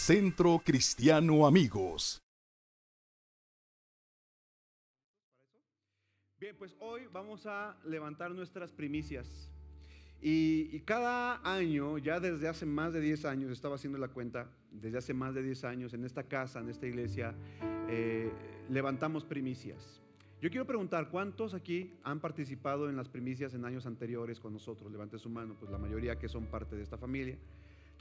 Centro 0.00 0.62
Cristiano 0.64 1.46
Amigos. 1.46 2.22
Bien, 6.40 6.56
pues 6.58 6.74
hoy 6.80 7.02
vamos 7.12 7.44
a 7.44 7.76
levantar 7.84 8.30
nuestras 8.30 8.72
primicias. 8.72 9.50
Y, 10.22 10.80
cada 10.80 11.42
año, 11.44 11.98
ya 11.98 12.18
desde 12.18 12.48
hace 12.48 12.64
más 12.64 12.94
de 12.94 13.02
10 13.02 13.26
años, 13.26 13.52
estaba 13.52 13.74
haciendo 13.74 13.98
la 13.98 14.08
cuenta, 14.08 14.50
desde 14.70 14.96
hace 14.96 15.12
más 15.12 15.34
de 15.34 15.42
10 15.42 15.64
años, 15.64 15.92
en 15.92 16.06
esta 16.06 16.22
casa, 16.22 16.60
en 16.60 16.70
esta 16.70 16.86
iglesia, 16.86 17.34
eh, 17.88 18.32
levantamos 18.70 19.26
primicias. 19.26 20.00
Yo 20.40 20.48
quiero 20.48 20.66
preguntar, 20.66 21.10
¿cuántos 21.10 21.52
aquí 21.52 21.92
han 22.04 22.20
participado 22.20 22.88
en 22.88 22.96
las 22.96 23.10
primicias 23.10 23.52
en 23.52 23.66
años 23.66 23.84
anteriores 23.84 24.40
con 24.40 24.54
nosotros? 24.54 24.90
Levante 24.90 25.18
su 25.18 25.28
mano, 25.28 25.56
pues 25.60 25.70
la 25.70 25.76
mayoría 25.76 26.18
que 26.18 26.26
son 26.30 26.46
parte 26.46 26.74
de 26.74 26.82
esta 26.84 26.96
familia. 26.96 27.36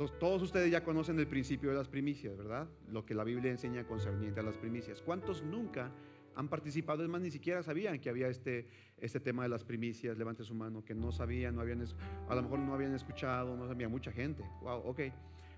Todos 0.07 0.41
ustedes 0.41 0.71
ya 0.71 0.81
conocen 0.81 1.19
el 1.19 1.27
principio 1.27 1.71
de 1.71 1.75
las 1.75 1.89
primicias, 1.89 2.37
¿verdad? 2.37 2.69
Lo 2.89 3.05
que 3.05 3.13
la 3.13 3.25
Biblia 3.25 3.51
enseña 3.51 3.85
concerniente 3.85 4.39
a 4.39 4.43
las 4.43 4.55
primicias. 4.55 5.01
¿Cuántos 5.01 5.43
nunca 5.43 5.91
han 6.35 6.47
participado, 6.47 7.03
es 7.03 7.09
más, 7.09 7.19
ni 7.19 7.31
siquiera 7.31 7.61
sabían 7.63 7.99
que 7.99 8.09
había 8.09 8.29
este, 8.29 8.65
este 8.97 9.19
tema 9.19 9.43
de 9.43 9.49
las 9.49 9.65
primicias, 9.65 10.17
levante 10.17 10.45
su 10.45 10.53
mano, 10.53 10.85
que 10.85 10.95
no 10.95 11.11
sabían, 11.11 11.55
no 11.55 11.61
habían, 11.61 11.83
a 12.29 12.35
lo 12.35 12.43
mejor 12.43 12.59
no 12.59 12.73
habían 12.73 12.95
escuchado, 12.95 13.57
no 13.57 13.67
sabía 13.67 13.89
mucha 13.89 14.13
gente. 14.13 14.43
Wow, 14.61 14.83
ok. 14.85 15.01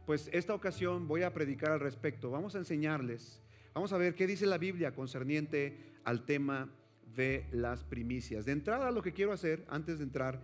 Pues 0.08 0.28
esta 0.34 0.56
ocasión 0.56 1.08
voy 1.08 1.22
a 1.22 1.34
predicar 1.34 1.72
al 1.72 1.80
respecto, 1.80 2.32
vamos 2.32 2.56
a 2.56 2.58
enseñarles, 2.58 3.44
vamos 3.76 3.94
a 3.94 3.98
ver 3.98 4.16
qué 4.16 4.26
dice 4.26 4.48
la 4.48 4.58
Biblia 4.58 4.96
concerniente 4.96 5.78
al 6.04 6.26
tema 6.26 6.72
de 7.16 7.46
las 7.52 7.84
primicias. 7.84 8.46
De 8.46 8.54
entrada, 8.54 8.90
lo 8.90 9.04
que 9.04 9.14
quiero 9.14 9.34
hacer, 9.34 9.64
antes 9.70 10.00
de 10.00 10.06
entrar 10.06 10.42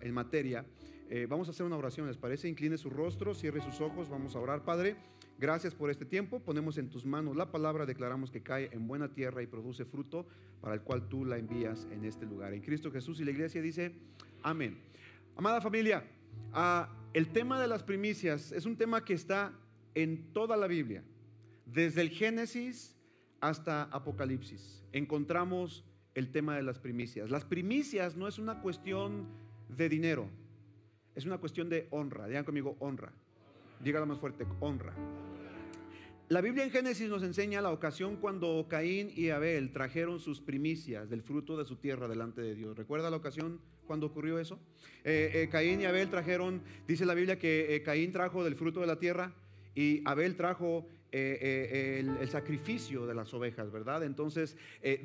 en 0.00 0.14
materia, 0.14 0.64
eh, 1.12 1.26
vamos 1.28 1.48
a 1.48 1.50
hacer 1.50 1.66
una 1.66 1.76
oración, 1.76 2.06
¿les 2.06 2.16
parece? 2.16 2.48
Incline 2.48 2.78
su 2.78 2.88
rostro, 2.88 3.34
cierre 3.34 3.60
sus 3.60 3.80
ojos, 3.80 4.08
vamos 4.08 4.36
a 4.36 4.38
orar, 4.38 4.64
Padre. 4.64 4.94
Gracias 5.40 5.74
por 5.74 5.90
este 5.90 6.04
tiempo. 6.04 6.38
Ponemos 6.38 6.78
en 6.78 6.88
tus 6.88 7.04
manos 7.04 7.34
la 7.34 7.50
palabra, 7.50 7.84
declaramos 7.84 8.30
que 8.30 8.42
cae 8.42 8.70
en 8.72 8.86
buena 8.86 9.12
tierra 9.12 9.42
y 9.42 9.48
produce 9.48 9.84
fruto 9.84 10.24
para 10.60 10.74
el 10.76 10.82
cual 10.82 11.08
tú 11.08 11.24
la 11.24 11.36
envías 11.36 11.88
en 11.90 12.04
este 12.04 12.26
lugar. 12.26 12.54
En 12.54 12.60
Cristo 12.62 12.92
Jesús 12.92 13.20
y 13.20 13.24
la 13.24 13.32
iglesia 13.32 13.60
dice, 13.60 13.92
amén. 14.44 14.78
Amada 15.34 15.60
familia, 15.60 16.04
ah, 16.52 16.88
el 17.12 17.32
tema 17.32 17.60
de 17.60 17.66
las 17.66 17.82
primicias 17.82 18.52
es 18.52 18.64
un 18.64 18.76
tema 18.76 19.04
que 19.04 19.14
está 19.14 19.52
en 19.96 20.32
toda 20.32 20.56
la 20.56 20.68
Biblia. 20.68 21.02
Desde 21.66 22.02
el 22.02 22.10
Génesis 22.10 22.96
hasta 23.40 23.82
Apocalipsis 23.84 24.84
encontramos 24.92 25.84
el 26.14 26.30
tema 26.30 26.54
de 26.54 26.62
las 26.62 26.78
primicias. 26.78 27.30
Las 27.30 27.44
primicias 27.44 28.16
no 28.16 28.28
es 28.28 28.38
una 28.38 28.60
cuestión 28.62 29.26
de 29.68 29.88
dinero, 29.88 30.28
es 31.14 31.24
una 31.24 31.38
cuestión 31.38 31.68
de 31.68 31.88
honra. 31.90 32.26
Digan 32.26 32.44
conmigo, 32.44 32.76
honra. 32.80 33.12
Dígalo 33.82 34.06
más 34.06 34.18
fuerte, 34.18 34.46
honra. 34.60 34.94
La 36.30 36.40
Biblia 36.40 36.62
en 36.62 36.70
Génesis 36.70 37.08
nos 37.08 37.24
enseña 37.24 37.60
la 37.60 37.72
ocasión 37.72 38.14
cuando 38.14 38.64
Caín 38.68 39.10
y 39.16 39.30
Abel 39.30 39.72
trajeron 39.72 40.20
sus 40.20 40.40
primicias 40.40 41.10
del 41.10 41.22
fruto 41.22 41.56
de 41.56 41.64
su 41.64 41.74
tierra 41.74 42.06
delante 42.06 42.40
de 42.40 42.54
Dios. 42.54 42.76
¿Recuerda 42.76 43.10
la 43.10 43.16
ocasión 43.16 43.60
cuando 43.84 44.06
ocurrió 44.06 44.38
eso? 44.38 44.60
Eh, 45.02 45.32
eh, 45.34 45.48
Caín 45.50 45.80
y 45.80 45.86
Abel 45.86 46.08
trajeron, 46.08 46.62
dice 46.86 47.04
la 47.04 47.14
Biblia 47.14 47.36
que 47.36 47.74
eh, 47.74 47.82
Caín 47.82 48.12
trajo 48.12 48.44
del 48.44 48.54
fruto 48.54 48.80
de 48.80 48.86
la 48.86 49.00
tierra 49.00 49.34
y 49.74 50.02
Abel 50.04 50.36
trajo 50.36 50.86
el, 51.10 52.16
el, 52.20 52.28
sacrificio 52.28 53.08
de 53.08 53.14
las 53.16 53.34
ovejas, 53.34 53.72
¿verdad? 53.72 54.04
Entonces 54.04 54.56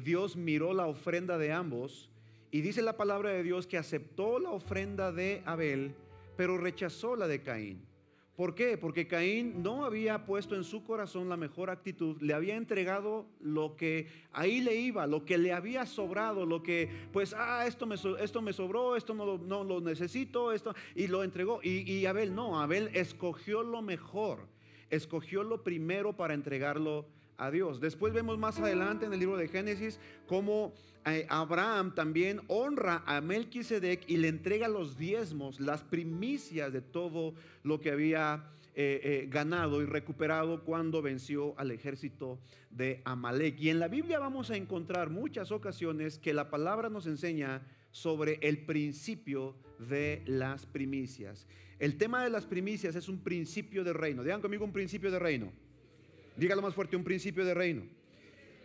Dios 0.03 0.35
miró 0.35 0.75
la 0.75 0.85
ofrenda 0.85 1.39
de 1.39 1.51
ambos 1.51 2.11
y 2.55 2.61
dice 2.61 2.81
la 2.81 2.95
palabra 2.95 3.31
de 3.31 3.43
Dios 3.43 3.67
que 3.67 3.77
aceptó 3.77 4.39
la 4.39 4.51
ofrenda 4.51 5.11
de 5.11 5.43
Abel, 5.45 5.93
pero 6.37 6.57
rechazó 6.57 7.17
la 7.17 7.27
de 7.27 7.43
Caín. 7.43 7.85
¿Por 8.37 8.55
qué? 8.55 8.77
Porque 8.77 9.09
Caín 9.09 9.61
no 9.61 9.83
había 9.83 10.25
puesto 10.25 10.55
en 10.55 10.63
su 10.63 10.81
corazón 10.81 11.27
la 11.27 11.35
mejor 11.35 11.69
actitud, 11.69 12.15
le 12.21 12.33
había 12.33 12.55
entregado 12.55 13.25
lo 13.41 13.75
que 13.75 14.07
ahí 14.31 14.61
le 14.61 14.73
iba, 14.73 15.05
lo 15.05 15.25
que 15.25 15.37
le 15.37 15.51
había 15.51 15.85
sobrado, 15.85 16.45
lo 16.45 16.63
que, 16.63 16.89
pues, 17.11 17.35
ah, 17.37 17.67
esto 17.67 17.85
me, 17.85 17.95
esto 18.21 18.41
me 18.41 18.53
sobró, 18.53 18.95
esto 18.95 19.13
no, 19.13 19.37
no 19.37 19.65
lo 19.65 19.81
necesito, 19.81 20.53
esto, 20.53 20.73
y 20.95 21.07
lo 21.07 21.25
entregó. 21.25 21.59
Y, 21.61 21.81
y 21.91 22.05
Abel 22.05 22.33
no, 22.33 22.61
Abel 22.61 22.89
escogió 22.93 23.63
lo 23.63 23.81
mejor, 23.81 24.47
escogió 24.89 25.43
lo 25.43 25.61
primero 25.61 26.13
para 26.13 26.33
entregarlo 26.33 27.05
a 27.37 27.51
Dios. 27.51 27.79
Después 27.79 28.13
vemos 28.13 28.37
más 28.37 28.59
adelante 28.59 29.05
en 29.05 29.13
el 29.13 29.19
libro 29.19 29.37
de 29.37 29.47
Génesis 29.47 29.99
cómo 30.27 30.73
eh, 31.05 31.25
Abraham 31.29 31.93
también 31.93 32.41
honra 32.47 33.03
a 33.05 33.21
Melquisedec 33.21 34.09
y 34.09 34.17
le 34.17 34.27
entrega 34.27 34.67
los 34.67 34.97
diezmos, 34.97 35.59
las 35.59 35.83
primicias 35.83 36.73
de 36.73 36.81
todo 36.81 37.35
lo 37.63 37.79
que 37.79 37.91
había 37.91 38.49
eh, 38.77 38.99
eh, 39.03 39.27
ganado 39.29 39.81
y 39.81 39.85
recuperado 39.85 40.63
cuando 40.63 41.01
venció 41.01 41.57
al 41.57 41.71
ejército 41.71 42.39
de 42.71 43.01
Amalek. 43.05 43.59
Y 43.59 43.69
en 43.69 43.79
la 43.79 43.87
Biblia 43.87 44.19
vamos 44.19 44.49
a 44.49 44.57
encontrar 44.57 45.09
muchas 45.09 45.51
ocasiones 45.51 46.17
que 46.17 46.33
la 46.33 46.49
palabra 46.49 46.89
nos 46.89 47.07
enseña 47.07 47.61
sobre 47.91 48.39
el 48.41 48.65
principio 48.65 49.55
de 49.79 50.23
las 50.25 50.65
primicias. 50.65 51.47
El 51.79 51.97
tema 51.97 52.23
de 52.23 52.29
las 52.29 52.45
primicias 52.45 52.95
es 52.95 53.07
un 53.07 53.19
principio 53.19 53.83
de 53.83 53.93
reino. 53.93 54.23
Digan 54.23 54.41
conmigo 54.41 54.65
un 54.65 54.73
principio 54.73 55.11
de 55.11 55.19
reino. 55.19 55.53
Dígalo 56.37 56.61
más 56.61 56.73
fuerte, 56.73 56.95
un 56.95 57.03
principio 57.03 57.45
de 57.45 57.53
reino. 57.53 57.83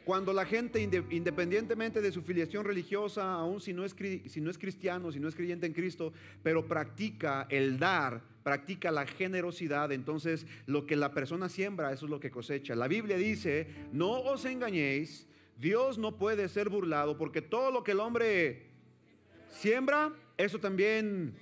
Cuando 0.05 0.33
la 0.33 0.45
gente, 0.45 0.81
independientemente 0.81 2.01
de 2.01 2.11
su 2.11 2.23
filiación 2.23 2.65
religiosa, 2.65 3.35
aún 3.35 3.61
si 3.61 3.73
no, 3.73 3.85
es, 3.85 3.95
si 4.27 4.41
no 4.41 4.51
es 4.51 4.59
cristiano, 4.59 5.13
si 5.13 5.21
no 5.21 5.29
es 5.29 5.37
creyente 5.37 5.67
en 5.67 5.73
Cristo, 5.73 6.13
pero 6.43 6.67
practica 6.67 7.47
el 7.51 7.79
dar, 7.79 8.23
practica 8.43 8.91
la 8.91 9.07
generosidad, 9.07 9.93
entonces 9.93 10.47
lo 10.67 10.87
que 10.87 10.97
la 10.97 11.13
persona 11.13 11.49
siembra, 11.49 11.93
eso 11.93 12.07
es 12.07 12.11
lo 12.11 12.19
que 12.19 12.31
cosecha. 12.31 12.75
La 12.75 12.89
Biblia 12.89 13.17
dice, 13.19 13.69
no 13.93 14.21
os 14.23 14.47
engañéis, 14.47 15.29
Dios 15.59 15.99
no 15.99 16.17
puede 16.17 16.49
ser 16.49 16.71
burlado, 16.71 17.19
porque 17.19 17.43
todo 17.43 17.71
lo 17.71 17.85
que 17.85 17.93
el 17.93 18.01
hombre 18.01 18.71
siembra, 19.51 20.13
eso 20.39 20.59
también 20.59 21.35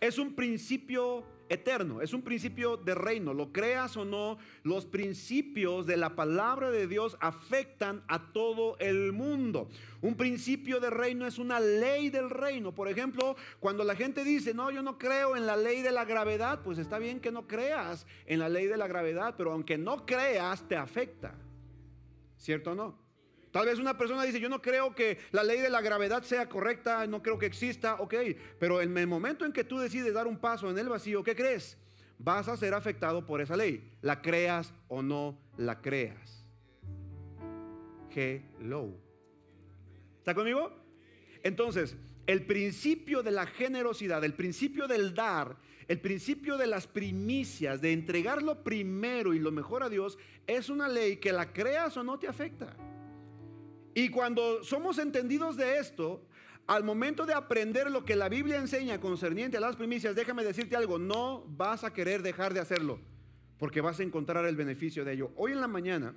es 0.00 0.18
un 0.18 0.34
principio 0.34 1.24
eterno, 1.48 2.00
es 2.00 2.12
un 2.12 2.22
principio 2.22 2.76
de 2.76 2.94
reino. 2.94 3.34
Lo 3.34 3.52
creas 3.52 3.96
o 3.96 4.04
no, 4.04 4.38
los 4.62 4.86
principios 4.86 5.86
de 5.86 5.96
la 5.96 6.16
palabra 6.16 6.70
de 6.70 6.86
Dios 6.86 7.16
afectan 7.20 8.02
a 8.08 8.32
todo 8.32 8.76
el 8.78 9.12
mundo. 9.12 9.68
Un 10.02 10.16
principio 10.16 10.80
de 10.80 10.90
reino 10.90 11.26
es 11.26 11.38
una 11.38 11.60
ley 11.60 12.10
del 12.10 12.30
reino. 12.30 12.74
Por 12.74 12.88
ejemplo, 12.88 13.36
cuando 13.60 13.84
la 13.84 13.96
gente 13.96 14.24
dice, 14.24 14.54
no, 14.54 14.70
yo 14.70 14.82
no 14.82 14.98
creo 14.98 15.36
en 15.36 15.46
la 15.46 15.56
ley 15.56 15.82
de 15.82 15.92
la 15.92 16.04
gravedad, 16.04 16.62
pues 16.62 16.78
está 16.78 16.98
bien 16.98 17.20
que 17.20 17.32
no 17.32 17.46
creas 17.46 18.06
en 18.26 18.38
la 18.38 18.48
ley 18.48 18.66
de 18.66 18.76
la 18.76 18.86
gravedad, 18.86 19.34
pero 19.36 19.52
aunque 19.52 19.78
no 19.78 20.06
creas, 20.06 20.66
te 20.68 20.76
afecta. 20.76 21.34
¿Cierto 22.36 22.72
o 22.72 22.74
no? 22.74 23.05
Tal 23.56 23.64
vez 23.64 23.78
una 23.78 23.96
persona 23.96 24.22
dice, 24.22 24.38
yo 24.38 24.50
no 24.50 24.60
creo 24.60 24.94
que 24.94 25.16
la 25.32 25.42
ley 25.42 25.60
de 25.60 25.70
la 25.70 25.80
gravedad 25.80 26.22
sea 26.24 26.46
correcta, 26.46 27.06
no 27.06 27.22
creo 27.22 27.38
que 27.38 27.46
exista, 27.46 27.94
ok, 27.94 28.14
pero 28.58 28.82
en 28.82 28.94
el 28.98 29.06
momento 29.06 29.46
en 29.46 29.52
que 29.54 29.64
tú 29.64 29.78
decides 29.78 30.12
dar 30.12 30.26
un 30.26 30.36
paso 30.36 30.70
en 30.70 30.76
el 30.76 30.90
vacío, 30.90 31.24
¿qué 31.24 31.34
crees? 31.34 31.78
Vas 32.18 32.48
a 32.48 32.58
ser 32.58 32.74
afectado 32.74 33.24
por 33.24 33.40
esa 33.40 33.56
ley, 33.56 33.90
la 34.02 34.20
creas 34.20 34.74
o 34.88 35.00
no 35.00 35.40
la 35.56 35.80
creas. 35.80 36.44
Hello. 38.14 38.92
¿Está 40.18 40.34
conmigo? 40.34 40.70
Entonces, 41.42 41.96
el 42.26 42.44
principio 42.44 43.22
de 43.22 43.30
la 43.30 43.46
generosidad, 43.46 44.22
el 44.22 44.34
principio 44.34 44.86
del 44.86 45.14
dar, 45.14 45.56
el 45.88 45.98
principio 46.02 46.58
de 46.58 46.66
las 46.66 46.86
primicias, 46.86 47.80
de 47.80 47.94
entregar 47.94 48.42
lo 48.42 48.62
primero 48.62 49.32
y 49.32 49.38
lo 49.38 49.50
mejor 49.50 49.82
a 49.82 49.88
Dios, 49.88 50.18
es 50.46 50.68
una 50.68 50.88
ley 50.88 51.16
que 51.16 51.32
la 51.32 51.54
creas 51.54 51.96
o 51.96 52.04
no 52.04 52.18
te 52.18 52.28
afecta. 52.28 52.76
Y 53.96 54.10
cuando 54.10 54.62
somos 54.62 54.98
entendidos 54.98 55.56
de 55.56 55.78
esto, 55.78 56.22
al 56.66 56.84
momento 56.84 57.24
de 57.24 57.32
aprender 57.32 57.90
lo 57.90 58.04
que 58.04 58.14
la 58.14 58.28
Biblia 58.28 58.58
enseña 58.58 59.00
concerniente 59.00 59.56
a 59.56 59.60
las 59.60 59.74
primicias, 59.74 60.14
déjame 60.14 60.44
decirte 60.44 60.76
algo, 60.76 60.98
no 60.98 61.46
vas 61.48 61.82
a 61.82 61.94
querer 61.94 62.20
dejar 62.20 62.52
de 62.52 62.60
hacerlo, 62.60 63.00
porque 63.58 63.80
vas 63.80 63.98
a 63.98 64.02
encontrar 64.02 64.44
el 64.44 64.54
beneficio 64.54 65.02
de 65.02 65.14
ello. 65.14 65.32
Hoy 65.34 65.52
en 65.52 65.62
la 65.62 65.66
mañana, 65.66 66.14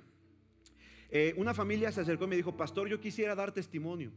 eh, 1.08 1.32
una 1.38 1.54
familia 1.54 1.90
se 1.90 2.02
acercó 2.02 2.24
y 2.24 2.28
me 2.28 2.36
dijo, 2.36 2.54
pastor, 2.54 2.86
yo 2.86 3.00
quisiera 3.00 3.34
dar 3.34 3.50
testimonio. 3.50 4.12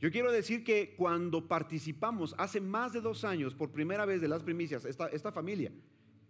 Yo 0.00 0.10
quiero 0.10 0.32
decir 0.32 0.64
que 0.64 0.94
cuando 0.96 1.46
participamos 1.46 2.34
hace 2.38 2.58
más 2.58 2.94
de 2.94 3.02
dos 3.02 3.22
años 3.22 3.54
por 3.54 3.70
primera 3.70 4.06
vez 4.06 4.22
de 4.22 4.28
las 4.28 4.42
primicias, 4.42 4.86
esta, 4.86 5.08
esta 5.08 5.30
familia, 5.30 5.70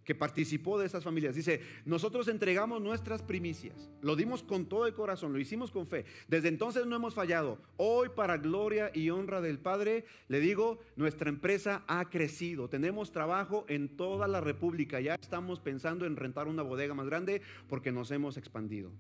que 0.04 0.14
participó 0.14 0.78
de 0.78 0.86
esas 0.86 1.02
familias. 1.02 1.34
Dice, 1.34 1.60
nosotros 1.84 2.28
entregamos 2.28 2.80
nuestras 2.80 3.22
primicias, 3.22 3.90
lo 4.02 4.16
dimos 4.16 4.42
con 4.42 4.66
todo 4.66 4.86
el 4.86 4.94
corazón, 4.94 5.32
lo 5.32 5.38
hicimos 5.38 5.70
con 5.70 5.86
fe. 5.86 6.04
Desde 6.28 6.48
entonces 6.48 6.86
no 6.86 6.96
hemos 6.96 7.14
fallado. 7.14 7.58
Hoy, 7.76 8.10
para 8.10 8.38
gloria 8.38 8.90
y 8.94 9.10
honra 9.10 9.40
del 9.40 9.58
Padre, 9.58 10.04
le 10.28 10.40
digo, 10.40 10.78
nuestra 10.96 11.28
empresa 11.28 11.84
ha 11.86 12.08
crecido. 12.10 12.68
Tenemos 12.68 13.12
trabajo 13.12 13.64
en 13.68 13.96
toda 13.96 14.28
la 14.28 14.40
República. 14.40 15.00
Ya 15.00 15.14
estamos 15.14 15.60
pensando 15.60 16.06
en 16.06 16.16
rentar 16.16 16.48
una 16.48 16.62
bodega 16.62 16.94
más 16.94 17.06
grande 17.06 17.42
porque 17.68 17.92
nos 17.92 18.10
hemos 18.10 18.36
expandido. 18.36 18.92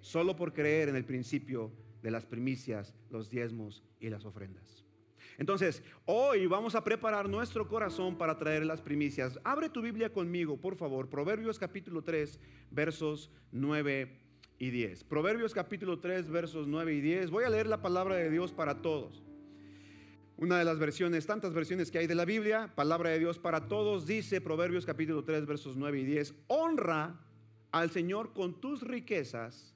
Solo 0.00 0.36
por 0.36 0.52
creer 0.52 0.88
en 0.88 0.96
el 0.96 1.04
principio 1.04 1.72
de 2.02 2.10
las 2.10 2.26
primicias, 2.26 2.94
los 3.10 3.30
diezmos 3.30 3.84
y 4.00 4.10
las 4.10 4.24
ofrendas. 4.24 4.81
Entonces, 5.42 5.82
hoy 6.04 6.46
vamos 6.46 6.76
a 6.76 6.84
preparar 6.84 7.28
nuestro 7.28 7.66
corazón 7.66 8.16
para 8.16 8.38
traer 8.38 8.64
las 8.64 8.80
primicias. 8.80 9.40
Abre 9.42 9.68
tu 9.68 9.82
Biblia 9.82 10.12
conmigo, 10.12 10.56
por 10.56 10.76
favor. 10.76 11.08
Proverbios 11.08 11.58
capítulo 11.58 12.02
3, 12.04 12.38
versos 12.70 13.28
9 13.50 14.20
y 14.60 14.70
10. 14.70 15.02
Proverbios 15.02 15.52
capítulo 15.52 15.98
3, 15.98 16.30
versos 16.30 16.68
9 16.68 16.94
y 16.94 17.00
10. 17.00 17.30
Voy 17.30 17.42
a 17.42 17.50
leer 17.50 17.66
la 17.66 17.82
palabra 17.82 18.14
de 18.14 18.30
Dios 18.30 18.52
para 18.52 18.82
todos. 18.82 19.24
Una 20.36 20.60
de 20.60 20.64
las 20.64 20.78
versiones, 20.78 21.26
tantas 21.26 21.52
versiones 21.52 21.90
que 21.90 21.98
hay 21.98 22.06
de 22.06 22.14
la 22.14 22.24
Biblia, 22.24 22.72
palabra 22.76 23.10
de 23.10 23.18
Dios 23.18 23.40
para 23.40 23.66
todos, 23.66 24.06
dice 24.06 24.40
Proverbios 24.40 24.86
capítulo 24.86 25.24
3, 25.24 25.44
versos 25.44 25.76
9 25.76 25.98
y 25.98 26.04
10. 26.04 26.34
Honra 26.46 27.18
al 27.72 27.90
Señor 27.90 28.32
con 28.32 28.60
tus 28.60 28.82
riquezas 28.82 29.74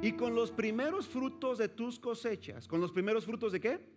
y 0.00 0.12
con 0.12 0.34
los 0.34 0.50
primeros 0.50 1.06
frutos 1.06 1.58
de 1.58 1.68
tus 1.68 1.98
cosechas. 1.98 2.66
¿Con 2.66 2.80
los 2.80 2.90
primeros 2.90 3.26
frutos 3.26 3.52
de 3.52 3.60
qué? 3.60 3.93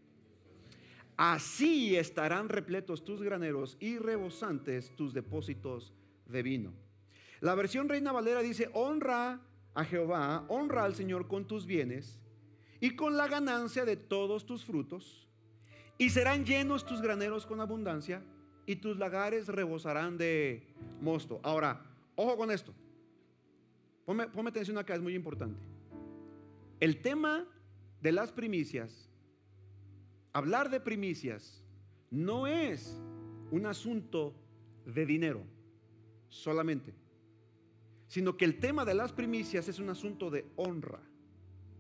Así 1.18 1.96
estarán 1.96 2.48
repletos 2.48 3.04
tus 3.04 3.24
graneros 3.24 3.76
y 3.80 3.98
rebosantes 3.98 4.96
tus 4.96 5.16
depósitos 5.16 5.92
de 6.28 6.44
vino. 6.44 6.74
La 7.42 7.56
versión 7.56 7.90
Reina 7.90 8.12
Valera 8.12 8.42
dice, 8.42 8.70
honra 8.74 9.42
a 9.74 9.84
Jehová, 9.84 10.46
honra 10.48 10.84
al 10.84 10.94
Señor 10.94 11.28
con 11.28 11.48
tus 11.48 11.66
bienes 11.66 12.20
y 12.80 12.96
con 12.96 13.18
la 13.18 13.28
ganancia 13.28 13.84
de 13.84 13.98
todos 13.98 14.46
tus 14.46 14.64
frutos, 14.64 15.28
y 15.98 16.12
serán 16.12 16.46
llenos 16.46 16.86
tus 16.86 17.02
graneros 17.02 17.48
con 17.48 17.60
abundancia, 17.60 18.24
y 18.68 18.76
tus 18.76 18.98
lagares 18.98 19.48
rebosarán 19.48 20.18
de 20.18 20.68
mosto. 21.02 21.40
Ahora, 21.42 21.82
ojo 22.16 22.38
con 22.38 22.52
esto. 22.52 22.74
Ponme, 24.06 24.28
ponme 24.28 24.50
atención 24.50 24.78
acá, 24.78 24.94
es 24.94 25.02
muy 25.02 25.16
importante. 25.16 25.60
El 26.80 27.02
tema 27.02 27.48
de 28.02 28.12
las 28.12 28.32
primicias 28.32 29.07
hablar 30.34 30.70
de 30.70 30.80
primicias 30.80 31.64
no 32.10 32.48
es 32.48 33.00
un 33.52 33.66
asunto 33.66 34.34
de 34.86 35.06
dinero 35.06 35.44
solamente, 36.30 36.94
sino 38.08 38.38
que 38.38 38.46
el 38.46 38.60
tema 38.60 38.86
de 38.86 38.94
las 38.94 39.12
primicias 39.12 39.68
es 39.68 39.80
un 39.80 39.90
asunto 39.90 40.30
de 40.30 40.46
honra. 40.56 41.00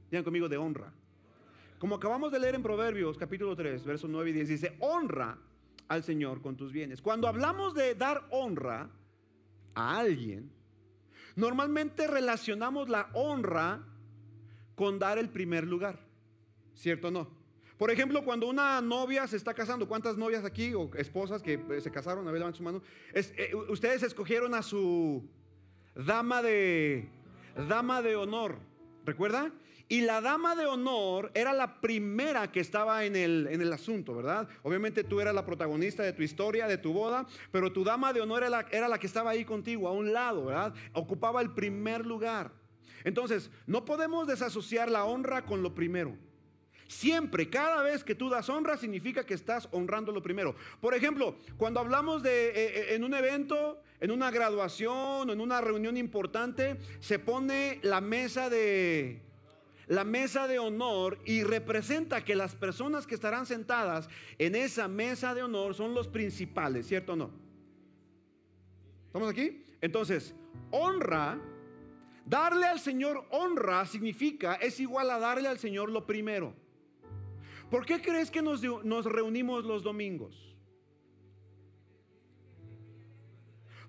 Digan 0.10 0.24
conmigo 0.24 0.50
de 0.50 0.58
honra. 0.58 0.94
Como 1.80 1.96
acabamos 1.96 2.32
de 2.32 2.40
leer 2.40 2.56
en 2.56 2.64
Proverbios 2.64 3.18
capítulo 3.18 3.56
3, 3.56 3.86
versos 3.86 4.10
9 4.10 4.30
y 4.30 4.34
10, 4.34 4.48
dice, 4.48 4.78
honra 4.80 5.38
al 5.88 6.04
Señor 6.04 6.42
con 6.42 6.58
tus 6.58 6.72
bienes. 6.72 7.02
Cuando 7.02 7.28
hablamos 7.28 7.74
de 7.74 7.96
dar 7.96 8.26
honra 8.32 8.90
a 9.76 10.00
alguien, 10.00 10.52
normalmente 11.36 12.08
relacionamos 12.08 12.90
la 12.90 13.10
honra 13.14 13.84
con 14.76 15.00
dar 15.00 15.18
el 15.18 15.30
primer 15.30 15.66
lugar. 15.66 16.00
¿Cierto 16.74 17.08
o 17.10 17.12
no? 17.12 17.37
Por 17.78 17.92
ejemplo, 17.92 18.24
cuando 18.24 18.48
una 18.48 18.82
novia 18.82 19.28
se 19.28 19.38
está 19.38 19.54
casando, 19.54 19.88
¿cuántas 19.88 20.18
novias 20.18 20.44
aquí 20.44 20.74
o 20.74 20.90
esposas 20.96 21.44
que 21.44 21.60
eh, 21.70 21.82
se 21.82 21.92
casaron? 21.92 22.28
A 22.28 22.32
ver, 22.32 22.40
levanten 22.40 22.58
su 22.58 22.64
mano. 22.64 22.82
Eh, 23.14 23.52
ustedes 23.70 24.02
escogieron 24.02 24.56
a 24.56 24.64
su 24.64 25.24
dama 25.96 26.42
de, 26.42 27.08
dama 27.68 28.02
de 28.02 28.16
honor, 28.16 28.58
¿recuerda? 29.06 29.52
Y 29.90 30.02
la 30.02 30.22
dama 30.22 30.56
de 30.56 30.66
honor 30.66 31.32
era 31.34 31.54
la 31.54 31.80
primera 31.80 32.52
que 32.52 32.60
estaba 32.60 33.06
en 33.06 33.16
el, 33.16 33.48
en 33.50 33.62
el, 33.62 33.72
asunto, 33.72 34.16
¿verdad? 34.16 34.50
Obviamente 34.64 35.04
tú 35.04 35.22
eras 35.22 35.34
la 35.34 35.46
protagonista 35.46 36.04
de 36.04 36.12
tu 36.12 36.24
historia, 36.24 36.68
de 36.68 36.78
tu 36.78 36.92
boda, 36.92 37.26
pero 37.52 37.72
tu 37.72 37.84
dama 37.86 38.12
de 38.12 38.20
honor 38.20 38.44
era 38.44 38.50
la, 38.50 38.66
era 38.72 38.88
la 38.90 38.98
que 39.00 39.08
estaba 39.08 39.30
ahí 39.30 39.46
contigo, 39.46 39.88
a 39.88 39.94
un 39.94 40.12
lado, 40.12 40.46
¿verdad? 40.46 40.74
Ocupaba 40.94 41.42
el 41.42 41.52
primer 41.52 42.06
lugar. 42.06 42.52
Entonces, 43.06 43.50
no 43.66 43.86
podemos 43.86 44.28
desasociar 44.28 44.92
la 44.92 45.06
honra 45.06 45.46
con 45.46 45.64
lo 45.64 45.74
primero. 45.74 46.18
Siempre, 46.88 47.50
cada 47.50 47.84
vez 47.84 48.04
que 48.04 48.16
tú 48.16 48.30
das 48.30 48.50
honra, 48.50 48.78
significa 48.78 49.26
que 49.26 49.34
estás 49.34 49.68
honrando 49.72 50.12
lo 50.12 50.22
primero. 50.22 50.56
Por 50.80 50.94
ejemplo, 50.94 51.36
cuando 51.58 51.82
hablamos 51.82 52.24
de 52.24 52.50
eh, 52.50 52.54
eh, 52.56 52.96
en 52.96 53.04
un 53.04 53.14
evento, 53.14 53.82
en 54.00 54.12
una 54.12 54.32
graduación, 54.32 55.30
en 55.30 55.42
una 55.42 55.60
reunión 55.60 55.98
importante, 55.98 56.78
se 57.00 57.20
pone 57.20 57.80
la 57.84 58.00
mesa 58.00 58.50
de 58.50 59.22
la 59.88 60.04
mesa 60.04 60.48
de 60.48 60.60
honor 60.60 61.18
y 61.26 61.44
representa 61.44 62.24
que 62.24 62.36
las 62.36 62.56
personas 62.56 63.08
que 63.08 63.16
estarán 63.16 63.46
sentadas 63.46 64.10
en 64.38 64.56
esa 64.56 64.90
mesa 64.90 65.34
de 65.34 65.44
honor 65.44 65.76
son 65.76 65.94
los 65.94 66.10
principales, 66.10 66.88
¿cierto 66.88 67.14
o 67.14 67.16
no? 67.16 67.32
¿Estamos 69.08 69.30
aquí? 69.30 69.64
Entonces, 69.80 70.36
honra, 70.72 71.40
darle 72.26 72.66
al 72.66 72.82
Señor 72.82 73.26
honra 73.32 73.86
significa, 73.86 74.56
es 74.56 74.80
igual 74.82 75.10
a 75.10 75.20
darle 75.20 75.48
al 75.48 75.58
Señor 75.58 75.90
lo 75.90 76.06
primero. 76.06 76.54
¿Por 77.70 77.86
qué 77.86 78.02
crees 78.02 78.32
que 78.32 78.42
nos, 78.42 78.62
reunimos 79.06 79.66
los 79.66 79.84
domingos? 79.84 80.56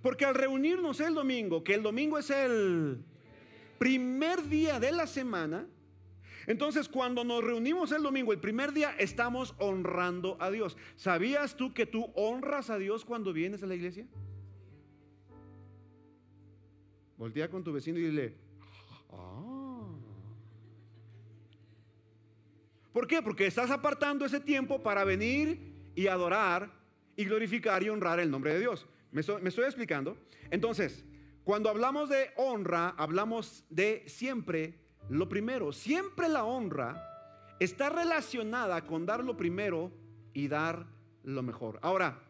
Porque 0.02 0.24
al 0.24 0.34
reunirnos 0.34 1.00
el 1.00 1.14
domingo, 1.14 1.62
que 1.62 1.74
el 1.74 1.82
domingo 1.82 2.18
es 2.18 2.30
el 2.30 3.04
primer 3.78 4.48
día 4.48 4.80
de 4.80 4.92
la 4.92 5.06
semana, 5.06 5.66
entonces 6.46 6.88
cuando 6.88 7.24
nos 7.24 7.44
reunimos 7.44 7.92
el 7.92 8.02
domingo, 8.02 8.32
el 8.32 8.40
primer 8.40 8.72
día, 8.72 8.94
estamos 8.98 9.54
honrando 9.58 10.36
a 10.40 10.50
Dios. 10.50 10.76
¿Sabías 10.96 11.56
tú 11.56 11.74
que 11.74 11.86
tú 11.86 12.10
honras 12.14 12.70
a 12.70 12.78
Dios 12.78 13.04
cuando 13.04 13.32
vienes 13.32 13.62
a 13.62 13.66
la 13.66 13.74
iglesia? 13.74 14.06
Voltea 17.16 17.50
con 17.50 17.62
tu 17.64 17.72
vecino 17.72 17.98
y 17.98 18.02
dile, 18.02 18.34
ah. 19.10 19.57
¿Por 22.92 23.06
qué? 23.06 23.22
Porque 23.22 23.46
estás 23.46 23.70
apartando 23.70 24.24
ese 24.24 24.40
tiempo 24.40 24.82
para 24.82 25.04
venir 25.04 25.90
y 25.94 26.06
adorar 26.06 26.70
y 27.16 27.24
glorificar 27.24 27.82
y 27.82 27.88
honrar 27.88 28.20
el 28.20 28.30
nombre 28.30 28.54
de 28.54 28.60
Dios. 28.60 28.86
¿Me 29.10 29.20
estoy, 29.20 29.64
explicando? 29.64 30.16
Entonces, 30.50 31.04
cuando 31.44 31.70
hablamos 31.70 32.08
de 32.08 32.30
honra, 32.36 32.90
hablamos 32.90 33.64
de 33.70 34.04
siempre 34.06 34.74
lo 35.08 35.28
primero. 35.28 35.72
Siempre 35.72 36.28
la 36.28 36.44
honra 36.44 37.02
está 37.58 37.88
relacionada 37.88 38.86
con 38.86 39.06
dar 39.06 39.24
lo 39.24 39.36
primero 39.36 39.90
y 40.32 40.48
dar 40.48 40.86
lo 41.24 41.42
mejor. 41.42 41.78
Ahora, 41.82 42.22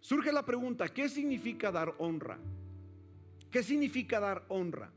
surge 0.00 0.32
la 0.32 0.44
pregunta, 0.44 0.88
¿qué 0.88 1.08
significa 1.08 1.70
dar 1.70 1.94
honra? 1.98 2.38
¿Qué 3.50 3.62
significa 3.62 4.20
dar 4.20 4.44
honra? 4.48 4.90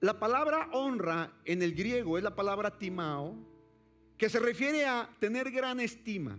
La 0.00 0.20
palabra 0.20 0.68
honra 0.72 1.32
en 1.44 1.62
el 1.62 1.74
griego 1.74 2.18
es 2.18 2.22
la 2.22 2.36
palabra 2.36 2.78
timao, 2.78 3.34
que 4.16 4.28
se 4.28 4.40
refiere 4.40 4.86
a 4.86 5.08
tener 5.18 5.50
gran 5.50 5.80
estima, 5.80 6.38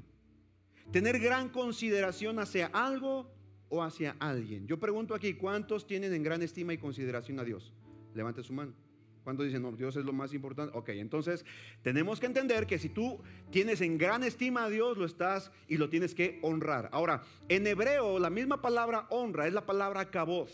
tener 0.91 1.19
gran 1.19 1.49
consideración 1.49 2.39
hacia 2.39 2.67
algo 2.67 3.31
o 3.69 3.83
hacia 3.83 4.15
alguien. 4.19 4.67
Yo 4.67 4.79
pregunto 4.79 5.13
aquí, 5.13 5.33
¿cuántos 5.33 5.85
tienen 5.85 6.13
en 6.13 6.23
gran 6.23 6.41
estima 6.41 6.73
y 6.73 6.77
consideración 6.77 7.39
a 7.39 7.43
Dios? 7.43 7.73
Levante 8.13 8.43
su 8.43 8.53
mano. 8.53 8.73
¿Cuántos 9.23 9.45
dicen, 9.45 9.61
no, 9.61 9.73
Dios 9.73 9.97
es 9.97 10.05
lo 10.05 10.13
más 10.13 10.33
importante? 10.33 10.75
Ok, 10.77 10.87
entonces 10.89 11.43
tenemos 11.81 12.21
que 12.21 12.27
entender 12.27 12.65
que 12.65 12.79
si 12.79 12.87
tú 12.87 13.21
tienes 13.51 13.81
en 13.81 13.97
gran 13.97 14.23
estima 14.23 14.63
a 14.63 14.69
Dios, 14.69 14.97
lo 14.97 15.03
estás 15.03 15.51
y 15.67 15.75
lo 15.75 15.89
tienes 15.89 16.15
que 16.15 16.39
honrar. 16.41 16.87
Ahora, 16.93 17.23
en 17.49 17.67
hebreo, 17.67 18.19
la 18.19 18.29
misma 18.29 18.61
palabra 18.61 19.05
honra 19.09 19.45
es 19.45 19.53
la 19.53 19.65
palabra 19.65 20.09
kabod, 20.09 20.47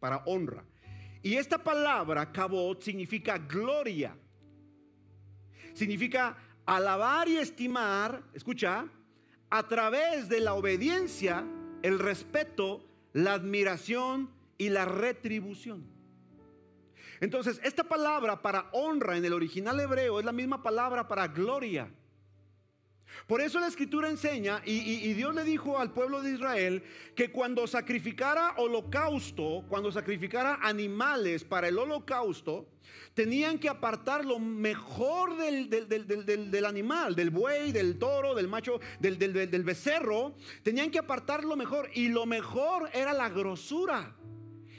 para 0.00 0.24
honra. 0.26 0.64
Y 1.22 1.34
esta 1.34 1.62
palabra 1.62 2.32
kabod 2.32 2.80
significa 2.80 3.38
gloria 3.38 4.16
significa 5.78 6.36
alabar 6.66 7.28
y 7.28 7.38
estimar, 7.38 8.22
escucha, 8.34 8.86
a 9.48 9.62
través 9.68 10.28
de 10.28 10.40
la 10.40 10.54
obediencia, 10.54 11.44
el 11.82 11.98
respeto, 11.98 12.84
la 13.12 13.34
admiración 13.34 14.30
y 14.58 14.68
la 14.68 14.84
retribución. 14.84 15.86
Entonces, 17.20 17.60
esta 17.64 17.84
palabra 17.84 18.42
para 18.42 18.68
honra 18.72 19.16
en 19.16 19.24
el 19.24 19.32
original 19.32 19.80
hebreo 19.80 20.18
es 20.18 20.24
la 20.24 20.32
misma 20.32 20.62
palabra 20.62 21.08
para 21.08 21.28
gloria. 21.28 21.90
Por 23.26 23.40
eso 23.40 23.60
la 23.60 23.66
escritura 23.66 24.08
enseña, 24.08 24.62
y, 24.64 25.12
Dios 25.12 25.34
le 25.34 25.44
dijo 25.44 25.78
al 25.78 25.92
pueblo 25.92 26.22
de 26.22 26.32
Israel, 26.32 26.82
que 27.14 27.30
cuando 27.30 27.66
sacrificara 27.66 28.54
holocausto, 28.56 29.64
cuando 29.68 29.90
sacrificara 29.92 30.58
animales 30.62 31.44
para 31.44 31.68
el 31.68 31.78
holocausto, 31.78 32.68
tenían 33.14 33.58
que 33.58 33.68
apartar 33.68 34.24
lo 34.24 34.38
mejor 34.38 35.36
del, 35.36 35.68
del, 35.68 36.64
animal, 36.64 37.14
del 37.14 37.30
buey, 37.30 37.72
del 37.72 37.98
toro, 37.98 38.34
del 38.34 38.48
macho, 38.48 38.80
del, 39.00 39.64
becerro, 39.64 40.34
tenían 40.62 40.90
que 40.90 40.98
apartar 40.98 41.44
lo 41.44 41.56
mejor, 41.56 41.90
y 41.94 42.08
lo 42.08 42.26
mejor 42.26 42.88
era 42.92 43.12
la 43.12 43.28
grosura, 43.28 44.14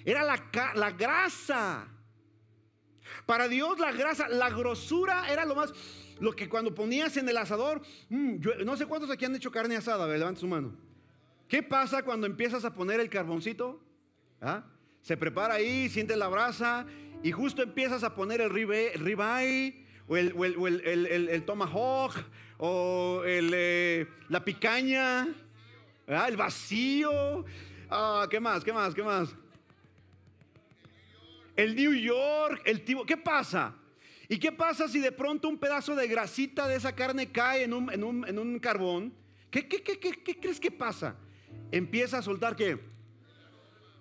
era 0.06 0.24
la, 0.24 0.42
la 0.76 0.92
grasa. 0.92 1.99
Para 3.26 3.48
Dios 3.48 3.80
la 3.80 3.92
grasa, 3.92 4.28
la 4.30 4.50
grosura 4.50 5.32
era 5.32 5.46
lo 5.46 5.56
más 5.56 5.74
lo 6.20 6.34
que 6.34 6.50
cuando 6.50 6.76
ponías 6.76 7.16
en 7.16 7.30
el 7.30 7.38
asador, 7.38 7.82
mm, 8.10 8.36
no 8.66 8.76
sé 8.76 8.86
cuántos 8.86 9.10
aquí 9.10 9.24
han 9.26 9.36
hecho 9.36 9.52
carne 9.52 9.78
asada, 9.78 10.06
levanta 10.08 10.42
su 10.42 10.48
mano. 10.48 10.74
¿Qué 11.48 11.64
pasa 11.64 12.04
cuando 12.04 12.28
empiezas 12.28 12.66
a 12.66 12.74
poner 12.74 13.00
el 13.00 13.10
carboncito? 13.10 13.82
¿Ah? 14.42 14.64
Se 15.02 15.16
prepara 15.16 15.54
ahí, 15.56 15.88
sientes 15.90 16.18
la 16.18 16.28
brasa 16.28 16.86
y 17.24 17.32
justo 17.32 17.62
empiezas 17.64 18.04
a 18.04 18.14
poner 18.16 18.42
el 18.42 18.50
ribeye 18.50 19.86
o 20.08 20.18
el, 20.18 20.34
o 20.36 20.44
el- 20.46 20.58
o 20.58 20.68
el- 20.68 21.08
el- 21.30 21.44
tomahawk, 21.46 22.14
o 22.58 23.22
eh, 23.26 24.08
la 24.28 24.44
picaña, 24.44 25.28
¿verdad? 26.06 26.28
el 26.28 26.36
vacío. 26.38 27.46
Ah, 27.90 28.28
¿Qué 28.30 28.40
más? 28.40 28.64
¿Qué 28.64 28.74
más? 28.74 28.94
¿Qué 28.94 29.04
más? 29.04 29.34
El 31.60 31.76
New 31.76 31.94
York, 31.94 32.62
el 32.64 32.86
tibo. 32.86 33.06
¿Qué 33.06 33.18
pasa? 33.18 33.76
¿Y 34.30 34.38
qué 34.38 34.50
pasa 34.54 34.88
si 34.88 35.00
de 35.00 35.12
pronto 35.12 35.50
un 35.50 35.58
pedazo 35.58 35.94
de 35.94 36.08
grasita 36.08 36.70
de 36.70 36.78
esa 36.78 36.96
carne 36.96 37.34
cae 37.34 37.64
en 37.64 37.74
un, 37.74 37.92
en 37.92 38.02
un- 38.06 38.26
en 38.26 38.40
un 38.40 38.60
carbón? 38.60 39.14
¿Qué, 39.52 39.68
qué, 39.68 39.84
qué, 39.84 40.00
qué- 40.00 40.40
crees 40.40 40.58
que 40.58 40.72
pasa? 40.72 41.18
Empieza 41.70 42.20
a 42.20 42.22
soltar 42.22 42.56
qué? 42.56 42.80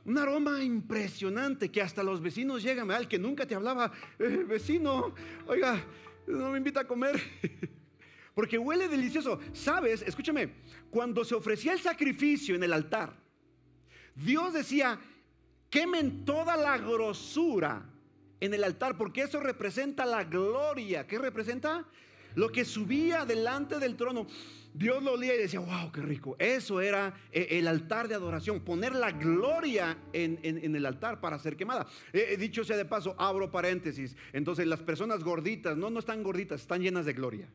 Un 0.04 0.18
aroma 0.18 0.62
impresionante 0.62 1.68
que 1.68 1.82
hasta 1.82 2.04
los 2.04 2.20
vecinos 2.22 2.62
llegan. 2.62 2.92
El 2.92 3.08
que 3.08 3.18
nunca 3.18 3.44
te 3.44 3.56
hablaba, 3.56 3.90
"Eh, 4.20 4.44
vecino, 4.46 5.12
oiga, 5.48 5.84
no 6.28 6.52
me 6.52 6.58
invita 6.58 6.80
a 6.82 6.86
comer. 6.86 7.20
Porque 8.36 8.56
huele 8.56 8.86
delicioso. 8.86 9.40
¿Sabes? 9.52 10.02
Escúchame, 10.02 10.54
cuando 10.90 11.24
se 11.24 11.34
ofrecía 11.34 11.72
el 11.72 11.80
sacrificio 11.80 12.54
en 12.54 12.62
el 12.62 12.72
altar, 12.72 13.16
Dios 14.14 14.52
decía, 14.52 15.00
quemen 15.70 16.24
toda 16.24 16.56
la 16.56 16.78
grosura 16.78 17.84
en 18.40 18.54
el 18.54 18.64
altar, 18.64 18.96
porque 18.96 19.22
eso 19.22 19.40
representa 19.40 20.06
la 20.06 20.24
gloria. 20.24 21.06
¿Qué 21.06 21.18
representa? 21.18 21.84
Lo 22.34 22.50
que 22.50 22.64
subía 22.64 23.24
delante 23.24 23.78
del 23.78 23.96
trono. 23.96 24.26
Dios 24.74 25.02
lo 25.02 25.14
olía 25.14 25.34
y 25.34 25.38
decía, 25.38 25.60
wow, 25.60 25.90
qué 25.90 26.00
rico. 26.02 26.36
Eso 26.38 26.80
era 26.80 27.14
eh, 27.32 27.48
el 27.52 27.66
altar 27.66 28.06
de 28.06 28.14
adoración, 28.14 28.60
poner 28.60 28.94
la 28.94 29.10
gloria 29.10 29.98
en, 30.12 30.38
el 30.44 30.86
altar 30.86 31.20
para 31.20 31.38
ser 31.38 31.56
quemada. 31.56 31.86
Eh, 32.12 32.28
eh, 32.30 32.36
dicho 32.36 32.62
sea 32.64 32.76
de 32.76 32.84
paso, 32.84 33.16
abro 33.18 33.50
paréntesis. 33.50 34.14
Entonces 34.32 34.66
las 34.66 34.80
personas 34.80 35.24
gorditas, 35.24 35.76
no, 35.76 35.90
no 35.90 35.98
están 35.98 36.22
gorditas, 36.22 36.60
están 36.60 36.82
llenas 36.82 37.06
de 37.06 37.12
gloria. 37.12 37.48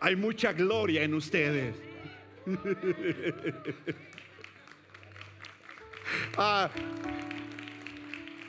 Hay 0.00 0.16
mucha 0.16 0.52
gloria 0.52 1.02
en 1.02 1.14
ustedes. 1.14 1.76
Ah. 6.38 6.70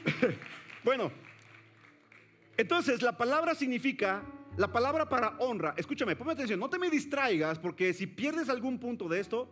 bueno, 0.84 1.10
entonces 2.58 3.02
la 3.02 3.18
palabra 3.18 3.56
significa, 3.56 4.24
la 4.58 4.72
palabra 4.72 5.08
para 5.08 5.38
honra, 5.40 5.74
escúchame, 5.78 6.16
ponme 6.16 6.34
atención, 6.34 6.60
no 6.60 6.70
te 6.70 6.80
me 6.80 6.90
distraigas 6.90 7.60
porque 7.60 7.94
si 7.94 8.08
pierdes 8.08 8.50
algún 8.50 8.78
punto 8.78 9.08
de 9.08 9.22
esto, 9.22 9.50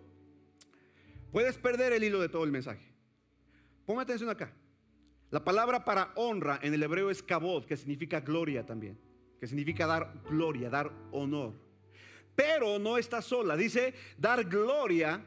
puedes 1.31 1.57
perder 1.57 1.93
el 1.93 2.03
hilo 2.03 2.19
de 2.19 2.27
todo 2.27 2.43
el 2.43 2.51
mensaje. 2.51 2.85
Ponme 3.85 4.01
atención 4.01 4.29
acá. 4.29 4.51
La 5.31 5.43
palabra 5.43 5.85
para 5.85 6.11
honra 6.15 6.59
en 6.61 6.73
el 6.73 6.83
hebreo 6.83 7.09
es 7.09 7.23
kabod, 7.23 7.65
que 7.65 7.77
significa 7.77 8.19
gloria 8.19 8.65
también, 8.65 8.99
que 9.39 9.47
significa 9.47 9.87
dar 9.87 10.13
gloria, 10.29 10.69
dar 10.69 10.91
honor. 11.11 11.53
Pero 12.35 12.79
no 12.79 12.97
está 12.97 13.21
sola, 13.21 13.55
dice 13.55 13.93
dar 14.17 14.43
gloria, 14.43 15.23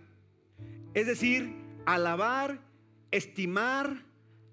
es 0.93 1.07
decir, 1.07 1.55
alabar, 1.87 2.68
estimar, 3.11 4.05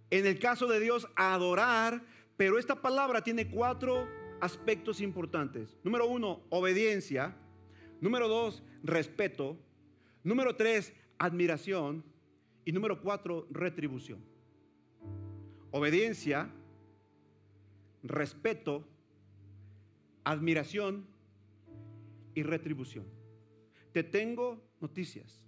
en 0.09 0.25
el 0.25 0.39
caso 0.39 0.67
de 0.67 0.79
Dios, 0.79 1.07
adorar, 1.15 2.03
pero 2.38 2.59
esta 2.59 2.81
palabra 2.81 3.24
tiene 3.24 3.50
cuatro 3.50 4.07
aspectos 4.41 5.01
importantes. 5.01 5.77
Número 5.83 6.07
uno, 6.07 6.41
obediencia. 6.50 7.35
Número 8.01 8.27
dos, 8.27 8.63
respeto. 8.83 9.57
Número 10.24 10.55
tres, 10.55 10.93
admiración. 11.17 12.03
Y 12.65 12.71
número 12.71 13.01
cuatro, 13.01 13.47
retribución. 13.50 14.19
Obediencia, 15.71 16.50
respeto, 18.03 18.88
admiración 20.24 21.05
y 22.33 22.43
retribución. 22.43 23.05
Te 23.91 24.03
tengo 24.03 24.62
noticias. 24.81 25.45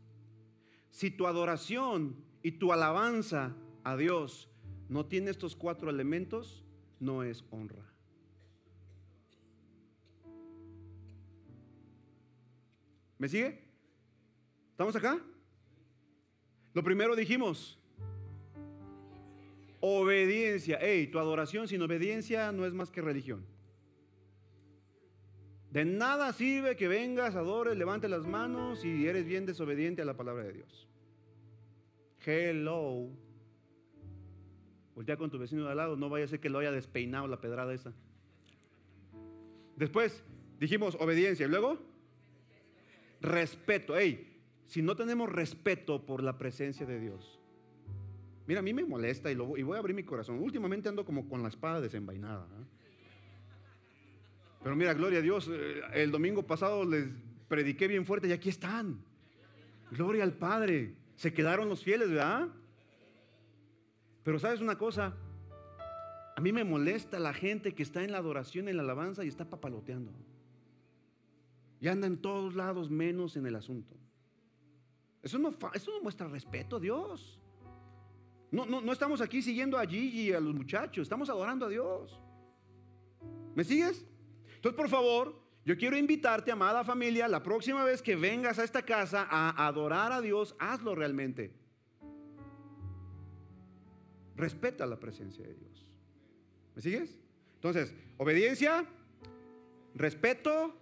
Si 0.89 1.11
tu 1.11 1.27
adoración 1.27 2.15
y 2.43 2.51
tu 2.53 2.71
alabanza 2.71 3.55
a 3.83 3.95
Dios 3.97 4.49
no 4.89 5.05
tiene 5.05 5.31
estos 5.31 5.55
cuatro 5.55 5.89
elementos, 5.89 6.63
no 6.99 7.23
es 7.23 7.43
honra. 7.51 7.85
¿Me 13.17 13.27
sigue? 13.27 13.63
¿Estamos 14.71 14.95
acá? 14.95 15.19
Lo 16.73 16.83
primero 16.83 17.15
dijimos, 17.15 17.79
obediencia. 19.79 20.77
Hey, 20.79 21.07
tu 21.07 21.17
adoración 21.17 21.67
sin 21.67 21.81
obediencia 21.81 22.51
no 22.51 22.65
es 22.65 22.73
más 22.73 22.91
que 22.91 23.01
religión. 23.01 23.45
De 25.71 25.83
nada 25.83 26.31
sirve 26.33 26.75
que 26.75 26.87
vengas, 26.87 27.35
adores, 27.35 27.77
levantes 27.77 28.09
las 28.09 28.25
manos 28.25 28.85
y 28.85 29.07
eres 29.07 29.25
bien 29.25 29.45
desobediente 29.45 30.01
a 30.01 30.05
la 30.05 30.15
palabra 30.15 30.43
de 30.43 30.53
Dios. 30.53 30.87
Hello. 32.29 33.09
Voltea 34.93 35.15
con 35.15 35.31
tu 35.31 35.39
vecino 35.39 35.63
de 35.63 35.71
al 35.71 35.77
lado, 35.77 35.95
no 35.95 36.09
vaya 36.09 36.25
a 36.25 36.27
ser 36.27 36.41
que 36.41 36.49
lo 36.49 36.59
haya 36.59 36.71
despeinado 36.71 37.25
la 37.25 37.39
pedrada 37.39 37.73
esa. 37.73 37.93
Después 39.77 40.25
dijimos 40.59 40.97
obediencia 40.99 41.45
y 41.45 41.49
luego 41.49 41.79
respeto. 43.21 43.95
Hey, 43.95 44.41
si 44.65 44.81
no 44.81 44.97
tenemos 44.97 45.31
respeto 45.31 46.05
por 46.05 46.21
la 46.21 46.37
presencia 46.37 46.85
de 46.85 46.99
Dios. 46.99 47.39
Mira, 48.45 48.59
a 48.59 48.63
mí 48.63 48.73
me 48.73 48.83
molesta 48.83 49.31
y, 49.31 49.35
voy 49.35 49.75
a 49.77 49.79
abrir 49.79 49.95
mi 49.95 50.03
corazón. 50.03 50.39
Últimamente 50.39 50.89
ando 50.89 51.05
como 51.05 51.29
con 51.29 51.41
la 51.41 51.47
espada 51.47 51.79
desenvainada. 51.79 52.45
Pero 54.61 54.75
mira, 54.75 54.93
gloria 54.93 55.19
a 55.19 55.21
Dios, 55.21 55.49
eh, 55.49 55.79
el 55.93 56.11
domingo 56.11 56.45
pasado 56.45 56.83
les 56.83 57.07
prediqué 57.47 57.87
bien 57.87 58.05
fuerte 58.05 58.27
y 58.27 58.33
aquí 58.33 58.49
están. 58.49 58.99
Gloria 59.91 60.23
al 60.23 60.33
Padre. 60.33 61.06
Se 61.17 61.33
quedaron 61.33 61.67
los 61.67 61.83
fieles, 61.83 62.09
¿verdad? 62.09 62.47
Pero 64.23 64.39
sabes 64.39 64.61
una 64.61 64.77
cosa, 64.77 65.13
a 66.35 66.41
mí 66.41 66.51
me 66.51 66.63
molesta 66.63 67.19
la 67.19 67.33
gente 67.33 67.73
que 67.73 67.83
está 67.83 68.03
en 68.03 68.11
la 68.11 68.19
adoración, 68.19 68.69
en 68.69 68.77
la 68.77 68.83
alabanza 68.83 69.25
y 69.25 69.27
está 69.27 69.49
papaloteando. 69.49 70.11
Y 71.81 71.87
anda 71.87 72.07
en 72.07 72.17
todos 72.17 72.55
lados 72.55 72.89
menos 72.89 73.35
en 73.35 73.47
el 73.47 73.55
asunto. 73.55 73.95
Eso 75.23 75.39
no, 75.39 75.49
eso 75.73 75.91
no 75.91 76.01
muestra 76.01 76.27
respeto 76.27 76.75
a 76.75 76.79
Dios. 76.79 77.39
No, 78.51 78.65
no, 78.65 78.79
no 78.79 78.91
estamos 78.91 79.19
aquí 79.19 79.41
siguiendo 79.41 79.77
a 79.77 79.85
Gigi 79.85 80.29
y 80.29 80.33
a 80.33 80.39
los 80.39 80.53
muchachos, 80.53 81.01
estamos 81.01 81.29
adorando 81.29 81.65
a 81.65 81.69
Dios. 81.69 82.21
¿Me 83.55 83.63
sigues? 83.63 84.05
Entonces, 84.55 84.77
por 84.77 84.89
favor, 84.89 85.46
yo 85.67 85.75
quiero 85.77 85.97
invitarte, 85.97 86.49
amada 86.49 86.85
familia, 86.85 87.27
la 87.27 87.43
próxima 87.43 87.83
vez 87.83 88.01
que 88.01 88.15
vengas 88.15 88.57
a 88.57 88.63
esta 88.63 88.83
casa 88.83 89.27
a 89.29 89.67
adorar 89.67 90.13
a 90.13 90.21
Dios, 90.21 90.55
hazlo 90.59 90.95
realmente. 90.95 91.51
Respeta 94.37 94.85
la 94.85 94.97
presencia 94.97 95.45
de 95.45 95.53
Dios. 95.55 95.85
¿Me 96.73 96.81
sigues? 96.81 97.19
Entonces, 97.55 97.93
obediencia, 98.15 98.85
respeto, 99.93 100.73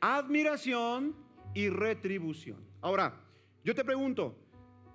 admiración 0.00 1.14
y 1.52 1.68
retribución. 1.68 2.64
Ahora, 2.80 3.20
yo 3.62 3.74
te 3.74 3.84
pregunto, 3.84 4.38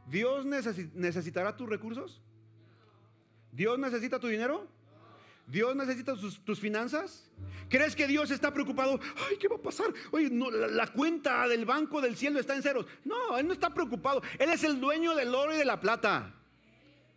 ¿Dios 0.08 0.48
necesi- 0.48 0.92
necesitará 0.94 1.56
tus 1.56 1.70
recursos? 1.70 2.20
¿Dios 3.52 3.78
necesita 3.78 4.20
tu 4.20 4.28
dinero? 4.28 4.68
¿Dios 5.48 5.76
necesita 5.76 6.16
tus 6.16 6.60
finanzas? 6.60 7.30
¿Crees 7.70 7.96
que 7.96 8.08
Dios 8.08 8.32
está 8.32 8.54
preocupado? 8.54 9.00
Ay, 9.30 9.38
¿qué 9.38 9.48
va 9.48 9.56
a 9.56 9.62
pasar? 9.62 9.88
Oye, 10.12 10.30
la, 10.30 10.68
la 10.68 10.88
cuenta 10.88 11.48
del 11.48 11.66
banco 11.66 12.02
del 12.02 12.16
cielo 12.16 12.40
está 12.40 12.56
en 12.56 12.64
ceros. 12.64 12.86
No, 13.04 13.38
Él 13.38 13.48
no 13.48 13.54
está 13.54 13.74
preocupado. 13.74 14.22
Él 14.40 14.50
es 14.50 14.64
el 14.64 14.80
dueño 14.80 15.16
del 15.16 15.34
oro 15.34 15.54
y 15.54 15.58
de 15.58 15.66
la 15.66 15.80
plata. 15.80 16.34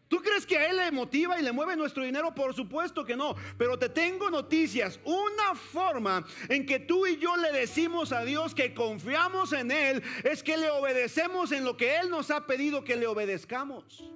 ¿Tú 0.09 0.23
crees 0.23 0.47
que 0.47 0.57
a 0.57 0.71
Él 0.71 0.79
le 0.79 0.91
motiva 0.91 1.39
y 1.39 1.43
le 1.43 1.53
mueve 1.53 1.77
nuestro 1.77 2.03
dinero? 2.03 2.35
Por 2.35 2.55
supuesto 2.55 3.05
que 3.05 3.15
no. 3.15 3.35
Pero 3.59 3.79
te 3.79 3.91
tengo 3.91 4.31
noticias. 4.31 4.99
Una 5.05 5.55
forma 5.55 6.27
en 6.49 6.65
que 6.65 6.79
tú 6.81 7.07
y 7.07 7.19
yo 7.19 7.37
le 7.37 7.53
decimos 7.53 8.13
a 8.13 8.25
Dios 8.25 8.55
que 8.55 8.73
confiamos 8.73 9.53
en 9.53 9.71
Él 9.71 10.03
es 10.25 10.43
que 10.43 10.57
le 10.57 10.71
obedecemos 10.71 11.53
en 11.53 11.65
lo 11.65 11.77
que 11.77 11.97
Él 11.99 12.09
nos 12.09 12.31
ha 12.31 12.47
pedido 12.47 12.85
que 12.85 12.97
le 12.97 13.07
obedezcamos. 13.07 14.11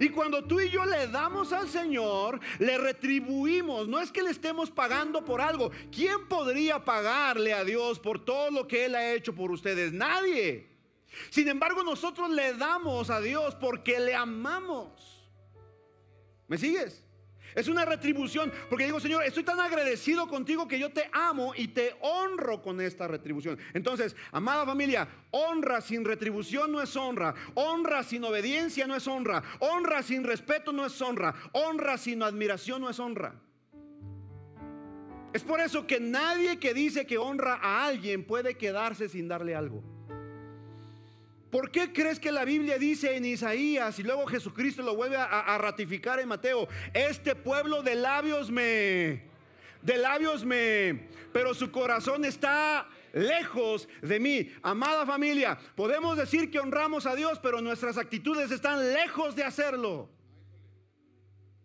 Y 0.00 0.08
cuando 0.08 0.44
tú 0.44 0.60
y 0.60 0.70
yo 0.70 0.84
le 0.84 1.08
damos 1.08 1.52
al 1.52 1.68
Señor, 1.68 2.40
le 2.58 2.78
retribuimos. 2.78 3.88
No 3.88 4.00
es 4.00 4.10
que 4.10 4.22
le 4.22 4.30
estemos 4.30 4.70
pagando 4.70 5.24
por 5.24 5.40
algo. 5.40 5.70
¿Quién 5.90 6.28
podría 6.28 6.84
pagarle 6.84 7.52
a 7.52 7.64
Dios 7.64 7.98
por 7.98 8.24
todo 8.24 8.50
lo 8.50 8.66
que 8.66 8.86
Él 8.86 8.94
ha 8.94 9.12
hecho 9.12 9.34
por 9.34 9.50
ustedes? 9.50 9.92
Nadie. 9.92 10.70
Sin 11.30 11.48
embargo, 11.48 11.82
nosotros 11.82 12.30
le 12.30 12.54
damos 12.54 13.10
a 13.10 13.20
Dios 13.20 13.54
porque 13.56 14.00
le 14.00 14.14
amamos. 14.14 14.88
¿Me 16.48 16.58
sigues? 16.58 17.01
Es 17.54 17.68
una 17.68 17.84
retribución, 17.84 18.52
porque 18.68 18.86
digo, 18.86 19.00
Señor, 19.00 19.24
estoy 19.24 19.44
tan 19.44 19.60
agradecido 19.60 20.28
contigo 20.28 20.66
que 20.66 20.78
yo 20.78 20.90
te 20.90 21.08
amo 21.12 21.52
y 21.56 21.68
te 21.68 21.94
honro 22.00 22.62
con 22.62 22.80
esta 22.80 23.06
retribución. 23.08 23.58
Entonces, 23.74 24.16
amada 24.30 24.64
familia, 24.64 25.08
honra 25.30 25.80
sin 25.80 26.04
retribución 26.04 26.72
no 26.72 26.80
es 26.80 26.94
honra, 26.96 27.34
honra 27.54 28.02
sin 28.02 28.24
obediencia 28.24 28.86
no 28.86 28.96
es 28.96 29.06
honra, 29.06 29.42
honra 29.60 30.02
sin 30.02 30.24
respeto 30.24 30.72
no 30.72 30.86
es 30.86 31.00
honra, 31.00 31.34
honra 31.52 31.98
sin 31.98 32.22
admiración 32.22 32.80
no 32.80 32.88
es 32.88 32.98
honra. 32.98 33.34
Es 35.32 35.42
por 35.42 35.60
eso 35.60 35.86
que 35.86 35.98
nadie 35.98 36.58
que 36.58 36.74
dice 36.74 37.06
que 37.06 37.16
honra 37.16 37.54
a 37.54 37.86
alguien 37.86 38.24
puede 38.24 38.56
quedarse 38.56 39.08
sin 39.08 39.28
darle 39.28 39.54
algo. 39.54 39.91
¿Por 41.52 41.70
qué 41.70 41.92
crees 41.92 42.18
que 42.18 42.32
la 42.32 42.46
Biblia 42.46 42.78
dice 42.78 43.14
en 43.14 43.26
Isaías 43.26 43.98
y 43.98 44.02
luego 44.02 44.24
Jesucristo 44.26 44.80
lo 44.82 44.96
vuelve 44.96 45.16
a, 45.16 45.24
a 45.24 45.58
ratificar 45.58 46.18
en 46.18 46.26
Mateo? 46.26 46.66
Este 46.94 47.34
pueblo 47.34 47.82
de 47.82 47.94
labios 47.94 48.50
me, 48.50 49.24
de 49.82 49.98
labios 49.98 50.46
me, 50.46 51.08
pero 51.30 51.52
su 51.52 51.70
corazón 51.70 52.24
está 52.24 52.88
lejos 53.12 53.86
de 54.00 54.18
mí. 54.18 54.50
Amada 54.62 55.04
familia, 55.04 55.58
podemos 55.76 56.16
decir 56.16 56.50
que 56.50 56.58
honramos 56.58 57.04
a 57.04 57.14
Dios, 57.14 57.38
pero 57.42 57.60
nuestras 57.60 57.98
actitudes 57.98 58.50
están 58.50 58.90
lejos 58.90 59.36
de 59.36 59.44
hacerlo. 59.44 60.08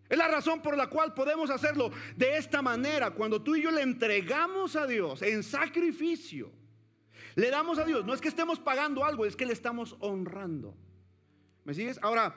Es 0.06 0.18
la 0.18 0.28
razón 0.28 0.60
por 0.60 0.76
la 0.76 0.88
cual 0.88 1.14
podemos 1.14 1.48
hacerlo 1.48 1.92
de 2.14 2.36
esta 2.36 2.60
manera. 2.60 3.12
Cuando 3.12 3.40
tú 3.40 3.56
y 3.56 3.62
yo 3.62 3.70
le 3.70 3.80
entregamos 3.80 4.76
a 4.76 4.86
Dios 4.86 5.22
en 5.22 5.42
sacrificio, 5.42 6.57
le 7.38 7.50
damos 7.50 7.78
a 7.78 7.84
Dios. 7.84 8.04
No 8.04 8.12
es 8.12 8.20
que 8.20 8.26
estemos 8.26 8.58
pagando 8.58 9.04
algo, 9.04 9.24
es 9.24 9.36
que 9.36 9.46
le 9.46 9.52
estamos 9.52 9.96
honrando. 10.00 10.74
¿Me 11.64 11.72
sigues? 11.72 12.00
Ahora, 12.02 12.34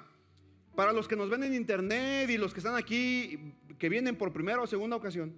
para 0.76 0.94
los 0.94 1.08
que 1.08 1.16
nos 1.16 1.28
ven 1.28 1.44
en 1.44 1.56
internet 1.56 2.30
y 2.30 2.38
los 2.38 2.54
que 2.54 2.60
están 2.60 2.76
aquí, 2.76 3.56
que 3.80 3.90
vienen 3.90 4.16
por 4.16 4.32
primera 4.32 4.62
o 4.62 4.68
segunda 4.68 4.96
ocasión, 4.96 5.34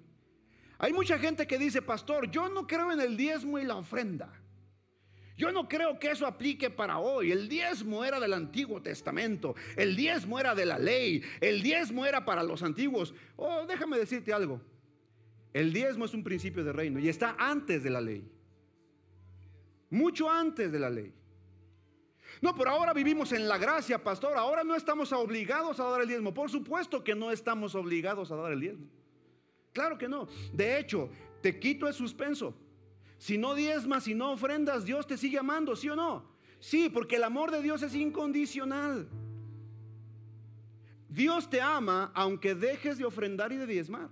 hay 0.79 0.91
mucha 0.91 1.17
gente 1.17 1.48
que 1.48 1.58
dice, 1.58 1.82
pastor, 1.82 2.29
yo 2.29 2.50
no 2.50 2.67
creo 2.67 2.91
en 2.91 3.00
el 3.00 3.15
diezmo 3.15 3.58
y 3.58 3.63
la 3.63 3.77
ofrenda. 3.77 4.34
Yo 5.38 5.50
no 5.53 5.70
creo 5.70 5.98
que 5.98 6.12
eso 6.12 6.27
aplique 6.27 6.70
para 6.70 7.00
hoy. 7.00 7.32
El 7.32 7.48
diezmo 7.48 8.03
era 8.03 8.20
del 8.20 8.34
Antiguo 8.34 8.82
Testamento. 8.82 9.55
El 9.77 9.96
diezmo 9.96 10.41
era 10.41 10.53
de 10.53 10.65
la 10.65 10.77
ley. 10.77 11.24
El 11.39 11.63
diezmo 11.63 12.05
era 12.05 12.25
para 12.25 12.43
los 12.43 12.63
antiguos. 12.63 13.13
Oh, 13.38 13.65
déjame 13.65 13.98
decirte 13.98 14.34
algo. 14.34 14.62
El 15.53 15.72
diezmo 15.72 16.03
es 16.03 16.13
un 16.13 16.24
principio 16.24 16.65
de 16.65 16.74
reino 16.74 17.00
y 17.00 17.08
está 17.08 17.38
antes 17.39 17.82
de 17.82 17.89
la 17.89 18.01
ley. 18.01 18.29
Mucho 19.93 20.27
antes 20.27 20.71
de 20.71 20.79
la 20.79 20.89
ley. 20.89 21.13
No, 22.41 22.55
pero 22.55 22.71
ahora 22.71 22.93
vivimos 22.93 23.31
en 23.31 23.47
la 23.47 23.59
gracia, 23.59 24.03
pastor. 24.03 24.35
Ahora 24.35 24.63
no 24.63 24.73
estamos 24.75 25.13
obligados 25.13 25.79
a 25.79 25.83
dar 25.83 26.01
el 26.01 26.07
diezmo. 26.07 26.33
Por 26.33 26.50
supuesto 26.50 27.03
que 27.03 27.13
no 27.13 27.29
estamos 27.29 27.75
obligados 27.75 28.31
a 28.31 28.35
dar 28.35 28.51
el 28.51 28.59
diezmo. 28.59 28.88
Claro 29.71 29.95
que 30.00 30.09
no. 30.09 30.27
De 30.51 30.79
hecho, 30.79 31.12
te 31.43 31.59
quito 31.59 31.88
el 31.88 31.93
suspenso. 31.93 32.55
Si 33.19 33.38
no 33.38 33.53
diezmas, 33.53 34.05
si 34.05 34.15
no 34.15 34.31
ofrendas, 34.31 34.83
Dios 34.83 35.05
te 35.05 35.15
sigue 35.15 35.38
amando, 35.38 35.75
¿sí 35.75 35.89
o 35.89 35.95
no? 35.95 36.25
Sí, 36.59 36.89
porque 36.89 37.17
el 37.17 37.23
amor 37.23 37.51
de 37.51 37.62
Dios 37.62 37.83
es 37.83 37.93
incondicional. 37.93 39.07
Dios 41.07 41.51
te 41.51 41.62
ama 41.62 42.12
aunque 42.15 42.55
dejes 42.55 42.97
de 42.97 43.05
ofrendar 43.05 43.51
y 43.51 43.57
de 43.57 43.67
diezmar. 43.67 44.09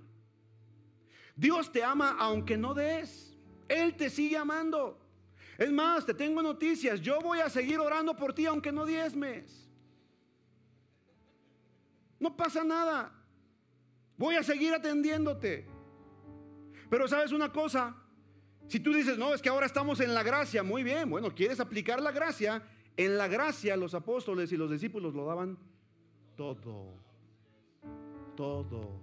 Dios 1.36 1.72
te 1.72 1.84
ama 1.84 2.16
aunque 2.20 2.56
no 2.56 2.76
des. 2.76 3.36
Él 3.68 3.96
te 3.96 4.12
sigue 4.12 4.38
amando. 4.38 5.02
Es 5.58 5.72
más, 5.72 6.06
te 6.06 6.14
tengo 6.14 6.42
noticias. 6.42 7.02
Yo 7.02 7.20
voy 7.22 7.40
a 7.40 7.50
seguir 7.50 7.80
orando 7.80 8.16
por 8.16 8.34
ti 8.34 8.46
aunque 8.46 8.72
no 8.72 8.86
diezmes. 8.86 9.70
No 12.20 12.36
pasa 12.36 12.64
nada. 12.64 13.12
Voy 14.18 14.36
a 14.36 14.44
seguir 14.44 14.74
atendiéndote. 14.74 15.68
Pero 16.90 17.08
sabes 17.08 17.32
una 17.32 17.52
cosa, 17.52 17.96
si 18.68 18.80
tú 18.80 18.94
dices, 18.94 19.18
no, 19.18 19.34
es 19.34 19.42
que 19.42 19.50
ahora 19.50 19.66
estamos 19.66 20.00
en 20.00 20.14
la 20.14 20.24
gracia, 20.24 20.62
muy 20.62 20.84
bien, 20.84 21.10
bueno, 21.10 21.34
quieres 21.34 21.60
aplicar 21.60 22.02
la 22.02 22.12
gracia, 22.12 22.64
en 22.98 23.18
la 23.18 23.28
gracia 23.28 23.76
los 23.78 23.94
apóstoles 23.94 24.52
y 24.52 24.58
los 24.58 24.70
discípulos 24.70 25.14
lo 25.14 25.26
daban 25.26 25.58
todo, 26.36 26.94
todo. 28.36 29.00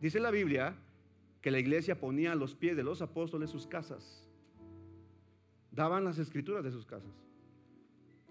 Dice 0.00 0.20
la 0.20 0.30
Biblia 0.30 0.76
que 1.40 1.50
la 1.50 1.58
iglesia 1.58 1.98
ponía 1.98 2.32
a 2.32 2.34
los 2.34 2.54
pies 2.54 2.76
de 2.76 2.82
los 2.82 3.00
apóstoles 3.02 3.50
sus 3.50 3.66
casas, 3.66 4.25
daban 5.76 6.04
las 6.04 6.18
escrituras 6.18 6.64
de 6.64 6.72
sus 6.72 6.84
casas. 6.84 7.12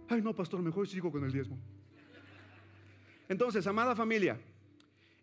Ay, 0.10 0.22
no, 0.22 0.36
pastor, 0.36 0.62
mejor 0.62 0.88
sigo 0.88 1.12
con 1.12 1.24
el 1.24 1.32
diezmo. 1.32 1.58
Entonces, 3.30 3.66
amada 3.68 3.96
familia, 3.96 4.40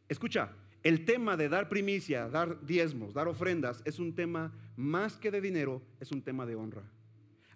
escucha, 0.08 0.50
el 0.82 1.04
tema 1.04 1.36
de 1.36 1.48
dar 1.48 1.68
primicia, 1.68 2.28
dar 2.28 2.64
diezmos, 2.64 3.12
dar 3.12 3.28
ofrendas, 3.28 3.82
es 3.84 3.98
un 3.98 4.14
tema 4.14 4.52
más 4.76 5.16
que 5.16 5.30
de 5.30 5.40
dinero, 5.40 5.82
es 6.00 6.10
un 6.10 6.22
tema 6.22 6.46
de 6.46 6.54
honra. 6.56 6.82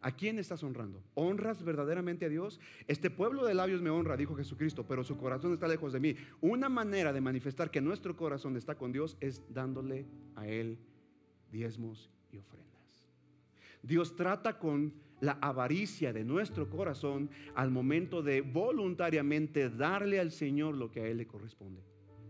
¿A 0.01 0.13
quién 0.13 0.39
estás 0.39 0.63
honrando? 0.63 1.03
¿Honras 1.15 1.65
verdaderamente 1.65 2.27
a 2.27 2.29
Dios? 2.29 2.61
Este 2.87 3.11
pueblo 3.11 3.45
de 3.45 3.55
labios 3.55 3.83
me 3.83 3.91
honra, 3.91 4.17
dijo 4.17 4.37
Jesucristo, 4.37 4.85
pero 4.87 5.03
su 5.03 5.17
corazón 5.17 5.53
está 5.53 5.67
lejos 5.67 5.93
de 5.93 6.01
mí. 6.01 6.15
Una 6.41 6.69
manera 6.69 7.13
de 7.13 7.21
manifestar 7.21 7.73
que 7.73 7.81
nuestro 7.81 8.17
corazón 8.17 8.57
está 8.57 8.77
con 8.77 8.93
Dios 8.93 9.17
es 9.21 9.43
dándole 9.49 10.07
a 10.37 10.47
Él 10.47 10.79
diezmos 11.51 12.09
y 12.31 12.39
ofrendas. 12.39 12.76
Dios 13.87 14.17
trata 14.17 14.59
con 14.59 14.93
la 15.21 15.39
avaricia 15.41 16.13
de 16.13 16.25
nuestro 16.25 16.69
corazón 16.69 17.31
al 17.55 17.71
momento 17.71 18.23
de 18.23 18.41
voluntariamente 18.41 19.71
darle 19.71 20.19
al 20.21 20.31
Señor 20.31 20.75
lo 20.75 20.91
que 20.91 21.01
a 21.01 21.07
Él 21.07 21.19
le 21.19 21.27
corresponde. 21.27 21.83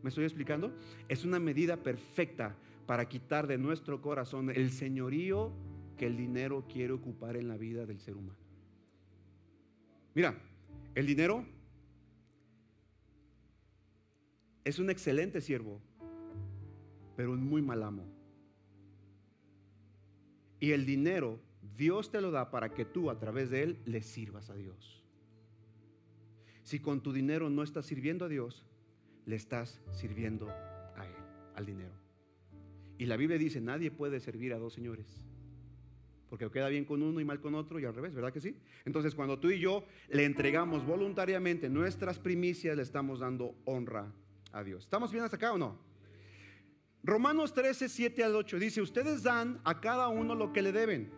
¿Me 0.02 0.10
estoy 0.10 0.24
explicando? 0.24 0.72
Es 1.08 1.24
una 1.24 1.40
medida 1.40 1.82
perfecta 1.82 2.56
para 2.86 3.08
quitar 3.08 3.46
de 3.46 3.58
nuestro 3.58 4.00
corazón 4.00 4.50
el 4.50 4.70
señorío 4.70 5.52
que 5.96 6.06
el 6.06 6.16
dinero 6.16 6.66
quiere 6.70 6.92
ocupar 6.92 7.36
en 7.36 7.48
la 7.48 7.56
vida 7.56 7.86
del 7.86 7.98
ser 7.98 8.16
humano. 8.16 8.38
Mira, 10.14 10.38
el 10.94 11.06
dinero 11.06 11.44
es 14.64 14.78
un 14.78 14.90
excelente 14.90 15.40
siervo, 15.40 15.80
pero 17.16 17.32
un 17.32 17.42
muy 17.44 17.62
mal 17.62 17.82
amo. 17.82 18.15
Y 20.60 20.72
el 20.72 20.86
dinero 20.86 21.40
Dios 21.76 22.10
te 22.10 22.20
lo 22.20 22.30
da 22.30 22.50
para 22.50 22.72
que 22.72 22.84
tú 22.84 23.10
a 23.10 23.18
través 23.18 23.50
de 23.50 23.62
él 23.62 23.78
le 23.84 24.02
sirvas 24.02 24.50
a 24.50 24.54
Dios. 24.54 25.02
Si 26.62 26.80
con 26.80 27.00
tu 27.00 27.12
dinero 27.12 27.48
no 27.50 27.62
estás 27.62 27.86
sirviendo 27.86 28.24
a 28.24 28.28
Dios, 28.28 28.64
le 29.24 29.36
estás 29.36 29.80
sirviendo 29.92 30.48
a 30.48 31.06
Él, 31.06 31.14
al 31.54 31.66
dinero. 31.66 31.94
Y 32.98 33.06
la 33.06 33.16
Biblia 33.16 33.38
dice, 33.38 33.60
nadie 33.60 33.90
puede 33.90 34.20
servir 34.20 34.52
a 34.52 34.58
dos 34.58 34.72
señores. 34.72 35.06
Porque 36.28 36.50
queda 36.50 36.68
bien 36.68 36.84
con 36.84 37.02
uno 37.02 37.20
y 37.20 37.24
mal 37.24 37.40
con 37.40 37.54
otro 37.54 37.78
y 37.78 37.84
al 37.84 37.94
revés, 37.94 38.14
¿verdad 38.14 38.32
que 38.32 38.40
sí? 38.40 38.56
Entonces 38.84 39.14
cuando 39.14 39.38
tú 39.38 39.50
y 39.50 39.60
yo 39.60 39.84
le 40.08 40.24
entregamos 40.24 40.84
voluntariamente 40.84 41.68
nuestras 41.68 42.18
primicias, 42.18 42.76
le 42.76 42.82
estamos 42.82 43.20
dando 43.20 43.54
honra 43.64 44.12
a 44.52 44.64
Dios. 44.64 44.84
¿Estamos 44.84 45.12
bien 45.12 45.22
hasta 45.22 45.36
acá 45.36 45.52
o 45.52 45.58
no? 45.58 45.78
Romanos 47.06 47.54
13, 47.54 47.88
7 47.88 48.24
al 48.24 48.36
8 48.36 48.58
dice, 48.58 48.82
ustedes 48.82 49.22
dan 49.22 49.60
a 49.64 49.80
cada 49.80 50.08
uno 50.08 50.34
lo 50.34 50.52
que 50.52 50.60
le 50.60 50.72
deben. 50.72 51.10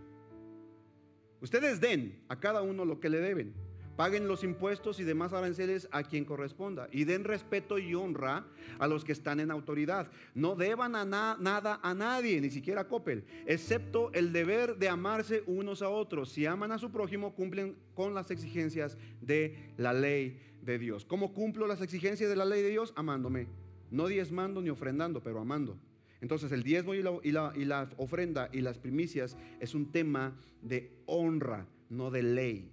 Ustedes 1.41 1.81
den 1.81 2.23
a 2.29 2.39
cada 2.39 2.63
uno 2.63 2.85
lo 2.85 3.01
que 3.01 3.09
le 3.09 3.19
deben 3.19 3.55
paguen 3.99 4.29
los 4.29 4.45
impuestos 4.45 5.01
y 5.01 5.03
demás 5.03 5.33
aranceles 5.33 5.89
a 5.91 6.05
quien 6.05 6.25
corresponda 6.25 6.89
y 6.93 7.03
den 7.03 7.25
respeto 7.25 7.81
y 7.81 7.97
honra 7.97 8.47
a 8.79 8.87
los 8.87 9.05
que 9.05 9.11
están 9.11 9.41
en 9.41 9.51
autoridad. 9.51 10.09
No 10.37 10.55
deban 10.55 10.95
a 10.95 11.05
nada 11.05 11.81
a 11.83 11.95
nadie, 11.95 12.41
ni 12.41 12.49
siquiera 12.49 12.83
a 12.83 12.87
Coppel, 12.87 13.25
excepto 13.45 14.13
el 14.13 14.33
deber 14.33 14.77
de 14.77 14.89
amarse 14.89 15.43
unos 15.49 15.83
a 15.83 15.89
otros. 15.89 16.31
Si 16.31 16.47
aman 16.47 16.71
a 16.71 16.79
su 16.79 16.93
prójimo, 16.93 17.35
cumplen 17.35 17.77
con 17.97 18.15
las 18.15 18.31
exigencias 18.31 18.97
de 19.21 19.73
la 19.77 19.93
ley 19.93 20.41
de 20.63 20.79
Dios. 20.79 21.05
¿Cómo 21.05 21.35
cumplo 21.35 21.67
las 21.67 21.83
exigencias 21.83 22.31
de 22.31 22.37
la 22.37 22.45
ley 22.45 22.63
de 22.63 22.71
Dios? 22.71 22.93
Amándome. 22.95 23.49
No 23.91 24.07
diezmando 24.07 24.61
ni 24.61 24.71
ofrendando, 24.71 25.23
pero 25.23 25.41
amando. 25.41 25.79
Entonces 26.21 26.51
el 26.53 26.63
diezmo 26.63 26.95
y 26.95 27.03
la, 27.03 27.53
y, 27.55 27.65
la, 27.65 27.91
ofrenda 27.97 28.49
y 28.53 28.61
las 28.61 28.79
primicias 28.79 29.37
es 29.61 29.75
un 29.75 29.91
tema 29.93 30.37
de 30.63 30.93
honra, 31.07 31.67
no 31.89 32.11
de 32.11 32.23
ley. 32.23 32.73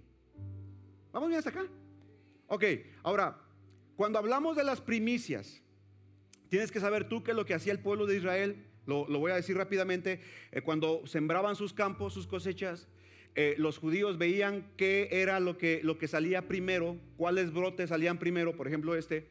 ¿Vamos 1.12 1.28
bien 1.28 1.38
hasta 1.38 1.50
acá? 1.50 1.66
Ok, 2.48 2.64
ahora, 3.02 3.38
cuando 3.96 4.18
hablamos 4.18 4.56
de 4.56 4.64
las 4.64 4.80
primicias, 4.80 5.62
tienes 6.48 6.72
que 6.72 6.80
saber 6.80 7.08
tú 7.08 7.22
qué 7.22 7.30
es 7.30 7.36
lo 7.36 7.46
que 7.46 7.54
hacía 7.54 7.72
el 7.72 7.78
pueblo 7.78 8.06
de 8.06 8.16
Israel. 8.16 8.64
Lo, 8.86 9.06
voy 9.06 9.32
a 9.32 9.36
decir 9.36 9.56
rápidamente. 9.56 10.20
Eh, 10.52 10.60
cuando 10.62 11.06
sembraban 11.06 11.56
sus 11.56 11.72
campos, 11.72 12.14
sus 12.14 12.26
cosechas, 12.26 12.88
eh, 13.34 13.54
los 13.58 13.78
judíos 13.78 14.18
veían 14.18 14.72
qué 14.76 15.08
era 15.10 15.40
que, 15.58 15.80
lo 15.82 15.98
que 15.98 16.08
salía 16.08 16.48
primero, 16.48 16.96
cuáles 17.16 17.52
brotes 17.52 17.90
salían 17.90 18.18
primero. 18.18 18.56
Por 18.56 18.66
ejemplo, 18.66 18.94
este, 18.94 19.28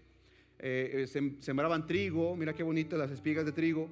eh, 0.60 1.06
sembraban 1.40 1.88
trigo, 1.88 2.36
mira 2.36 2.54
qué 2.54 2.64
bonitas 2.64 2.98
las 2.98 3.12
espigas 3.12 3.46
de 3.46 3.52
trigo. 3.52 3.90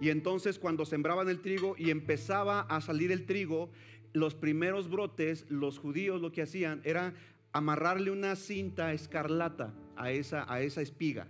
Y 0.00 0.10
entonces 0.10 0.58
cuando 0.58 0.84
sembraban 0.84 1.28
el 1.28 1.40
trigo 1.40 1.74
y 1.78 1.90
empezaba 1.90 2.62
a 2.62 2.80
salir 2.80 3.12
el 3.12 3.24
trigo, 3.24 3.70
los 4.12 4.34
primeros 4.34 4.90
brotes, 4.90 5.46
los 5.48 5.78
judíos 5.78 6.20
lo 6.20 6.32
que 6.32 6.42
hacían 6.42 6.80
era 6.84 7.14
amarrarle 7.52 8.10
una 8.10 8.36
cinta 8.36 8.92
escarlata 8.92 9.74
a 9.96 10.10
esa, 10.10 10.50
a 10.52 10.60
esa 10.62 10.82
espiga, 10.82 11.28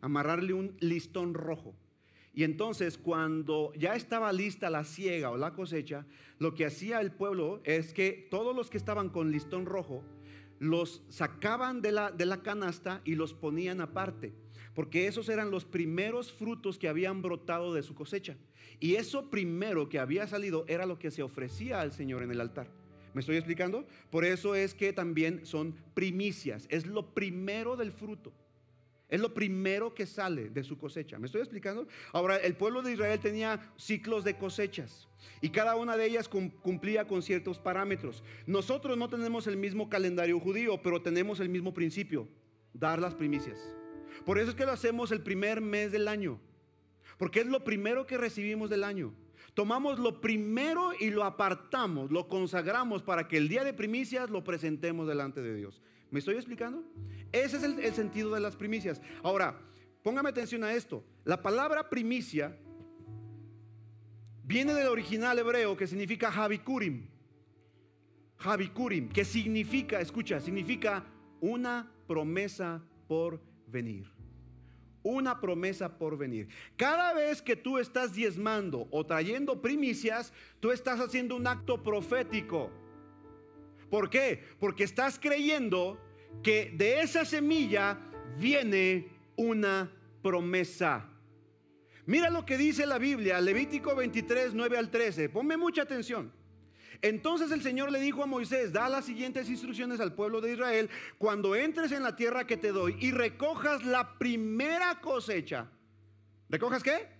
amarrarle 0.00 0.52
un 0.52 0.76
listón 0.80 1.34
rojo. 1.34 1.74
Y 2.32 2.42
entonces 2.42 2.98
cuando 2.98 3.72
ya 3.76 3.94
estaba 3.94 4.32
lista 4.32 4.68
la 4.68 4.84
siega 4.84 5.30
o 5.30 5.36
la 5.36 5.52
cosecha, 5.52 6.04
lo 6.38 6.54
que 6.54 6.66
hacía 6.66 7.00
el 7.00 7.12
pueblo 7.12 7.60
es 7.64 7.92
que 7.92 8.26
todos 8.30 8.56
los 8.56 8.70
que 8.70 8.78
estaban 8.78 9.08
con 9.08 9.30
listón 9.30 9.66
rojo 9.66 10.02
los 10.58 11.02
sacaban 11.08 11.82
de 11.82 11.92
la, 11.92 12.10
de 12.10 12.26
la 12.26 12.42
canasta 12.42 13.00
y 13.04 13.14
los 13.14 13.34
ponían 13.34 13.80
aparte, 13.80 14.32
porque 14.74 15.06
esos 15.06 15.28
eran 15.28 15.50
los 15.50 15.64
primeros 15.64 16.32
frutos 16.32 16.78
que 16.78 16.88
habían 16.88 17.22
brotado 17.22 17.74
de 17.74 17.82
su 17.82 17.94
cosecha. 17.94 18.36
Y 18.80 18.96
eso 18.96 19.30
primero 19.30 19.88
que 19.88 19.98
había 19.98 20.26
salido 20.26 20.64
era 20.68 20.86
lo 20.86 20.98
que 20.98 21.10
se 21.10 21.22
ofrecía 21.22 21.80
al 21.80 21.92
Señor 21.92 22.22
en 22.22 22.30
el 22.30 22.40
altar. 22.40 22.68
¿Me 23.14 23.20
estoy 23.20 23.36
explicando? 23.36 23.86
Por 24.10 24.24
eso 24.24 24.56
es 24.56 24.74
que 24.74 24.92
también 24.92 25.46
son 25.46 25.76
primicias, 25.94 26.66
es 26.68 26.86
lo 26.86 27.14
primero 27.14 27.76
del 27.76 27.92
fruto. 27.92 28.32
Es 29.14 29.20
lo 29.20 29.32
primero 29.32 29.94
que 29.94 30.06
sale 30.06 30.50
de 30.50 30.64
su 30.64 30.76
cosecha. 30.76 31.20
¿Me 31.20 31.26
estoy 31.26 31.40
explicando? 31.40 31.86
Ahora, 32.12 32.36
el 32.36 32.56
pueblo 32.56 32.82
de 32.82 32.94
Israel 32.94 33.20
tenía 33.20 33.72
ciclos 33.76 34.24
de 34.24 34.36
cosechas 34.36 35.06
y 35.40 35.50
cada 35.50 35.76
una 35.76 35.96
de 35.96 36.06
ellas 36.06 36.28
cumplía 36.28 37.06
con 37.06 37.22
ciertos 37.22 37.60
parámetros. 37.60 38.24
Nosotros 38.44 38.98
no 38.98 39.08
tenemos 39.08 39.46
el 39.46 39.56
mismo 39.56 39.88
calendario 39.88 40.40
judío, 40.40 40.82
pero 40.82 41.00
tenemos 41.00 41.38
el 41.38 41.48
mismo 41.48 41.72
principio, 41.72 42.26
dar 42.72 42.98
las 42.98 43.14
primicias. 43.14 43.56
Por 44.26 44.40
eso 44.40 44.50
es 44.50 44.56
que 44.56 44.66
lo 44.66 44.72
hacemos 44.72 45.12
el 45.12 45.22
primer 45.22 45.60
mes 45.60 45.92
del 45.92 46.08
año, 46.08 46.40
porque 47.16 47.38
es 47.38 47.46
lo 47.46 47.62
primero 47.62 48.08
que 48.08 48.18
recibimos 48.18 48.68
del 48.68 48.82
año. 48.82 49.14
Tomamos 49.54 50.00
lo 50.00 50.20
primero 50.20 50.90
y 50.98 51.10
lo 51.10 51.22
apartamos, 51.22 52.10
lo 52.10 52.26
consagramos 52.26 53.04
para 53.04 53.28
que 53.28 53.36
el 53.36 53.46
día 53.46 53.62
de 53.62 53.74
primicias 53.74 54.28
lo 54.28 54.42
presentemos 54.42 55.06
delante 55.06 55.40
de 55.40 55.54
Dios. 55.54 55.80
¿Me 56.14 56.20
estoy 56.20 56.36
explicando? 56.36 56.84
Ese 57.32 57.56
es 57.56 57.64
el, 57.64 57.92
sentido 57.92 58.32
de 58.32 58.38
las 58.38 58.54
primicias. 58.54 59.02
Ahora, 59.24 59.58
póngame 60.04 60.28
atención 60.28 60.62
a 60.62 60.72
esto. 60.72 61.04
La 61.24 61.42
palabra 61.42 61.90
primicia 61.90 62.56
viene 64.44 64.74
del 64.74 64.86
original 64.86 65.36
hebreo 65.40 65.76
que 65.76 65.88
significa 65.88 66.30
Javikurim. 66.30 67.08
Javikurim, 68.36 69.08
que 69.08 69.24
significa, 69.24 69.98
escucha, 69.98 70.38
significa 70.38 71.04
una 71.40 71.90
promesa 72.06 72.80
por 73.08 73.42
venir. 73.66 74.06
Una 75.02 75.40
promesa 75.40 75.98
por 75.98 76.16
venir. 76.16 76.46
Cada 76.76 77.12
vez 77.12 77.42
que 77.42 77.56
tú 77.56 77.76
estás 77.76 78.14
diezmando 78.14 78.86
o 78.92 79.04
trayendo 79.04 79.60
primicias, 79.60 80.32
tú 80.60 80.70
estás 80.70 81.00
haciendo 81.00 81.34
un 81.34 81.48
acto 81.48 81.82
profético. 81.82 82.70
¿Por 83.90 84.10
qué? 84.10 84.42
Porque 84.58 84.84
estás 84.84 85.18
creyendo 85.18 86.00
que 86.42 86.72
de 86.74 87.00
esa 87.00 87.24
semilla 87.24 87.98
viene 88.38 89.08
una 89.36 89.90
promesa. 90.22 91.08
Mira 92.06 92.28
lo 92.30 92.44
que 92.44 92.58
dice 92.58 92.86
la 92.86 92.98
Biblia, 92.98 93.40
Levítico 93.40 93.94
23, 93.94 94.54
9 94.54 94.78
al 94.78 94.90
13. 94.90 95.28
Ponme 95.30 95.56
mucha 95.56 95.82
atención. 95.82 96.32
Entonces 97.00 97.50
el 97.50 97.62
Señor 97.62 97.90
le 97.90 98.00
dijo 98.00 98.22
a 98.22 98.26
Moisés, 98.26 98.72
da 98.72 98.88
las 98.88 99.04
siguientes 99.04 99.48
instrucciones 99.48 100.00
al 100.00 100.14
pueblo 100.14 100.40
de 100.40 100.52
Israel, 100.52 100.90
cuando 101.18 101.54
entres 101.54 101.92
en 101.92 102.02
la 102.02 102.16
tierra 102.16 102.46
que 102.46 102.56
te 102.56 102.72
doy 102.72 102.96
y 103.00 103.10
recojas 103.10 103.84
la 103.84 104.18
primera 104.18 105.00
cosecha. 105.00 105.70
¿Recojas 106.48 106.82
qué? 106.82 107.13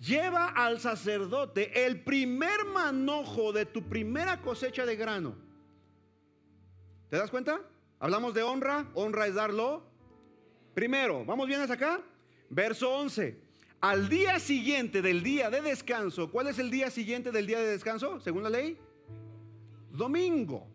Lleva 0.00 0.46
al 0.48 0.80
sacerdote 0.80 1.84
el 1.84 2.00
primer 2.02 2.64
manojo 2.64 3.52
de 3.52 3.66
tu 3.66 3.82
primera 3.82 4.40
cosecha 4.40 4.86
de 4.86 4.96
grano. 4.96 5.36
¿Te 7.10 7.18
das 7.18 7.30
cuenta? 7.30 7.60
Hablamos 7.98 8.32
de 8.32 8.42
honra, 8.42 8.86
honra 8.94 9.26
es 9.26 9.34
darlo. 9.34 9.84
Primero, 10.72 11.24
¿vamos 11.26 11.46
bien 11.46 11.60
hasta 11.60 11.74
acá? 11.74 12.00
Verso 12.48 12.90
11. 12.90 13.38
Al 13.82 14.08
día 14.08 14.38
siguiente 14.40 15.02
del 15.02 15.22
día 15.22 15.50
de 15.50 15.60
descanso, 15.60 16.30
¿cuál 16.30 16.46
es 16.46 16.58
el 16.58 16.70
día 16.70 16.90
siguiente 16.90 17.30
del 17.30 17.46
día 17.46 17.58
de 17.58 17.66
descanso, 17.66 18.20
según 18.20 18.42
la 18.42 18.50
ley? 18.50 18.78
Domingo. 19.90 20.66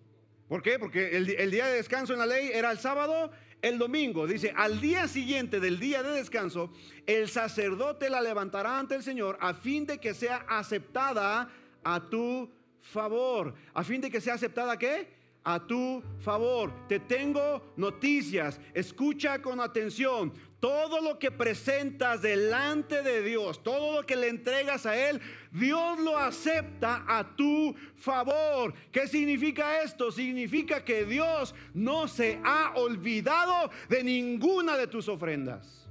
¿Por 0.47 0.61
qué? 0.61 0.77
Porque 0.77 1.17
el, 1.17 1.29
el, 1.31 1.49
día 1.49 1.65
de 1.65 1.75
descanso 1.77 2.13
en 2.13 2.19
la 2.19 2.27
ley 2.27 2.51
era 2.53 2.71
el 2.71 2.77
sábado, 2.77 3.31
el 3.65 3.79
domingo. 3.79 4.27
Dice, 4.27 4.53
al 4.55 4.79
día 4.79 5.07
siguiente 5.07 5.59
del 5.59 5.79
día 5.79 6.03
de 6.03 6.11
descanso, 6.11 6.71
el 7.07 7.27
sacerdote 7.27 8.11
la 8.11 8.21
levantará 8.21 8.77
ante 8.77 8.93
el 8.93 9.01
Señor 9.01 9.37
a 9.41 9.55
fin 9.55 9.87
de 9.87 9.97
que 9.97 10.13
sea 10.13 10.45
aceptada 10.47 11.49
a 11.83 12.09
tu 12.09 12.47
favor. 12.79 13.55
¿A 13.73 13.83
fin 13.83 14.01
de 14.01 14.11
que 14.11 14.21
sea 14.21 14.35
aceptada 14.35 14.77
qué? 14.77 15.15
a 15.47 15.59
tu 15.59 16.01
favor. 16.19 16.73
Te 16.87 16.99
tengo 16.99 17.73
noticias. 17.77 18.59
Escucha 18.73 19.41
con 19.41 19.61
atención. 19.61 20.33
Todo 20.65 20.99
lo 20.99 21.19
que 21.19 21.29
presentas 21.29 22.23
delante 22.23 23.03
de 23.03 23.21
Dios, 23.21 23.61
todo 23.61 23.97
lo 23.97 24.03
que 24.03 24.15
le 24.15 24.29
entregas 24.29 24.87
a 24.87 24.97
Él, 24.97 25.21
Dios 25.51 25.99
lo 25.99 26.17
acepta 26.17 27.05
a 27.07 27.35
tu 27.35 27.75
favor. 27.95 28.73
¿Qué 28.91 29.07
significa 29.07 29.83
esto? 29.83 30.11
Significa 30.11 30.83
que 30.83 31.05
Dios 31.05 31.53
no 31.75 32.07
se 32.07 32.41
ha 32.43 32.71
olvidado 32.77 33.69
de 33.89 34.03
ninguna 34.03 34.75
de 34.75 34.87
tus 34.87 35.07
ofrendas. 35.07 35.87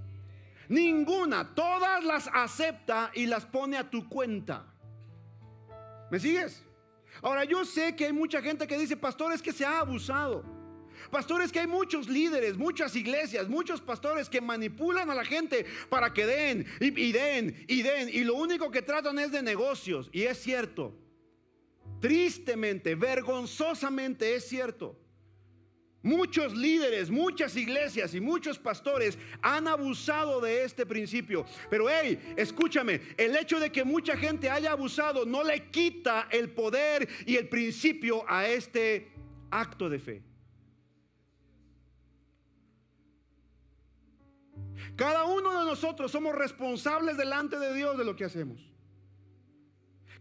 Ninguna. 0.69 1.55
Todas 1.55 2.03
las 2.03 2.29
acepta 2.33 3.13
y 3.15 3.27
las 3.27 3.47
pone 3.47 3.77
a 3.77 3.89
tu 3.89 4.09
cuenta. 4.09 4.67
¿Me 6.11 6.19
sigues? 6.19 6.65
Ahora 7.23 7.45
yo 7.45 7.65
sé 7.65 7.95
que 7.95 8.07
hay 8.07 8.13
mucha 8.13 8.43
gente 8.43 8.67
que 8.67 8.77
dice, 8.77 8.97
pastores, 8.97 9.41
que 9.41 9.53
se 9.53 9.65
ha 9.65 9.79
abusado. 9.79 10.54
Pastores, 11.11 11.53
que 11.53 11.61
hay 11.61 11.67
muchos 11.67 12.09
líderes, 12.09 12.57
muchas 12.57 12.95
iglesias, 12.97 13.49
muchos 13.49 13.81
pastores 13.81 14.29
que 14.29 14.41
manipulan 14.41 15.11
a 15.11 15.15
la 15.15 15.25
gente 15.25 15.67
para 15.89 16.13
que 16.13 16.27
den 16.27 16.67
y, 16.81 17.13
den 17.13 17.65
y 17.69 17.83
den. 17.83 18.09
Y 18.09 18.25
lo 18.25 18.35
único 18.35 18.71
que 18.71 18.83
tratan 18.83 19.19
es 19.19 19.33
de 19.33 19.43
negocios. 19.43 20.09
Y 20.13 20.23
es 20.23 20.39
cierto. 20.39 20.95
Tristemente, 22.01 22.95
vergonzosamente 22.95 24.35
es 24.35 24.49
cierto. 24.49 24.99
Muchos 26.03 26.55
líderes, 26.55 27.09
muchas 27.09 27.57
iglesias 27.57 28.15
y 28.15 28.21
muchos 28.21 28.59
pastores 28.59 29.17
han 29.41 29.67
abusado 29.67 30.39
de 30.43 30.63
este 30.63 30.85
principio. 30.85 31.47
Pero 31.71 31.87
hey, 31.89 32.35
escúchame, 32.37 33.01
el 33.17 33.35
hecho 33.35 33.59
de 33.59 33.73
que 33.73 33.85
mucha 33.85 34.15
gente 34.15 34.51
haya 34.51 34.73
abusado 34.73 35.25
no 35.25 35.43
le 35.43 35.71
quita 35.71 36.29
el 36.31 36.51
poder 36.51 37.09
y 37.25 37.37
el 37.37 37.49
principio 37.49 38.23
a 38.29 38.47
este 38.47 39.13
acto 39.51 39.89
de 39.89 39.99
fe. 39.99 40.23
Cada 44.97 45.25
uno 45.25 45.59
de 45.59 45.67
nosotros 45.67 46.11
somos 46.11 46.35
responsables 46.35 47.17
delante 47.17 47.59
de 47.59 47.75
Dios 47.75 47.99
de 47.99 48.05
lo 48.05 48.15
que 48.15 48.25
hacemos. 48.25 48.61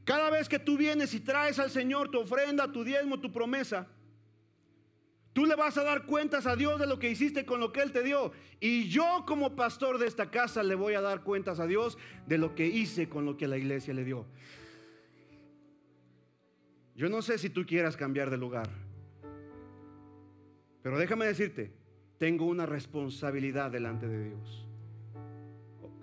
Cada 0.03 0.29
vez 0.29 0.49
que 0.49 0.59
tú 0.59 0.77
vienes 0.77 1.13
y 1.13 1.19
traes 1.19 1.59
al 1.59 1.69
Señor 1.69 2.09
tu 2.09 2.19
ofrenda, 2.19 2.71
tu 2.71 2.83
diezmo, 2.83 3.19
tu 3.19 3.31
promesa, 3.31 3.87
Tú 5.33 5.47
le 5.47 5.55
vas 5.55 5.77
a 5.79 5.83
dar 5.83 6.05
cuentas 6.05 6.45
a 6.45 6.55
Dios 6.55 6.79
de 6.79 6.85
lo 6.85 6.99
que 6.99 7.09
hiciste 7.09 7.43
con 7.43 7.59
lo 7.59 7.73
que 7.73 7.81
Él 7.81 7.91
te 7.91 8.03
dio. 8.03 8.31
Y 8.59 8.87
yo 8.87 9.25
como 9.27 9.55
pastor 9.55 9.97
de 9.97 10.05
esta 10.05 10.29
casa 10.29 10.61
le 10.61 10.75
voy 10.75 10.93
a 10.93 11.01
dar 11.01 11.23
cuentas 11.23 11.59
a 11.59 11.65
Dios 11.65 11.97
de 12.27 12.37
lo 12.37 12.53
que 12.53 12.67
hice 12.67 13.09
con 13.09 13.25
lo 13.25 13.35
que 13.35 13.47
la 13.47 13.57
iglesia 13.57 13.95
le 13.95 14.03
dio. 14.03 14.27
Yo 16.95 17.09
no 17.09 17.23
sé 17.23 17.39
si 17.39 17.49
tú 17.49 17.65
quieras 17.65 17.97
cambiar 17.97 18.29
de 18.29 18.37
lugar. 18.37 18.69
Pero 20.83 20.99
déjame 20.99 21.25
decirte, 21.25 21.73
tengo 22.17 22.45
una 22.45 22.65
responsabilidad 22.65 23.71
delante 23.71 24.07
de 24.07 24.29
Dios. 24.29 24.67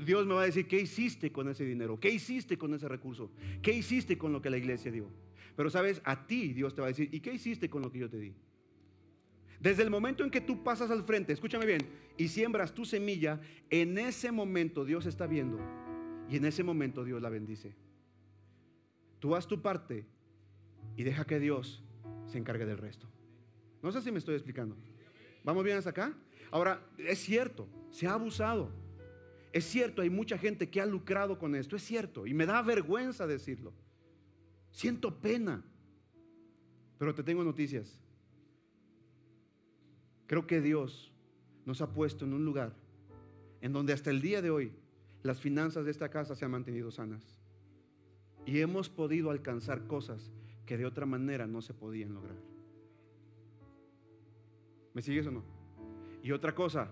Dios 0.04 0.26
me 0.26 0.34
va 0.34 0.42
a 0.42 0.46
decir, 0.46 0.66
¿qué 0.66 0.80
hiciste 0.80 1.30
con 1.30 1.48
ese 1.48 1.64
dinero? 1.64 2.00
¿Qué 2.00 2.10
hiciste 2.10 2.56
con 2.56 2.74
ese 2.74 2.88
recurso? 2.88 3.30
¿Qué 3.62 3.72
hiciste 3.72 4.16
con 4.16 4.32
lo 4.32 4.40
que 4.40 4.50
la 4.50 4.56
iglesia 4.56 4.90
dio? 4.90 5.08
Pero 5.56 5.70
sabes, 5.70 6.00
a 6.04 6.26
ti 6.26 6.52
Dios 6.52 6.74
te 6.74 6.80
va 6.80 6.86
a 6.86 6.90
decir, 6.90 7.08
¿y 7.12 7.20
qué 7.20 7.34
hiciste 7.34 7.68
con 7.68 7.82
lo 7.82 7.92
que 7.92 7.98
yo 7.98 8.08
te 8.08 8.18
di? 8.18 8.34
Desde 9.60 9.82
el 9.82 9.90
momento 9.90 10.24
en 10.24 10.30
que 10.30 10.40
tú 10.40 10.62
pasas 10.62 10.90
al 10.90 11.02
frente, 11.02 11.34
escúchame 11.34 11.66
bien, 11.66 11.82
y 12.16 12.28
siembras 12.28 12.72
tu 12.74 12.86
semilla, 12.86 13.40
en 13.68 13.98
ese 13.98 14.32
momento 14.32 14.86
Dios 14.86 15.04
está 15.04 15.26
viendo 15.26 15.58
y 16.30 16.36
en 16.36 16.46
ese 16.46 16.62
momento 16.62 17.04
Dios 17.04 17.20
la 17.20 17.28
bendice. 17.28 17.74
Tú 19.18 19.34
haz 19.34 19.46
tu 19.46 19.60
parte 19.60 20.06
y 20.96 21.02
deja 21.02 21.26
que 21.26 21.38
Dios 21.38 21.84
se 22.26 22.38
encargue 22.38 22.64
del 22.64 22.78
resto. 22.78 23.06
No 23.82 23.92
sé 23.92 24.00
si 24.00 24.10
me 24.10 24.18
estoy 24.18 24.34
explicando. 24.34 24.76
¿Vamos 25.44 25.64
bien 25.64 25.78
hasta 25.78 25.90
acá? 25.90 26.14
Ahora, 26.50 26.82
es 26.98 27.18
cierto, 27.18 27.68
se 27.90 28.06
ha 28.06 28.14
abusado. 28.14 28.70
Es 29.52 29.64
cierto, 29.64 30.02
hay 30.02 30.10
mucha 30.10 30.38
gente 30.38 30.70
que 30.70 30.80
ha 30.80 30.86
lucrado 30.86 31.38
con 31.38 31.54
esto. 31.54 31.76
Es 31.76 31.82
cierto, 31.82 32.26
y 32.26 32.34
me 32.34 32.46
da 32.46 32.62
vergüenza 32.62 33.26
decirlo. 33.26 33.72
Siento 34.70 35.20
pena. 35.20 35.64
Pero 36.98 37.14
te 37.14 37.22
tengo 37.22 37.42
noticias. 37.42 38.00
Creo 40.26 40.46
que 40.46 40.60
Dios 40.60 41.12
nos 41.64 41.80
ha 41.80 41.92
puesto 41.92 42.24
en 42.24 42.34
un 42.34 42.44
lugar 42.44 42.74
en 43.60 43.72
donde 43.72 43.92
hasta 43.92 44.10
el 44.10 44.20
día 44.20 44.40
de 44.42 44.50
hoy 44.50 44.72
las 45.22 45.40
finanzas 45.40 45.84
de 45.84 45.90
esta 45.90 46.08
casa 46.08 46.34
se 46.34 46.44
han 46.44 46.50
mantenido 46.50 46.90
sanas. 46.90 47.40
Y 48.46 48.60
hemos 48.60 48.88
podido 48.88 49.30
alcanzar 49.30 49.86
cosas 49.86 50.30
que 50.66 50.78
de 50.78 50.86
otra 50.86 51.04
manera 51.04 51.46
no 51.46 51.60
se 51.60 51.74
podían 51.74 52.14
lograr. 52.14 52.36
¿Me 54.94 55.02
sigues 55.02 55.26
o 55.26 55.30
no? 55.30 55.44
Y 56.22 56.32
otra 56.32 56.54
cosa, 56.54 56.90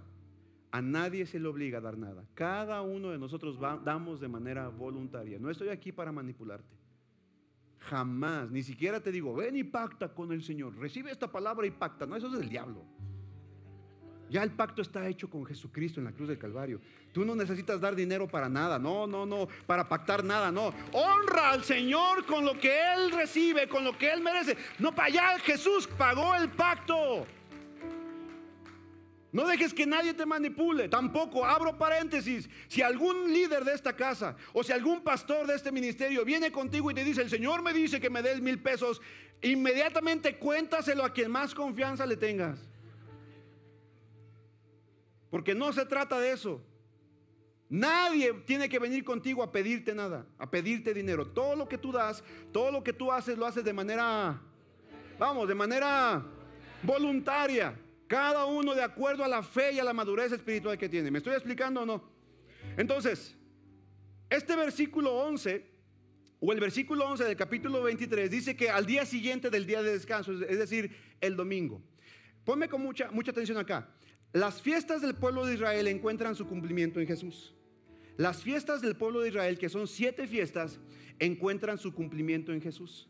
a 0.70 0.82
nadie 0.82 1.26
se 1.26 1.38
le 1.38 1.48
obliga 1.48 1.78
a 1.78 1.80
dar 1.80 1.98
nada. 1.98 2.24
Cada 2.34 2.82
uno 2.82 3.10
de 3.10 3.18
nosotros 3.18 3.58
damos 3.84 4.20
de 4.20 4.28
manera 4.28 4.68
voluntaria. 4.68 5.38
No 5.38 5.50
estoy 5.50 5.68
aquí 5.68 5.92
para 5.92 6.12
manipularte. 6.12 6.76
Jamás. 7.78 8.50
Ni 8.50 8.62
siquiera 8.62 9.00
te 9.00 9.12
digo, 9.12 9.34
ven 9.34 9.56
y 9.56 9.64
pacta 9.64 10.12
con 10.12 10.32
el 10.32 10.42
Señor. 10.42 10.76
Recibe 10.76 11.10
esta 11.10 11.30
palabra 11.30 11.66
y 11.66 11.70
pacta. 11.70 12.06
No, 12.06 12.16
eso 12.16 12.26
es 12.26 12.38
del 12.38 12.48
diablo. 12.48 12.84
Ya 14.30 14.42
el 14.42 14.50
pacto 14.50 14.82
está 14.82 15.08
hecho 15.08 15.30
con 15.30 15.46
Jesucristo 15.46 16.00
en 16.00 16.04
la 16.04 16.12
cruz 16.12 16.28
del 16.28 16.38
Calvario. 16.38 16.80
Tú 17.12 17.24
no 17.24 17.34
necesitas 17.34 17.80
dar 17.80 17.94
dinero 17.94 18.28
para 18.28 18.50
nada, 18.50 18.78
no, 18.78 19.06
no, 19.06 19.24
no, 19.24 19.48
para 19.66 19.88
pactar 19.88 20.22
nada, 20.22 20.52
no. 20.52 20.74
Honra 20.92 21.52
al 21.52 21.64
Señor 21.64 22.26
con 22.26 22.44
lo 22.44 22.58
que 22.58 22.78
Él 22.94 23.10
recibe, 23.12 23.68
con 23.68 23.84
lo 23.84 23.96
que 23.96 24.12
Él 24.12 24.20
merece. 24.20 24.56
No, 24.78 24.94
para 24.94 25.08
allá 25.08 25.38
Jesús 25.38 25.86
pagó 25.86 26.34
el 26.34 26.50
pacto. 26.50 27.26
No 29.30 29.46
dejes 29.46 29.74
que 29.74 29.86
nadie 29.86 30.14
te 30.14 30.24
manipule. 30.24 30.88
Tampoco, 30.88 31.44
abro 31.44 31.76
paréntesis, 31.76 32.48
si 32.66 32.80
algún 32.80 33.32
líder 33.32 33.64
de 33.64 33.74
esta 33.74 33.94
casa 33.94 34.36
o 34.54 34.62
si 34.62 34.72
algún 34.72 35.02
pastor 35.02 35.46
de 35.46 35.54
este 35.54 35.70
ministerio 35.70 36.24
viene 36.24 36.50
contigo 36.50 36.90
y 36.90 36.94
te 36.94 37.04
dice, 37.04 37.22
el 37.22 37.30
Señor 37.30 37.62
me 37.62 37.74
dice 37.74 38.00
que 38.00 38.08
me 38.08 38.22
des 38.22 38.40
mil 38.40 38.62
pesos, 38.62 39.02
inmediatamente 39.42 40.38
cuéntaselo 40.38 41.04
a 41.04 41.12
quien 41.12 41.30
más 41.30 41.54
confianza 41.54 42.06
le 42.06 42.16
tengas. 42.16 42.58
Porque 45.30 45.54
no 45.54 45.74
se 45.74 45.84
trata 45.84 46.18
de 46.18 46.32
eso. 46.32 46.62
Nadie 47.68 48.32
tiene 48.46 48.66
que 48.66 48.78
venir 48.78 49.04
contigo 49.04 49.42
a 49.42 49.52
pedirte 49.52 49.94
nada, 49.94 50.24
a 50.38 50.50
pedirte 50.50 50.94
dinero. 50.94 51.26
Todo 51.26 51.54
lo 51.54 51.68
que 51.68 51.76
tú 51.76 51.92
das, 51.92 52.24
todo 52.50 52.72
lo 52.72 52.82
que 52.82 52.94
tú 52.94 53.12
haces, 53.12 53.36
lo 53.36 53.44
haces 53.44 53.62
de 53.62 53.74
manera, 53.74 54.40
vamos, 55.18 55.46
de 55.46 55.54
manera 55.54 56.24
voluntaria. 56.82 57.78
Cada 58.08 58.46
uno 58.46 58.74
de 58.74 58.82
acuerdo 58.82 59.22
a 59.22 59.28
la 59.28 59.42
fe 59.42 59.74
y 59.74 59.78
a 59.78 59.84
la 59.84 59.92
madurez 59.92 60.32
espiritual 60.32 60.78
que 60.78 60.88
tiene. 60.88 61.10
¿Me 61.10 61.18
estoy 61.18 61.34
explicando 61.34 61.82
o 61.82 61.86
no? 61.86 62.02
Entonces, 62.78 63.36
este 64.30 64.56
versículo 64.56 65.14
11, 65.14 65.64
o 66.40 66.52
el 66.52 66.58
versículo 66.58 67.06
11 67.06 67.24
del 67.24 67.36
capítulo 67.36 67.82
23, 67.82 68.30
dice 68.30 68.56
que 68.56 68.70
al 68.70 68.86
día 68.86 69.04
siguiente 69.04 69.50
del 69.50 69.66
día 69.66 69.82
de 69.82 69.92
descanso, 69.92 70.32
es 70.32 70.58
decir, 70.58 70.96
el 71.20 71.36
domingo. 71.36 71.82
Ponme 72.44 72.68
con 72.68 72.80
mucha, 72.80 73.10
mucha 73.10 73.30
atención 73.30 73.58
acá. 73.58 73.88
Las 74.32 74.62
fiestas 74.62 75.02
del 75.02 75.14
pueblo 75.14 75.44
de 75.44 75.54
Israel 75.54 75.86
encuentran 75.86 76.34
su 76.34 76.46
cumplimiento 76.46 77.00
en 77.00 77.06
Jesús. 77.06 77.54
Las 78.16 78.42
fiestas 78.42 78.80
del 78.80 78.96
pueblo 78.96 79.20
de 79.20 79.28
Israel, 79.28 79.58
que 79.58 79.68
son 79.68 79.86
siete 79.86 80.26
fiestas, 80.26 80.80
encuentran 81.18 81.76
su 81.78 81.92
cumplimiento 81.92 82.52
en 82.52 82.62
Jesús. 82.62 83.08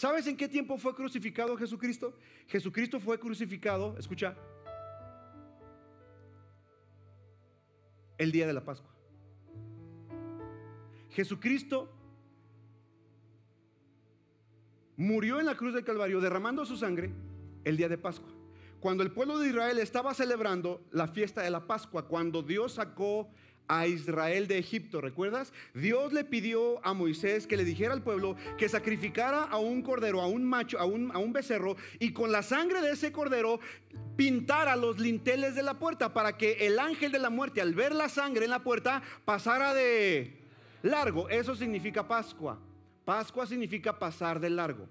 ¿Sabes 0.00 0.26
en 0.26 0.34
qué 0.34 0.48
tiempo 0.48 0.78
fue 0.78 0.94
crucificado 0.94 1.54
Jesucristo? 1.58 2.16
Jesucristo 2.46 2.98
fue 2.98 3.20
crucificado, 3.20 3.98
escucha, 3.98 4.34
el 8.16 8.32
día 8.32 8.46
de 8.46 8.54
la 8.54 8.64
Pascua. 8.64 8.90
Jesucristo 11.10 11.92
murió 14.96 15.38
en 15.38 15.44
la 15.44 15.54
cruz 15.54 15.74
del 15.74 15.84
Calvario 15.84 16.18
derramando 16.22 16.64
su 16.64 16.78
sangre 16.78 17.12
el 17.64 17.76
día 17.76 17.90
de 17.90 17.98
Pascua 17.98 18.40
cuando 18.80 19.02
el 19.02 19.12
pueblo 19.12 19.38
de 19.38 19.50
Israel 19.50 19.78
estaba 19.78 20.14
celebrando 20.14 20.82
la 20.90 21.06
fiesta 21.06 21.42
de 21.42 21.50
la 21.50 21.66
Pascua, 21.66 22.08
cuando 22.08 22.42
Dios 22.42 22.72
sacó 22.72 23.28
a 23.70 23.86
Israel 23.86 24.48
de 24.48 24.58
Egipto, 24.58 25.00
¿recuerdas? 25.00 25.52
Dios 25.74 26.12
le 26.12 26.24
pidió 26.24 26.84
a 26.84 26.92
Moisés 26.92 27.46
que 27.46 27.56
le 27.56 27.64
dijera 27.64 27.92
al 27.92 28.02
pueblo 28.02 28.34
que 28.58 28.68
sacrificara 28.68 29.44
a 29.44 29.58
un 29.58 29.82
cordero, 29.82 30.20
a 30.20 30.26
un 30.26 30.44
macho, 30.44 30.76
a 30.80 30.84
un, 30.84 31.12
a 31.12 31.18
un 31.18 31.32
becerro, 31.32 31.76
y 32.00 32.12
con 32.12 32.32
la 32.32 32.42
sangre 32.42 32.82
de 32.82 32.90
ese 32.90 33.12
cordero 33.12 33.60
pintara 34.16 34.74
los 34.74 34.98
linteles 34.98 35.54
de 35.54 35.62
la 35.62 35.78
puerta 35.78 36.12
para 36.12 36.36
que 36.36 36.66
el 36.66 36.80
ángel 36.80 37.12
de 37.12 37.20
la 37.20 37.30
muerte, 37.30 37.60
al 37.60 37.74
ver 37.74 37.94
la 37.94 38.08
sangre 38.08 38.44
en 38.44 38.50
la 38.50 38.64
puerta, 38.64 39.02
pasara 39.24 39.72
de 39.72 40.36
largo. 40.82 41.28
Eso 41.28 41.54
significa 41.54 42.08
Pascua. 42.08 42.58
Pascua 43.04 43.46
significa 43.46 43.96
pasar 43.96 44.40
de 44.40 44.50
largo. 44.50 44.88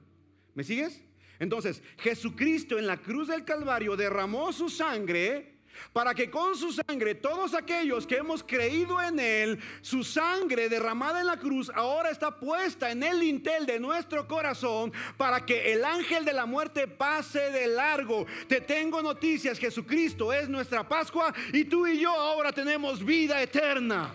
¿Me 0.55 0.63
sigues? 0.63 1.03
Entonces, 1.37 1.83
Jesucristo 1.97 2.79
en 2.79 2.87
la 2.87 2.95
cruz 2.95 3.27
del 3.27 3.43
Calvario 3.43 3.97
derramó 3.97 4.53
su 4.53 4.69
sangre 4.69 5.59
para 5.93 6.13
que 6.13 6.29
con 6.29 6.55
su 6.55 6.71
sangre 6.71 7.15
todos 7.15 7.53
aquellos 7.53 8.05
que 8.05 8.17
hemos 8.17 8.43
creído 8.43 9.01
en 9.01 9.19
Él, 9.19 9.60
su 9.82 10.03
sangre 10.03 10.69
derramada 10.69 11.19
en 11.21 11.27
la 11.27 11.38
cruz 11.38 11.71
ahora 11.73 12.10
está 12.10 12.39
puesta 12.39 12.91
en 12.91 13.03
el 13.03 13.19
lintel 13.19 13.65
de 13.65 13.79
nuestro 13.79 14.27
corazón 14.27 14.91
para 15.17 15.45
que 15.45 15.73
el 15.73 15.84
ángel 15.84 16.25
de 16.25 16.34
la 16.34 16.45
muerte 16.45 16.88
pase 16.88 17.51
de 17.51 17.67
largo. 17.67 18.25
Te 18.47 18.62
tengo 18.62 19.01
noticias, 19.01 19.60
Jesucristo 19.60 20.32
es 20.34 20.49
nuestra 20.49 20.88
Pascua 20.88 21.34
y 21.53 21.65
tú 21.65 21.88
y 21.88 21.99
yo 21.99 22.12
ahora 22.12 22.51
tenemos 22.51 23.03
vida 23.03 23.41
eterna. 23.41 24.13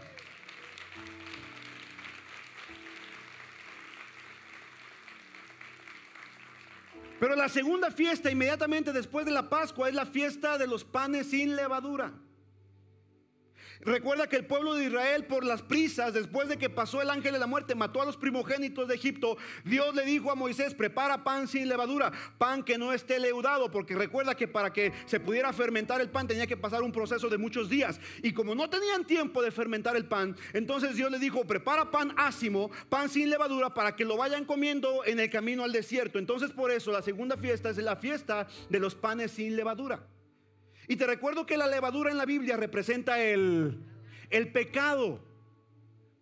Pero 7.20 7.36
la 7.36 7.48
segunda 7.48 7.90
fiesta, 7.90 8.30
inmediatamente 8.30 8.92
después 8.92 9.24
de 9.24 9.32
la 9.32 9.48
Pascua, 9.48 9.88
es 9.88 9.94
la 9.94 10.06
fiesta 10.06 10.58
de 10.58 10.66
los 10.66 10.84
panes 10.84 11.30
sin 11.30 11.56
levadura. 11.56 12.12
Recuerda 13.84 14.26
que 14.28 14.36
el 14.36 14.46
pueblo 14.46 14.74
de 14.74 14.86
Israel 14.86 15.24
por 15.24 15.44
las 15.44 15.60
prisas, 15.60 16.14
después 16.14 16.48
de 16.48 16.56
que 16.56 16.70
pasó 16.70 17.02
el 17.02 17.10
ángel 17.10 17.34
de 17.34 17.38
la 17.38 17.46
muerte, 17.46 17.74
mató 17.74 18.00
a 18.00 18.06
los 18.06 18.16
primogénitos 18.16 18.88
de 18.88 18.94
Egipto, 18.94 19.36
Dios 19.64 19.94
le 19.94 20.04
dijo 20.04 20.30
a 20.30 20.34
Moisés, 20.34 20.74
prepara 20.74 21.22
pan 21.22 21.46
sin 21.48 21.68
levadura, 21.68 22.10
pan 22.38 22.62
que 22.62 22.78
no 22.78 22.92
esté 22.92 23.18
leudado, 23.18 23.70
porque 23.70 23.94
recuerda 23.94 24.34
que 24.34 24.48
para 24.48 24.72
que 24.72 24.92
se 25.04 25.20
pudiera 25.20 25.52
fermentar 25.52 26.00
el 26.00 26.08
pan 26.08 26.26
tenía 26.26 26.46
que 26.46 26.56
pasar 26.56 26.82
un 26.82 26.92
proceso 26.92 27.28
de 27.28 27.36
muchos 27.36 27.68
días. 27.68 28.00
Y 28.22 28.32
como 28.32 28.54
no 28.54 28.70
tenían 28.70 29.04
tiempo 29.04 29.42
de 29.42 29.50
fermentar 29.50 29.96
el 29.96 30.06
pan, 30.06 30.34
entonces 30.54 30.96
Dios 30.96 31.10
le 31.10 31.18
dijo, 31.18 31.44
prepara 31.44 31.90
pan 31.90 32.14
ácimo, 32.16 32.70
pan 32.88 33.08
sin 33.10 33.28
levadura, 33.28 33.74
para 33.74 33.94
que 33.94 34.04
lo 34.04 34.16
vayan 34.16 34.44
comiendo 34.44 35.04
en 35.04 35.20
el 35.20 35.28
camino 35.28 35.62
al 35.62 35.72
desierto. 35.72 36.18
Entonces 36.18 36.52
por 36.52 36.70
eso 36.70 36.90
la 36.90 37.02
segunda 37.02 37.36
fiesta 37.36 37.70
es 37.70 37.76
la 37.76 37.96
fiesta 37.96 38.46
de 38.70 38.78
los 38.78 38.94
panes 38.94 39.32
sin 39.32 39.56
levadura. 39.56 40.13
Y 40.88 40.96
te 40.96 41.06
recuerdo 41.06 41.46
que 41.46 41.56
la 41.56 41.66
levadura 41.66 42.10
en 42.10 42.18
la 42.18 42.26
Biblia 42.26 42.56
representa 42.56 43.22
el, 43.22 43.78
el 44.30 44.52
pecado. 44.52 45.20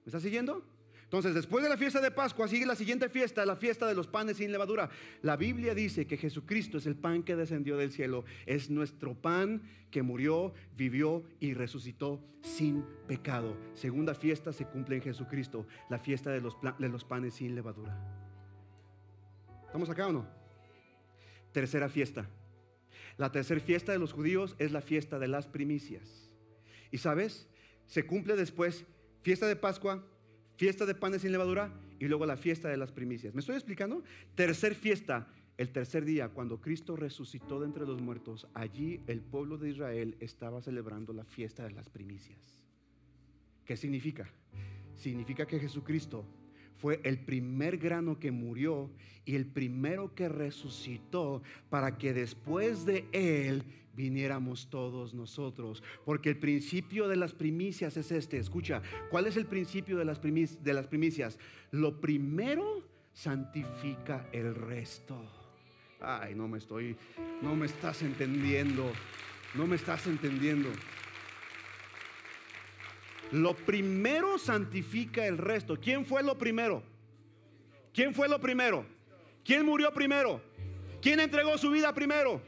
¿Me 0.05 0.11
estás 0.11 0.22
siguiendo? 0.22 0.64
Entonces, 1.12 1.35
después 1.35 1.62
de 1.62 1.68
la 1.68 1.77
fiesta 1.77 2.01
de 2.01 2.11
Pascua, 2.11 2.48
sigue 2.48 2.64
la 2.64 2.75
siguiente 2.75 3.11
fiesta, 3.11 3.44
la 3.44 3.57
fiesta 3.57 3.87
de 3.87 3.94
los 3.94 4.07
panes 4.07 4.38
sin 4.38 4.51
levadura. 4.51 4.88
La 5.20 5.37
Biblia 5.37 5.75
dice 5.75 6.07
que 6.07 6.16
Jesucristo 6.16 6.79
es 6.79 6.87
el 6.87 6.96
pan 6.96 7.22
que 7.22 7.37
descendió 7.37 7.77
del 7.77 7.92
cielo. 7.92 8.25
Es 8.46 8.70
nuestro 8.70 9.14
pan 9.14 9.61
que 9.90 10.01
murió, 10.03 10.55
vivió 10.75 11.22
y 11.38 11.53
resucitó 11.53 12.25
sin 12.40 12.87
pecado. 13.07 13.59
Segunda 13.75 14.14
fiesta 14.14 14.55
se 14.55 14.64
cumple 14.64 14.96
en 14.96 15.03
Jesucristo, 15.03 15.66
la 15.90 15.98
fiesta 15.98 16.31
de 16.31 16.40
los, 16.40 16.57
de 16.79 16.88
los 16.88 17.05
panes 17.05 17.35
sin 17.35 17.55
levadura. 17.55 17.94
¿Estamos 19.66 19.90
acá 19.90 20.07
o 20.07 20.12
no? 20.12 20.27
Tercera 21.53 21.90
fiesta, 21.90 22.27
la 23.23 23.31
tercera 23.31 23.61
fiesta 23.61 23.93
de 23.93 24.01
los 24.01 24.13
judíos 24.13 24.57
es 24.59 24.73
la 24.73 24.81
fiesta 24.81 25.21
de 25.21 25.29
las 25.29 25.47
primicias. 25.47 26.29
Y 26.91 26.99
sabes, 26.99 27.47
se 27.87 28.05
cumple 28.05 28.35
después 28.35 28.85
fiesta 29.21 29.47
de 29.47 29.55
Pascua, 29.55 30.05
fiesta 30.57 30.87
de 30.87 30.97
panes 30.97 31.23
sin 31.23 31.31
levadura 31.31 31.73
y 32.01 32.09
luego 32.09 32.27
la 32.27 32.37
fiesta 32.37 32.69
de 32.69 32.77
las 32.77 32.91
primicias. 32.91 33.33
¿Me 33.33 33.39
estoy 33.39 33.55
explicando? 33.55 34.03
Tercer 34.35 34.75
fiesta, 34.75 35.29
el 35.57 35.71
tercer 35.71 36.05
día, 36.05 36.31
cuando 36.31 36.61
Cristo 36.61 36.97
resucitó 36.97 37.61
de 37.61 37.67
entre 37.67 37.87
los 37.87 38.03
muertos, 38.03 38.49
allí 38.55 39.05
el 39.07 39.21
pueblo 39.21 39.57
de 39.57 39.71
Israel 39.71 40.17
estaba 40.19 40.61
celebrando 40.61 41.13
la 41.13 41.25
fiesta 41.25 41.63
de 41.63 41.71
las 41.71 41.89
primicias. 41.89 42.61
¿Qué 43.65 43.77
significa? 43.77 44.29
Significa 44.97 45.47
que 45.47 45.61
Jesucristo 45.61 46.25
fue 46.79 47.01
el 47.05 47.19
primer 47.19 47.79
grano 47.79 48.19
que 48.19 48.31
murió 48.31 48.91
y 49.25 49.37
el 49.37 49.47
primero 49.47 50.15
que 50.15 50.29
resucitó 50.29 51.43
para 51.71 51.97
que 51.99 52.13
después 52.13 52.85
de 52.85 53.07
él 53.13 53.65
viniéramos 53.95 54.69
todos 54.69 55.15
nosotros. 55.15 55.83
Porque 56.05 56.31
el 56.31 56.39
principio 56.39 57.09
de 57.09 57.17
las 57.17 57.33
primicias 57.33 57.97
es 57.97 58.11
este. 58.11 58.39
Escucha, 58.39 58.83
¿cuál 59.11 59.27
es 59.27 59.37
el 59.37 59.47
principio 59.47 59.97
de 59.99 60.05
las, 60.05 60.21
de 60.21 60.75
las 60.75 60.87
primicias? 60.87 61.39
Lo 61.71 62.01
primero 62.01 62.83
santifica 63.13 64.29
el 64.33 64.55
resto. 64.55 65.23
Ay, 66.01 66.35
no 66.35 66.49
me 66.49 66.59
estoy, 66.59 66.97
no 67.43 67.55
me 67.55 67.67
estás 67.67 68.03
entendiendo, 68.03 68.91
no 69.55 69.67
me 69.67 69.77
estás 69.77 70.07
entendiendo. 70.07 70.69
Lo 73.33 73.55
primero 73.55 74.38
santifica 74.38 75.27
el 75.27 75.38
resto. 75.38 75.79
¿Quién 75.81 76.05
fue 76.05 76.23
lo 76.23 76.37
primero? 76.37 76.83
¿Quién 77.92 78.14
fue 78.14 78.29
lo 78.29 78.38
primero? 78.38 78.87
¿Quién 79.45 79.64
murió 79.64 79.92
primero? 79.92 80.40
¿Quién 81.01 81.18
entregó 81.18 81.59
su 81.59 81.71
vida 81.71 81.92
primero? 81.95 82.40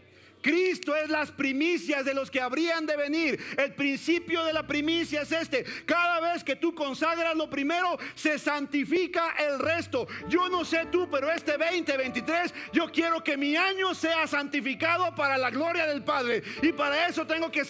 Cristo 0.44 0.94
es 0.94 1.08
las 1.08 1.30
primicias 1.30 2.04
de 2.04 2.12
los 2.12 2.30
que 2.30 2.38
habrían 2.38 2.84
de 2.84 2.98
venir. 2.98 3.42
El 3.56 3.72
principio 3.72 4.44
de 4.44 4.52
la 4.52 4.66
primicia 4.66 5.22
es 5.22 5.32
este. 5.32 5.64
Cada 5.86 6.20
vez 6.20 6.44
que 6.44 6.54
tú 6.54 6.74
consagras 6.74 7.34
lo 7.34 7.48
primero, 7.48 7.98
se 8.14 8.38
santifica 8.38 9.34
el 9.38 9.58
resto. 9.58 10.06
Yo 10.28 10.50
no 10.50 10.66
sé 10.66 10.84
tú, 10.92 11.08
pero 11.10 11.32
este 11.32 11.56
2023 11.56 12.52
yo 12.74 12.92
quiero 12.92 13.24
que 13.24 13.38
mi 13.38 13.56
año 13.56 13.94
sea 13.94 14.26
santificado 14.26 15.14
para 15.14 15.38
la 15.38 15.48
gloria 15.48 15.86
del 15.86 16.04
Padre. 16.04 16.42
Y 16.60 16.72
para 16.72 17.08
eso 17.08 17.26
tengo 17.26 17.50
que, 17.50 17.62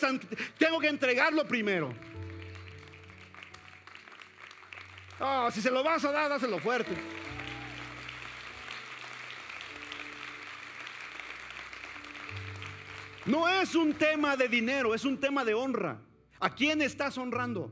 tengo 0.58 0.80
que 0.80 0.88
entregarlo 0.88 1.46
primero. 1.46 1.94
Si 5.52 5.62
se 5.62 5.70
lo 5.70 5.82
vas 5.82 6.04
a 6.04 6.12
dar, 6.12 6.28
dáselo 6.28 6.58
fuerte. 6.58 6.96
No 13.26 13.48
es 13.48 13.74
un 13.74 13.94
tema 13.94 14.36
de 14.36 14.48
dinero, 14.48 14.94
es 14.94 15.04
un 15.04 15.18
tema 15.18 15.44
de 15.44 15.54
honra. 15.54 15.98
¿A 16.40 16.54
quién 16.54 16.82
estás 16.82 17.16
honrando? 17.16 17.70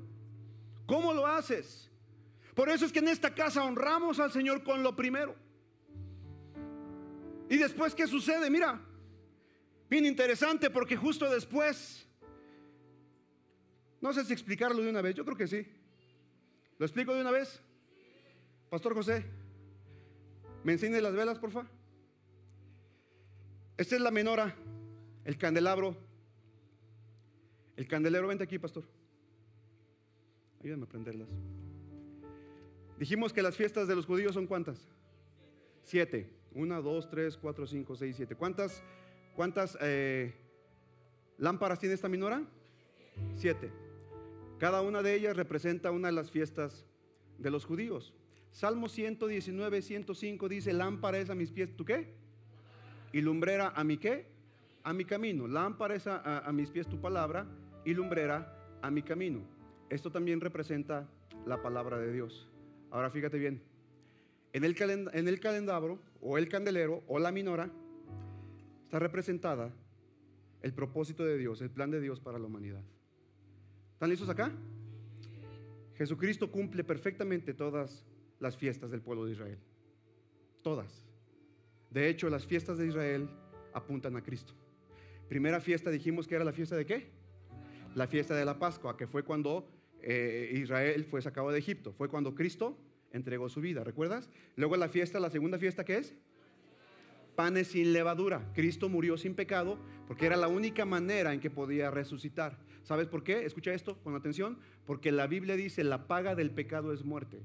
¿Cómo 0.86 1.12
lo 1.12 1.26
haces? 1.26 1.90
Por 2.54 2.70
eso 2.70 2.86
es 2.86 2.92
que 2.92 3.00
en 3.00 3.08
esta 3.08 3.34
casa 3.34 3.64
honramos 3.64 4.18
al 4.18 4.32
Señor 4.32 4.62
con 4.62 4.82
lo 4.82 4.94
primero. 4.96 5.34
Y 7.50 7.58
después, 7.58 7.94
¿qué 7.94 8.06
sucede? 8.06 8.48
Mira, 8.48 8.80
bien 9.90 10.06
interesante 10.06 10.70
porque 10.70 10.96
justo 10.96 11.28
después, 11.28 12.06
no 14.00 14.12
sé 14.12 14.24
si 14.24 14.32
explicarlo 14.32 14.82
de 14.82 14.88
una 14.88 15.02
vez, 15.02 15.14
yo 15.14 15.24
creo 15.24 15.36
que 15.36 15.46
sí. 15.46 15.66
¿Lo 16.78 16.86
explico 16.86 17.14
de 17.14 17.20
una 17.20 17.30
vez? 17.30 17.60
Pastor 18.70 18.94
José, 18.94 19.24
¿me 20.64 20.72
enseñe 20.72 21.00
las 21.00 21.14
velas, 21.14 21.38
por 21.38 21.50
favor? 21.50 21.68
Esta 23.76 23.96
es 23.96 24.00
la 24.00 24.10
menora, 24.10 24.54
el 25.24 25.36
candelabro. 25.36 25.96
El 27.76 27.88
candelero, 27.88 28.28
vente 28.28 28.44
aquí, 28.44 28.58
pastor. 28.58 28.84
Ayúdame 30.62 30.84
a 30.84 30.88
prenderlas. 30.88 31.28
Dijimos 32.98 33.32
que 33.32 33.42
las 33.42 33.56
fiestas 33.56 33.88
de 33.88 33.96
los 33.96 34.06
judíos 34.06 34.34
son 34.34 34.46
cuántas? 34.46 34.78
Siete. 35.82 36.30
Una, 36.54 36.80
dos, 36.80 37.08
tres, 37.08 37.36
cuatro, 37.36 37.66
cinco, 37.66 37.96
seis, 37.96 38.14
siete. 38.16 38.36
¿Cuántas, 38.36 38.82
cuántas 39.34 39.76
eh, 39.80 40.32
lámparas 41.38 41.80
tiene 41.80 41.94
esta 41.94 42.08
minora? 42.08 42.42
Siete. 43.34 43.72
Cada 44.62 44.80
una 44.80 45.02
de 45.02 45.16
ellas 45.16 45.36
representa 45.36 45.90
una 45.90 46.06
de 46.06 46.12
las 46.12 46.30
fiestas 46.30 46.86
de 47.36 47.50
los 47.50 47.64
judíos. 47.64 48.14
Salmo 48.52 48.88
119, 48.88 49.82
105 49.82 50.48
dice, 50.48 50.72
lámpara 50.72 51.18
es 51.18 51.30
a 51.30 51.34
mis 51.34 51.50
pies, 51.50 51.76
¿tú 51.76 51.84
qué? 51.84 52.14
Y 53.12 53.22
lumbrera 53.22 53.72
a 53.74 53.82
mi 53.82 53.96
qué? 53.96 54.28
A 54.84 54.92
mi 54.92 55.04
camino. 55.04 55.48
Lámpara 55.48 55.96
es 55.96 56.06
a, 56.06 56.48
mis 56.52 56.70
pies 56.70 56.86
tu 56.86 57.00
palabra 57.00 57.44
y 57.84 57.92
lumbrera 57.92 58.56
a 58.82 58.88
mi 58.92 59.02
camino. 59.02 59.40
Esto 59.90 60.12
también 60.12 60.40
representa 60.40 61.08
la 61.44 61.60
palabra 61.60 61.98
de 61.98 62.12
Dios. 62.12 62.48
Ahora 62.92 63.10
fíjate 63.10 63.38
bien, 63.38 63.60
en 64.52 64.62
el, 64.62 64.76
en 64.80 65.26
el 65.26 65.40
o 66.20 66.38
el 66.38 66.48
candelero 66.48 67.02
o 67.08 67.18
la 67.18 67.32
minora 67.32 67.68
está 68.84 69.00
representada 69.00 69.74
el 70.60 70.72
propósito 70.72 71.24
de 71.24 71.36
Dios, 71.36 71.60
el 71.62 71.70
plan 71.70 71.90
de 71.90 72.00
Dios 72.00 72.20
para 72.20 72.38
la 72.38 72.46
humanidad. 72.46 72.84
¿Están 74.02 74.10
listos 74.10 74.28
acá? 74.30 74.50
Jesucristo 75.94 76.50
cumple 76.50 76.82
perfectamente 76.82 77.54
todas 77.54 78.04
las 78.40 78.56
fiestas 78.56 78.90
del 78.90 79.00
pueblo 79.00 79.26
de 79.26 79.30
Israel. 79.30 79.58
Todas. 80.60 81.04
De 81.88 82.08
hecho, 82.08 82.28
las 82.28 82.44
fiestas 82.44 82.78
de 82.78 82.88
Israel 82.88 83.30
apuntan 83.72 84.16
a 84.16 84.20
Cristo. 84.20 84.54
Primera 85.28 85.60
fiesta 85.60 85.88
dijimos 85.88 86.26
que 86.26 86.34
era 86.34 86.42
la 86.42 86.52
fiesta 86.52 86.74
de 86.74 86.84
qué? 86.84 87.10
La 87.94 88.08
fiesta 88.08 88.34
de 88.34 88.44
la 88.44 88.58
Pascua, 88.58 88.96
que 88.96 89.06
fue 89.06 89.22
cuando 89.22 89.68
eh, 90.00 90.50
Israel 90.52 91.04
fue 91.04 91.22
sacado 91.22 91.52
de 91.52 91.60
Egipto. 91.60 91.92
Fue 91.92 92.08
cuando 92.08 92.34
Cristo 92.34 92.76
entregó 93.12 93.48
su 93.48 93.60
vida, 93.60 93.84
¿recuerdas? 93.84 94.28
Luego 94.56 94.76
la 94.76 94.88
fiesta, 94.88 95.20
la 95.20 95.30
segunda 95.30 95.60
fiesta, 95.60 95.84
¿qué 95.84 95.98
es? 95.98 96.12
Sin 97.64 97.92
levadura. 97.92 98.52
Cristo 98.54 98.88
murió 98.88 99.16
sin 99.16 99.34
pecado 99.34 99.76
porque 100.06 100.26
era 100.26 100.36
la 100.36 100.46
única 100.46 100.84
manera 100.84 101.34
en 101.34 101.40
que 101.40 101.50
podía 101.50 101.90
resucitar. 101.90 102.56
¿Sabes 102.84 103.08
por 103.08 103.24
qué? 103.24 103.44
Escucha 103.44 103.74
esto 103.74 103.98
con 104.04 104.14
atención. 104.14 104.58
Porque 104.86 105.10
la 105.10 105.26
Biblia 105.26 105.56
dice, 105.56 105.82
la 105.82 106.06
paga 106.06 106.36
del 106.36 106.52
pecado 106.52 106.92
es 106.92 107.04
muerte. 107.04 107.42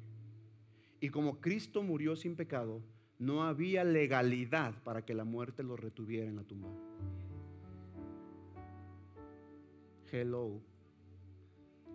Y 1.00 1.10
como 1.10 1.42
Cristo 1.42 1.82
murió 1.82 2.16
sin 2.16 2.36
pecado, 2.36 2.84
no 3.18 3.44
había 3.44 3.84
legalidad 3.84 4.76
para 4.84 5.04
que 5.04 5.16
la 5.16 5.24
muerte 5.24 5.64
lo 5.64 5.76
retuviera 5.76 6.28
en 6.28 6.36
la 6.36 6.44
tumba. 6.44 6.70
Hello. 10.12 10.62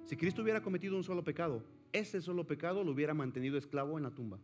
Si 0.04 0.16
Cristo 0.16 0.42
hubiera 0.42 0.60
cometido 0.60 0.96
un 0.96 1.04
solo 1.04 1.22
pecado, 1.22 1.62
ese 1.92 2.20
solo 2.20 2.48
pecado 2.48 2.82
lo 2.82 2.90
hubiera 2.90 3.14
mantenido 3.14 3.56
esclavo 3.56 3.96
en 3.96 4.02
la 4.02 4.10
tumba. 4.10 4.40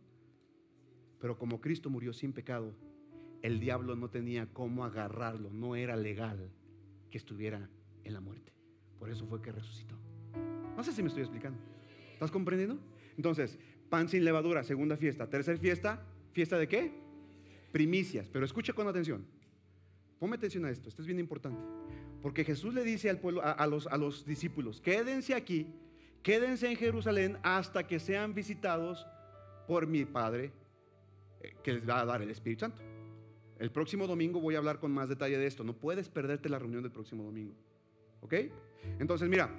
Pero 1.19 1.37
como 1.37 1.59
Cristo 1.59 1.89
murió 1.89 2.13
sin 2.13 2.31
pecado, 2.31 2.73
el 3.41 3.59
diablo 3.59 3.95
no 3.95 4.09
tenía 4.09 4.47
cómo 4.47 4.85
agarrarlo, 4.85 5.49
no 5.51 5.75
era 5.75 5.95
legal 5.95 6.51
que 7.09 7.17
estuviera 7.17 7.69
en 8.03 8.13
la 8.13 8.19
muerte. 8.19 8.51
Por 8.99 9.09
eso 9.09 9.25
fue 9.25 9.41
que 9.41 9.51
resucitó. 9.51 9.95
No 10.75 10.83
sé 10.83 10.91
si 10.91 11.01
me 11.01 11.07
estoy 11.07 11.23
explicando. 11.23 11.59
¿Estás 12.13 12.31
comprendiendo? 12.31 12.79
Entonces, 13.15 13.57
pan 13.89 14.09
sin 14.09 14.23
levadura, 14.25 14.63
segunda 14.63 14.97
fiesta. 14.97 15.29
Tercera 15.29 15.57
fiesta, 15.57 16.05
¿fiesta 16.33 16.57
de 16.57 16.67
qué? 16.67 16.91
Primicias. 17.71 18.29
Pero 18.31 18.45
escucha 18.45 18.73
con 18.73 18.87
atención. 18.87 19.25
Ponme 20.19 20.35
atención 20.35 20.65
a 20.65 20.69
esto, 20.69 20.89
esto 20.89 21.01
es 21.01 21.05
bien 21.05 21.19
importante. 21.19 21.61
Porque 22.21 22.43
Jesús 22.43 22.73
le 22.73 22.83
dice 22.83 23.09
al 23.09 23.19
pueblo, 23.19 23.41
a, 23.43 23.65
los, 23.67 23.87
a 23.87 23.97
los 23.97 24.25
discípulos, 24.25 24.81
quédense 24.81 25.33
aquí, 25.33 25.67
quédense 26.21 26.69
en 26.69 26.75
Jerusalén 26.75 27.37
hasta 27.41 27.87
que 27.87 27.99
sean 27.99 28.33
visitados 28.33 29.07
por 29.65 29.87
mi 29.87 30.03
Padre, 30.03 30.51
eh, 31.41 31.55
que 31.63 31.73
les 31.73 31.87
va 31.87 32.01
a 32.01 32.05
dar 32.05 32.21
el 32.21 32.29
Espíritu 32.29 32.61
Santo. 32.61 32.81
El 33.59 33.71
próximo 33.71 34.07
domingo 34.07 34.39
voy 34.39 34.55
a 34.55 34.57
hablar 34.57 34.79
con 34.79 34.91
más 34.91 35.09
detalle 35.09 35.37
de 35.37 35.45
esto. 35.45 35.63
No 35.63 35.73
puedes 35.73 36.09
perderte 36.09 36.47
la 36.47 36.59
reunión 36.59 36.81
del 36.81 36.91
próximo 36.91 37.23
domingo. 37.23 37.53
¿Ok? 38.21 38.33
Entonces, 38.99 39.27
mira, 39.29 39.49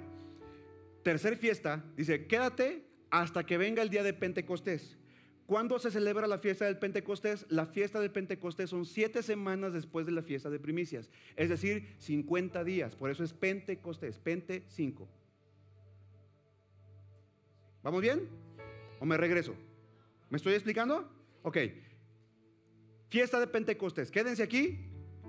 tercer 1.03 1.37
fiesta, 1.37 1.83
dice, 1.95 2.25
quédate 2.25 2.83
hasta 3.11 3.45
que 3.45 3.57
venga 3.57 3.83
el 3.83 3.89
día 3.89 4.01
de 4.01 4.13
Pentecostés. 4.13 4.97
¿Cuándo 5.45 5.77
se 5.79 5.91
celebra 5.91 6.27
la 6.27 6.37
fiesta 6.39 6.65
del 6.65 6.79
Pentecostés? 6.79 7.45
La 7.49 7.65
fiesta 7.65 7.99
del 7.99 8.09
Pentecostés 8.09 8.69
son 8.69 8.85
siete 8.85 9.21
semanas 9.21 9.73
después 9.73 10.05
de 10.05 10.13
la 10.13 10.23
fiesta 10.23 10.49
de 10.49 10.59
primicias, 10.59 11.11
es 11.35 11.49
decir, 11.49 11.87
50 11.99 12.63
días. 12.63 12.95
Por 12.95 13.11
eso 13.11 13.23
es 13.23 13.33
Pentecostés, 13.33 14.17
Pente 14.17 14.63
5. 14.67 15.07
¿Vamos 17.83 18.01
bien? 18.01 18.29
¿O 18.99 19.05
me 19.05 19.17
regreso? 19.17 19.53
¿Me 20.29 20.37
estoy 20.37 20.53
explicando? 20.53 21.09
Ok. 21.43 21.57
Fiesta 23.11 23.41
de 23.41 23.47
Pentecostés. 23.47 24.09
Quédense 24.09 24.41
aquí 24.41 24.79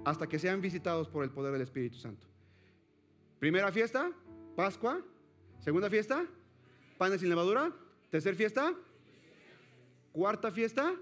hasta 0.05 0.29
que 0.29 0.39
sean 0.39 0.61
visitados 0.61 1.09
por 1.09 1.25
el 1.25 1.31
poder 1.31 1.53
del 1.53 1.63
Espíritu 1.63 1.99
Santo. 1.99 2.29
Primera 3.41 3.73
fiesta, 3.73 4.13
Pascua. 4.55 5.05
Segunda 5.59 5.91
fiesta, 5.91 6.25
panes 6.97 7.21
sin 7.21 7.29
levadura. 7.29 7.73
Tercera 8.09 8.37
fiesta, 8.37 8.73
Cuarta 10.13 10.53
fiesta, 10.53 10.95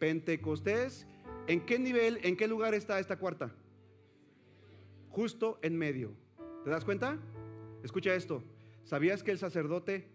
Pentecostés. 0.00 1.06
¿En 1.46 1.64
qué 1.64 1.78
nivel, 1.78 2.18
en 2.24 2.36
qué 2.36 2.48
lugar 2.48 2.74
está 2.74 2.98
esta 2.98 3.16
cuarta? 3.16 3.54
Justo 5.10 5.60
en 5.62 5.78
medio. 5.78 6.16
¿Te 6.64 6.70
das 6.70 6.84
cuenta? 6.84 7.16
Escucha 7.84 8.12
esto. 8.16 8.42
¿Sabías 8.82 9.22
que 9.22 9.30
el 9.30 9.38
sacerdote, 9.38 10.08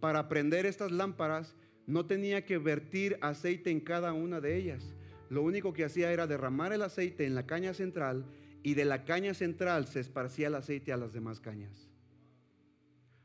para 0.00 0.30
prender 0.30 0.64
estas 0.64 0.90
lámparas, 0.90 1.54
no 1.86 2.06
tenía 2.06 2.46
que 2.46 2.56
vertir 2.56 3.18
aceite 3.20 3.70
en 3.70 3.80
cada 3.80 4.14
una 4.14 4.40
de 4.40 4.56
ellas? 4.56 4.94
Lo 5.32 5.42
único 5.42 5.72
que 5.72 5.86
hacía 5.86 6.12
era 6.12 6.26
derramar 6.26 6.74
el 6.74 6.82
aceite 6.82 7.24
en 7.24 7.34
la 7.34 7.46
caña 7.46 7.72
central 7.72 8.26
y 8.62 8.74
de 8.74 8.84
la 8.84 9.06
caña 9.06 9.32
central 9.32 9.86
se 9.86 10.00
esparcía 10.00 10.48
el 10.48 10.54
aceite 10.54 10.92
a 10.92 10.98
las 10.98 11.14
demás 11.14 11.40
cañas. 11.40 11.88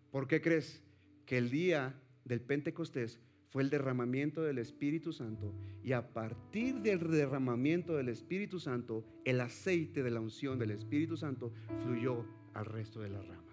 ¿Por 0.10 0.26
qué 0.26 0.40
crees 0.40 0.82
que 1.26 1.38
el 1.38 1.50
día 1.50 2.00
del 2.24 2.40
Pentecostés 2.40 3.20
fue 3.50 3.62
el 3.62 3.70
derramamiento 3.70 4.42
del 4.42 4.58
Espíritu 4.58 5.12
Santo 5.12 5.54
y 5.84 5.92
a 5.92 6.14
partir 6.14 6.76
del 6.76 7.12
derramamiento 7.12 7.98
del 7.98 8.08
Espíritu 8.08 8.58
Santo, 8.58 9.04
el 9.26 9.42
aceite 9.42 10.02
de 10.02 10.12
la 10.12 10.22
unción 10.22 10.58
del 10.58 10.72
Espíritu 10.72 11.18
Santo 11.18 11.52
fluyó 11.84 12.26
al 12.54 12.68
resto 12.68 13.02
de 13.02 13.10
las 13.10 13.28
ramas. 13.28 13.44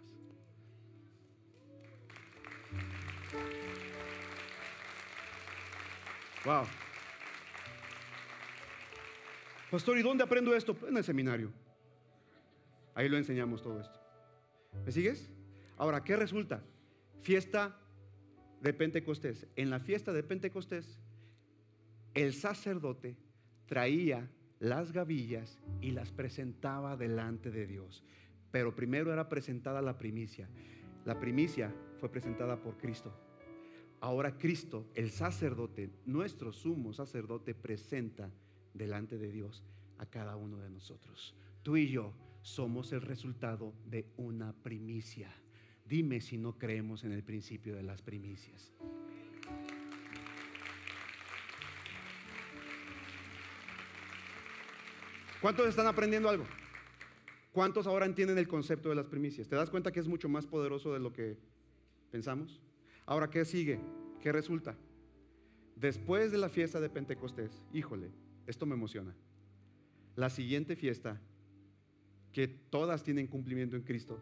Wow. 6.44 6.83
Pastor, 9.74 9.98
¿y 9.98 10.02
dónde 10.02 10.22
aprendo 10.22 10.54
esto? 10.54 10.76
En 10.86 10.96
el 10.96 11.02
seminario. 11.02 11.50
Ahí 12.94 13.08
lo 13.08 13.16
enseñamos 13.16 13.60
todo 13.60 13.80
esto. 13.80 13.98
¿Me 14.86 14.92
sigues? 14.92 15.28
Ahora, 15.76 16.04
¿qué 16.04 16.14
resulta? 16.14 16.62
Fiesta 17.22 17.76
de 18.60 18.72
Pentecostés. 18.72 19.48
En 19.56 19.70
la 19.70 19.80
fiesta 19.80 20.12
de 20.12 20.22
Pentecostés, 20.22 21.00
el 22.14 22.34
sacerdote 22.34 23.16
traía 23.66 24.30
las 24.60 24.92
gavillas 24.92 25.58
y 25.80 25.90
las 25.90 26.12
presentaba 26.12 26.96
delante 26.96 27.50
de 27.50 27.66
Dios. 27.66 28.04
Pero 28.52 28.76
primero 28.76 29.12
era 29.12 29.28
presentada 29.28 29.82
la 29.82 29.98
primicia. 29.98 30.48
La 31.04 31.18
primicia 31.18 31.74
fue 31.98 32.12
presentada 32.12 32.62
por 32.62 32.76
Cristo. 32.76 33.12
Ahora 34.00 34.38
Cristo, 34.38 34.86
el 34.94 35.10
sacerdote, 35.10 35.90
nuestro 36.06 36.52
sumo 36.52 36.92
sacerdote, 36.92 37.56
presenta 37.56 38.30
delante 38.74 39.16
de 39.18 39.30
Dios 39.30 39.62
a 39.98 40.06
cada 40.06 40.36
uno 40.36 40.58
de 40.58 40.68
nosotros. 40.68 41.34
Tú 41.62 41.76
y 41.76 41.88
yo 41.88 42.12
somos 42.42 42.92
el 42.92 43.00
resultado 43.00 43.72
de 43.86 44.06
una 44.16 44.52
primicia. 44.52 45.34
Dime 45.86 46.20
si 46.20 46.36
no 46.36 46.58
creemos 46.58 47.04
en 47.04 47.12
el 47.12 47.22
principio 47.22 47.74
de 47.74 47.82
las 47.82 48.02
primicias. 48.02 48.72
¿Cuántos 55.40 55.68
están 55.68 55.86
aprendiendo 55.86 56.28
algo? 56.28 56.44
¿Cuántos 57.52 57.86
ahora 57.86 58.06
entienden 58.06 58.38
el 58.38 58.48
concepto 58.48 58.88
de 58.88 58.94
las 58.94 59.06
primicias? 59.06 59.46
¿Te 59.46 59.56
das 59.56 59.70
cuenta 59.70 59.92
que 59.92 60.00
es 60.00 60.08
mucho 60.08 60.28
más 60.28 60.46
poderoso 60.46 60.92
de 60.92 61.00
lo 61.00 61.12
que 61.12 61.36
pensamos? 62.10 62.60
Ahora, 63.06 63.28
¿qué 63.28 63.44
sigue? 63.44 63.78
¿Qué 64.20 64.32
resulta? 64.32 64.74
Después 65.76 66.32
de 66.32 66.38
la 66.38 66.48
fiesta 66.48 66.80
de 66.80 66.88
Pentecostés, 66.88 67.62
híjole, 67.72 68.10
esto 68.46 68.66
me 68.66 68.74
emociona. 68.74 69.14
La 70.16 70.30
siguiente 70.30 70.76
fiesta, 70.76 71.20
que 72.32 72.48
todas 72.48 73.02
tienen 73.02 73.26
cumplimiento 73.26 73.76
en 73.76 73.82
Cristo, 73.82 74.20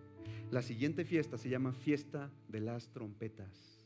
la 0.50 0.62
siguiente 0.62 1.04
fiesta 1.04 1.38
se 1.38 1.48
llama 1.48 1.72
fiesta 1.72 2.30
de 2.48 2.60
las 2.60 2.88
trompetas. 2.92 3.80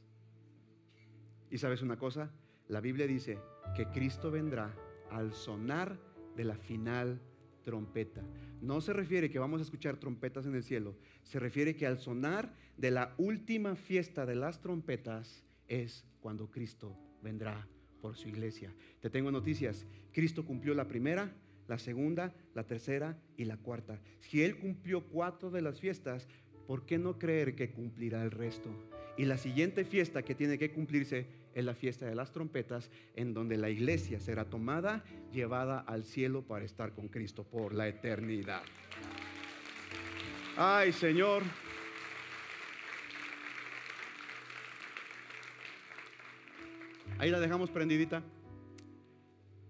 Y 1.51 1.59
sabes 1.59 1.82
una 1.82 1.97
cosa, 1.97 2.32
la 2.68 2.80
Biblia 2.80 3.07
dice 3.07 3.39
que 3.76 3.87
Cristo 3.87 4.30
vendrá 4.30 4.74
al 5.11 5.32
sonar 5.32 5.99
de 6.37 6.45
la 6.45 6.57
final 6.57 7.20
trompeta. 7.62 8.22
No 8.61 8.80
se 8.80 8.93
refiere 8.93 9.30
que 9.30 9.39
vamos 9.39 9.61
a 9.61 9.64
escuchar 9.64 9.97
trompetas 9.97 10.47
en 10.47 10.55
el 10.55 10.62
cielo, 10.62 10.97
se 11.22 11.39
refiere 11.39 11.76
que 11.76 11.87
al 11.87 11.99
sonar 11.99 12.55
de 12.76 12.91
la 12.91 13.14
última 13.18 13.74
fiesta 13.74 14.26
de 14.26 14.37
las 14.37 14.61
trompetas 14.61 15.45
es 15.68 16.05
cuando 16.20 16.51
Cristo 16.51 16.97
vendrá 17.22 17.68
por 18.01 18.17
su 18.17 18.29
iglesia. 18.29 18.73
Te 19.01 19.11
tengo 19.11 19.31
noticias, 19.31 19.87
Cristo 20.13 20.45
cumplió 20.45 20.75
la 20.75 20.89
primera, 20.89 21.33
la 21.69 21.79
segunda, 21.79 22.35
la 22.55 22.65
tercera 22.65 23.19
y 23.37 23.45
la 23.45 23.57
cuarta. 23.57 24.01
Si 24.21 24.43
Él 24.43 24.57
cumplió 24.57 25.05
cuatro 25.05 25.51
de 25.51 25.63
las 25.63 25.81
fiestas, 25.81 26.29
¿por 26.67 26.87
qué 26.87 26.99
no 26.99 27.19
creer 27.19 27.55
que 27.55 27.71
cumplirá 27.71 28.23
el 28.23 28.31
resto? 28.31 28.71
Y 29.17 29.25
la 29.25 29.39
siguiente 29.39 29.85
fiesta 29.85 30.23
que 30.23 30.35
tiene 30.35 30.59
que 30.59 30.73
cumplirse 30.73 31.27
es 31.55 31.65
la 31.65 31.75
fiesta 31.75 32.05
de 32.07 32.15
las 32.15 32.33
trompetas, 32.33 32.91
en 33.15 33.33
donde 33.33 33.57
la 33.57 33.71
iglesia 33.71 34.21
será 34.21 34.45
tomada, 34.45 35.03
llevada 35.33 35.79
al 35.81 36.05
cielo 36.05 36.43
para 36.43 36.67
estar 36.67 36.93
con 36.93 37.09
Cristo 37.09 37.45
por 37.45 37.75
la 37.75 37.89
eternidad. 37.89 38.63
Ay, 40.59 40.93
Señor. 40.93 41.43
Ahí 47.19 47.31
la 47.31 47.41
dejamos 47.41 47.71
prendidita. 47.71 48.23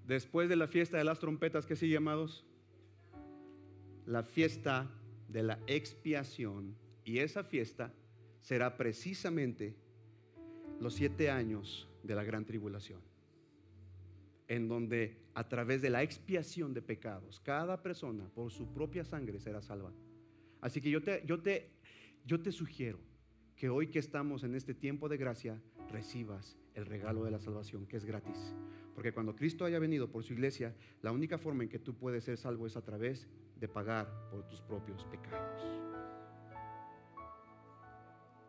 Después 0.05 0.49
de 0.49 0.57
la 0.57 0.67
fiesta 0.67 0.99
de 0.99 1.05
las 1.05 1.21
trompetas, 1.21 1.65
¿qué 1.65 1.77
sigue, 1.77 1.93
llamados? 1.93 2.45
La 4.05 4.25
fiesta 4.25 4.91
de 5.29 5.45
la 5.45 5.61
expiación. 5.69 6.77
Y 7.05 7.19
esa 7.19 7.45
fiesta 7.45 7.93
será 8.41 8.77
precisamente 8.77 9.77
los 10.81 10.95
siete 10.95 11.31
años 11.31 11.89
de 12.03 12.17
la 12.17 12.25
gran 12.25 12.45
tribulación, 12.45 13.01
en 14.49 14.67
donde 14.67 15.17
a 15.35 15.49
través 15.49 15.81
de 15.83 15.91
la 15.91 16.03
expiación 16.03 16.75
de 16.75 16.83
pecados, 16.83 17.41
cada 17.41 17.81
persona 17.81 18.29
por 18.35 18.51
su 18.51 18.67
propia 18.73 19.05
sangre 19.05 19.39
será 19.39 19.63
salva. 19.63 19.93
Así 20.61 20.81
que 20.81 20.91
yo 20.91 21.01
te, 21.01 21.23
yo 21.25 21.41
te, 21.41 21.71
yo 22.25 22.41
te 22.41 22.51
sugiero 22.51 22.99
que 23.55 23.69
hoy 23.69 23.87
que 23.87 24.01
estamos 24.01 24.43
en 24.43 24.57
este 24.57 24.75
tiempo 24.75 25.09
de 25.09 25.17
gracia, 25.17 25.61
recibas 25.91 26.57
el 26.75 26.87
regalo 26.87 27.25
de 27.25 27.31
la 27.31 27.39
salvación, 27.39 27.87
que 27.87 27.97
es 27.97 28.05
gratis. 28.05 28.55
Porque 28.95 29.13
cuando 29.13 29.37
Cristo 29.37 29.65
haya 29.65 29.79
venido 29.79 30.11
por 30.11 30.25
su 30.25 30.33
iglesia, 30.33 30.75
la 31.03 31.13
única 31.13 31.39
forma 31.39 31.63
en 31.63 31.69
que 31.69 31.79
tú 31.79 31.95
puedes 31.95 32.25
ser 32.25 32.37
salvo 32.37 32.67
es 32.67 32.77
a 32.77 32.83
través 32.83 33.29
de 33.59 33.69
pagar 33.69 34.09
por 34.31 34.47
tus 34.49 34.61
propios 34.63 35.05
pecados. 35.05 35.63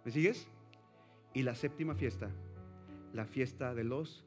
¿Me 0.06 0.12
sigues? 0.12 0.48
Y 1.34 1.44
la 1.44 1.54
séptima 1.54 1.96
fiesta, 1.96 2.32
la 3.14 3.26
fiesta 3.26 3.76
de 3.76 3.84
los 3.84 4.26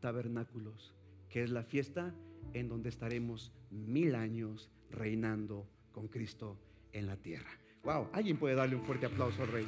tabernáculos, 0.00 0.94
que 1.28 1.42
es 1.42 1.50
la 1.50 1.62
fiesta 1.62 2.14
en 2.52 2.68
donde 2.68 2.90
estaremos 2.90 3.52
mil 3.70 4.14
años 4.14 4.70
reinando 4.90 5.66
con 5.92 6.08
Cristo 6.08 6.58
en 6.92 7.06
la 7.06 7.16
tierra. 7.16 7.50
Wow, 7.82 8.08
alguien 8.12 8.38
puede 8.38 8.54
darle 8.54 8.76
un 8.76 8.82
fuerte 8.82 9.06
aplauso 9.06 9.42
al 9.42 9.48
rey. 9.48 9.66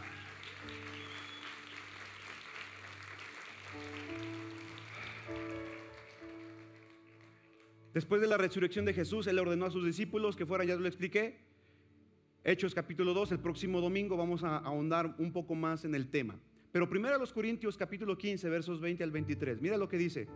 Después 7.99 8.21
de 8.21 8.29
la 8.29 8.37
resurrección 8.37 8.85
de 8.85 8.95
Jesús, 8.95 9.27
Él 9.27 9.41
ordenó 9.41 9.67
a 9.67 9.73
sus 9.73 9.85
discípulos 9.85 10.37
que 10.37 10.47
fueran, 10.47 10.69
ya 10.69 10.77
lo 10.77 10.87
expliqué, 10.87 11.41
Hechos 12.45 12.73
capítulo 12.73 13.13
2, 13.13 13.33
el 13.33 13.41
próximo 13.41 13.81
domingo 13.81 14.17
vamos 14.17 14.45
a 14.45 14.59
ahondar 14.59 15.17
un 15.19 15.33
poco 15.33 15.57
más 15.57 15.85
en 15.85 15.97
el 15.97 16.09
tema. 16.09 16.39
Pero 16.71 16.89
primero 16.89 17.17
a 17.17 17.19
los 17.19 17.33
Corintios 17.33 17.77
capítulo 17.77 18.17
15, 18.17 18.49
versos 18.51 18.81
20 18.81 19.03
al 19.03 19.11
23. 19.11 19.61
Mira 19.61 19.77
lo 19.77 19.89
que 19.89 19.99
dice. 19.99 20.29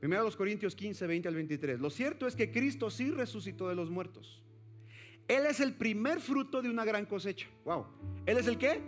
Primero 0.00 0.22
a 0.22 0.24
los 0.24 0.34
Corintios 0.34 0.74
15, 0.74 1.06
20 1.06 1.28
al 1.28 1.34
23. 1.34 1.78
Lo 1.78 1.90
cierto 1.90 2.26
es 2.26 2.34
que 2.34 2.50
Cristo 2.50 2.88
sí 2.88 3.10
resucitó 3.10 3.68
de 3.68 3.74
los 3.74 3.90
muertos. 3.90 4.42
Él 5.28 5.44
es 5.44 5.60
el 5.60 5.74
primer 5.74 6.18
fruto 6.18 6.62
de 6.62 6.70
una 6.70 6.86
gran 6.86 7.04
cosecha. 7.04 7.46
Wow. 7.66 7.84
¿Él 8.24 8.38
es 8.38 8.46
el 8.46 8.56
qué? 8.56 8.80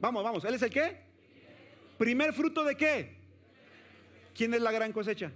Vamos, 0.00 0.22
vamos. 0.22 0.44
¿Él 0.44 0.54
es 0.54 0.62
el 0.62 0.70
qué? 0.70 0.98
¿Primer 1.98 2.32
fruto 2.32 2.62
de 2.62 2.76
qué? 2.76 3.16
¿Quién 4.32 4.54
es 4.54 4.62
la 4.62 4.70
gran 4.70 4.92
cosecha? 4.92 5.32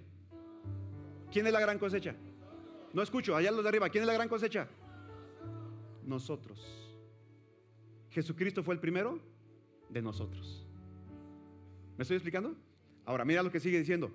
¿Quién 1.32 1.46
es 1.46 1.52
la 1.52 1.60
gran 1.60 1.78
cosecha? 1.78 2.14
No 2.92 3.02
escucho, 3.02 3.36
allá 3.36 3.50
los 3.50 3.62
de 3.62 3.68
arriba. 3.68 3.88
¿Quién 3.90 4.02
es 4.02 4.06
la 4.08 4.14
gran 4.14 4.28
cosecha? 4.28 4.68
Nosotros. 6.04 6.58
¿Jesucristo 8.10 8.62
fue 8.62 8.74
el 8.74 8.80
primero? 8.80 9.20
De 9.90 10.00
nosotros. 10.00 10.66
¿Me 11.96 12.02
estoy 12.02 12.16
explicando? 12.16 12.54
Ahora, 13.04 13.24
mira 13.24 13.42
lo 13.42 13.50
que 13.50 13.60
sigue 13.60 13.78
diciendo. 13.78 14.10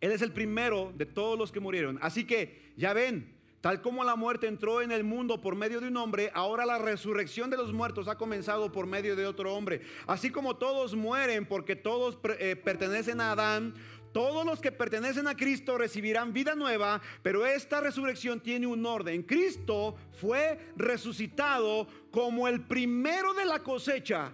Él 0.00 0.12
es 0.12 0.22
el 0.22 0.32
primero 0.32 0.92
de 0.94 1.06
todos 1.06 1.38
los 1.38 1.50
que 1.50 1.60
murieron. 1.60 1.98
Así 2.02 2.26
que, 2.26 2.72
ya 2.76 2.92
ven, 2.92 3.34
tal 3.62 3.80
como 3.80 4.04
la 4.04 4.16
muerte 4.16 4.46
entró 4.46 4.82
en 4.82 4.92
el 4.92 5.04
mundo 5.04 5.40
por 5.40 5.56
medio 5.56 5.80
de 5.80 5.88
un 5.88 5.96
hombre, 5.96 6.30
ahora 6.34 6.66
la 6.66 6.76
resurrección 6.76 7.48
de 7.48 7.56
los 7.56 7.72
muertos 7.72 8.08
ha 8.08 8.18
comenzado 8.18 8.70
por 8.70 8.86
medio 8.86 9.16
de 9.16 9.26
otro 9.26 9.54
hombre. 9.54 9.80
Así 10.06 10.28
como 10.28 10.56
todos 10.56 10.94
mueren 10.94 11.46
porque 11.46 11.74
todos 11.74 12.18
eh, 12.38 12.56
pertenecen 12.56 13.22
a 13.22 13.32
Adán, 13.32 13.74
todos 14.14 14.46
los 14.46 14.60
que 14.60 14.70
pertenecen 14.70 15.26
a 15.26 15.36
Cristo 15.36 15.76
recibirán 15.76 16.32
vida 16.32 16.54
nueva, 16.54 17.02
pero 17.20 17.44
esta 17.44 17.80
resurrección 17.80 18.38
tiene 18.38 18.64
un 18.68 18.86
orden. 18.86 19.24
Cristo 19.24 19.96
fue 20.12 20.70
resucitado 20.76 21.88
como 22.12 22.46
el 22.46 22.60
primero 22.60 23.34
de 23.34 23.44
la 23.44 23.58
cosecha. 23.58 24.30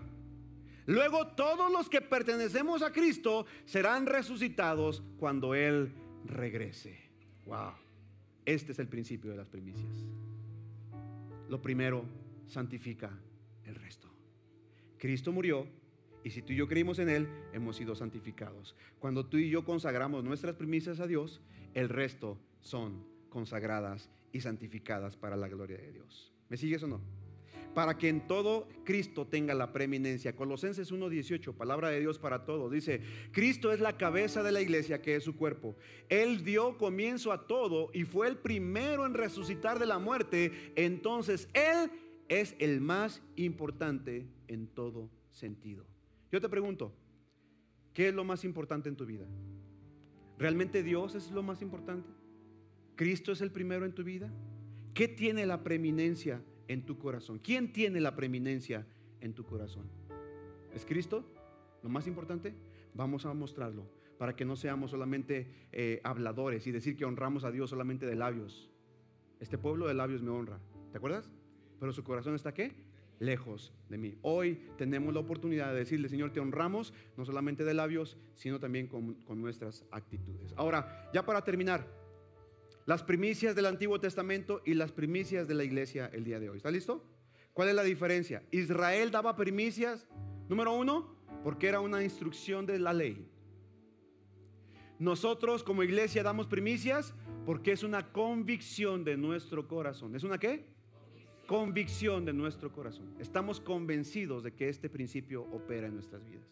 Luego 0.85 1.29
todos 1.29 1.73
los 1.73 1.89
que 1.89 2.03
pertenecemos 2.03 2.83
a 2.83 2.93
Cristo 2.93 3.47
serán 3.65 4.05
resucitados 4.05 5.03
cuando 5.19 5.55
Él 5.55 5.91
regrese. 6.27 6.99
Wow. 7.47 7.73
Este 8.45 8.73
es 8.73 8.79
el 8.81 8.87
principio 8.87 9.31
de 9.31 9.39
las 9.39 9.49
primicias. 9.49 10.05
Lo 11.49 11.63
primero 11.63 12.05
santifica 12.47 13.11
el 13.65 13.77
resto. 13.77 14.11
Cristo 14.99 15.33
murió 15.33 15.67
y 16.23 16.31
si 16.31 16.43
tú 16.43 16.53
y 16.53 16.57
yo 16.57 16.69
creímos 16.69 16.99
en 16.99 17.09
Él, 17.09 17.29
hemos 17.53 17.77
sido 17.77 17.95
santificados. 17.95 18.75
Cuando 18.99 19.27
tú 19.27 19.39
y 19.39 19.51
yo 19.51 19.65
consagramos 19.65 20.25
nuestras 20.25 20.55
primicias 20.55 21.01
a 21.01 21.07
Dios, 21.07 21.41
el 21.75 21.89
resto 21.89 22.39
son 22.61 23.05
consagradas 23.29 24.11
y 24.33 24.41
santificadas 24.41 25.17
para 25.17 25.37
la 25.37 25.49
gloria 25.49 25.79
de 25.79 25.93
Dios. 25.93 26.33
¿Me 26.49 26.57
sigues 26.57 26.83
o 26.83 26.89
no? 26.89 27.01
Para 27.75 27.97
que 27.97 28.09
en 28.09 28.27
todo 28.27 28.69
Cristo 28.85 29.27
tenga 29.27 29.55
la 29.55 29.73
preeminencia. 29.73 30.35
Colosenses 30.35 30.93
1.18, 30.93 31.55
palabra 31.55 31.89
de 31.91 32.01
Dios 32.01 32.19
para 32.19 32.45
todos. 32.45 32.73
Dice, 32.73 33.01
Cristo 33.31 33.73
es 33.73 33.79
la 33.79 33.97
cabeza 33.97 34.43
de 34.43 34.51
la 34.51 34.61
iglesia 34.61 35.01
que 35.01 35.15
es 35.15 35.23
su 35.23 35.37
cuerpo. 35.37 35.77
Él 36.09 36.43
dio 36.45 36.77
comienzo 36.77 37.31
a 37.33 37.47
todo 37.47 37.91
y 37.95 38.05
fue 38.05 38.27
el 38.27 38.37
primero 38.37 39.07
en 39.07 39.15
resucitar 39.15 39.79
de 39.79 39.87
la 39.87 40.01
muerte. 40.01 40.73
Entonces 40.75 41.49
Él 41.55 41.91
es 42.29 42.57
el 42.59 42.81
más 42.81 43.23
importante 43.37 44.27
en 44.49 44.67
todo 44.67 45.09
sentido. 45.31 45.90
Yo 46.31 46.41
te 46.41 46.49
pregunto, 46.49 46.93
¿qué 47.93 48.09
es 48.09 48.15
lo 48.15 48.25
más 48.25 48.45
importante 48.45 48.89
en 48.89 48.97
tu 48.97 49.05
vida? 49.05 49.27
¿Realmente 50.39 50.83
Dios 50.83 51.15
es 51.15 51.31
lo 51.31 51.43
más 51.43 51.61
importante? 51.61 52.09
¿Cristo 52.95 53.33
es 53.33 53.41
el 53.41 53.51
primero 53.51 53.85
en 53.85 53.95
tu 53.95 54.05
vida? 54.05 54.31
¿Qué 54.95 55.09
tiene 55.09 55.45
la 55.45 55.63
preeminencia 55.63 56.43
en 56.69 56.87
tu 56.87 56.99
corazón? 56.99 57.39
¿Quién 57.39 57.73
tiene 57.73 58.01
la 58.01 58.15
preeminencia 58.15 58.87
en 59.21 59.35
tu 59.35 59.45
corazón? 59.45 59.91
¿Es 60.73 60.85
Cristo 60.85 61.25
lo 61.83 61.89
más 61.89 62.07
importante? 62.07 62.55
Vamos 62.95 63.27
a 63.27 63.35
mostrarlo 63.35 63.91
para 64.19 64.37
que 64.37 64.45
no 64.45 64.55
seamos 64.55 64.91
solamente 64.91 65.51
eh, 65.73 66.01
habladores 66.05 66.67
y 66.67 66.73
decir 66.73 66.97
que 66.97 67.05
honramos 67.05 67.45
a 67.45 67.51
Dios 67.51 67.71
solamente 67.71 68.07
de 68.07 68.15
labios. 68.15 68.71
Este 69.41 69.59
pueblo 69.59 69.89
de 69.89 69.95
labios 69.95 70.23
me 70.23 70.31
honra. 70.31 70.61
¿Te 70.93 70.99
acuerdas? 70.99 71.31
Pero 71.79 71.93
su 71.93 72.05
corazón 72.05 72.35
está 72.35 72.53
qué? 72.53 72.75
Lejos 73.21 73.73
de 73.89 73.99
mí. 73.99 74.19
Hoy 74.23 74.61
tenemos 74.77 75.15
la 75.15 75.21
oportunidad 75.21 75.73
de 75.73 75.79
decirle, 75.79 76.09
Señor, 76.09 76.33
te 76.33 76.41
honramos, 76.41 76.93
no 77.17 77.25
solamente 77.25 77.65
de 77.65 77.75
labios, 77.75 78.17
sino 78.35 78.59
también 78.59 78.89
con, 78.89 79.17
nuestras 79.41 79.85
actitudes. 79.93 80.53
Ahora, 80.57 81.09
ya 81.15 81.25
para 81.25 81.45
terminar, 81.45 81.87
las 82.87 83.05
primicias 83.05 83.55
del 83.55 83.67
Antiguo 83.67 84.01
Testamento 84.01 84.63
y 84.65 84.75
las 84.75 84.91
primicias 84.91 85.47
de 85.47 85.55
la 85.55 85.63
iglesia 85.63 86.11
el 86.13 86.25
día 86.25 86.41
de 86.41 86.51
hoy. 86.51 86.57
¿Está 86.57 86.71
listo? 86.73 87.05
¿Cuál 87.53 87.69
es 87.69 87.75
la 87.75 87.85
diferencia? 87.85 88.43
Israel 88.51 89.11
daba 89.11 89.37
primicias, 89.37 90.09
número 90.49 90.73
uno, 90.73 91.15
porque 91.45 91.69
era 91.69 91.81
una 91.81 92.03
instrucción 92.03 92.67
de 92.67 92.79
la 92.79 92.93
ley. 92.93 93.29
Nosotros 94.99 95.63
como 95.63 95.83
iglesia 95.83 96.23
damos 96.23 96.47
primicias 96.47 97.15
Porque 97.47 97.73
es 97.73 97.83
una 97.83 98.13
convicción 98.13 99.03
de 99.03 99.17
nuestro 99.17 99.67
corazón. 99.67 100.15
¿Es 100.15 100.25
una 100.25 100.39
qué? 100.39 100.67
Convicción 101.51 102.25
de 102.25 102.33
nuestro 102.33 102.71
corazón. 102.71 103.13
Estamos 103.19 103.59
convencidos 103.59 104.45
de 104.45 104.53
que 104.53 104.69
este 104.69 104.89
principio 104.89 105.43
opera 105.51 105.89
en 105.89 105.95
nuestras 105.95 106.25
vidas. 106.25 106.47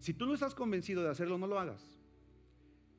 Si 0.00 0.14
tú 0.14 0.26
no 0.26 0.34
estás 0.34 0.52
convencido 0.52 1.04
de 1.04 1.10
hacerlo, 1.10 1.38
no 1.38 1.46
lo 1.46 1.60
hagas. 1.60 1.80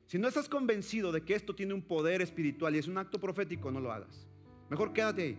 Si 0.05 0.17
no 0.17 0.29
estás 0.29 0.47
convencido 0.47 1.11
de 1.11 1.25
que 1.25 1.35
esto 1.35 1.53
tiene 1.53 1.73
un 1.73 1.81
poder 1.81 2.21
espiritual 2.21 2.73
y 2.73 2.79
es 2.79 2.87
un 2.87 2.97
acto 2.97 3.19
profético, 3.19 3.69
no 3.73 3.81
lo 3.81 3.91
hagas. 3.91 4.25
Mejor 4.69 4.93
quédate 4.93 5.21
ahí. 5.21 5.37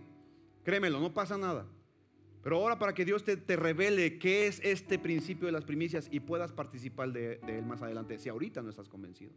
Créemelo, 0.63 0.99
no 0.99 1.11
pasa 1.11 1.39
nada. 1.39 1.65
Pero 2.43 2.57
ahora 2.57 2.77
para 2.77 2.93
que 2.93 3.03
Dios 3.03 3.23
te, 3.23 3.55
revele 3.55 4.19
qué 4.19 4.45
es 4.45 4.61
este 4.63 4.99
principio 4.99 5.47
de 5.47 5.53
las 5.53 5.65
primicias 5.65 6.07
y 6.11 6.19
puedas 6.19 6.51
participar 6.51 7.11
de, 7.11 7.37
de 7.37 7.57
él 7.57 7.65
más 7.65 7.81
adelante, 7.81 8.19
si 8.19 8.29
ahorita 8.29 8.61
no 8.61 8.69
estás 8.69 8.87
convencido. 8.87 9.31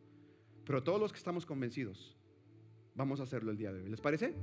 Pero 0.67 0.83
todos 0.83 1.01
los 1.01 1.13
que 1.13 1.19
estamos 1.19 1.47
convencidos, 1.47 2.15
vamos 2.95 3.21
a 3.21 3.23
hacerlo 3.23 3.53
el 3.53 3.57
día 3.57 3.73
de 3.73 3.85
hoy. 3.85 3.89
¿Les 3.89 4.03
parece? 4.03 4.35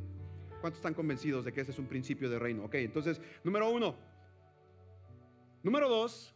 ¿Cuántos 0.62 0.80
están 0.80 0.93
convencidos 0.93 1.45
de 1.45 1.53
que 1.53 1.62
ese 1.62 1.72
es 1.72 1.80
un 1.80 1.88
principio 1.88 2.30
de 2.30 2.38
reino? 2.38 2.66
Ok, 2.66 2.76
entonces, 2.76 3.22
número 3.43 3.70
uno. 3.70 3.95
Número 5.64 5.89
dos, 5.89 6.34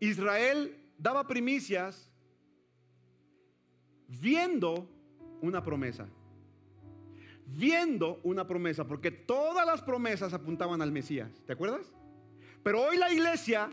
Israel 0.00 0.76
daba 0.96 1.26
primicias 1.26 2.10
viendo 4.08 4.88
una 5.40 5.62
promesa. 5.62 6.08
Viendo 7.46 8.20
una 8.24 8.46
promesa, 8.46 8.86
porque 8.86 9.10
todas 9.10 9.66
las 9.66 9.82
promesas 9.82 10.34
apuntaban 10.34 10.82
al 10.82 10.92
Mesías, 10.92 11.30
¿te 11.46 11.52
acuerdas? 11.52 11.92
Pero 12.62 12.82
hoy 12.82 12.98
la 12.98 13.10
iglesia 13.10 13.70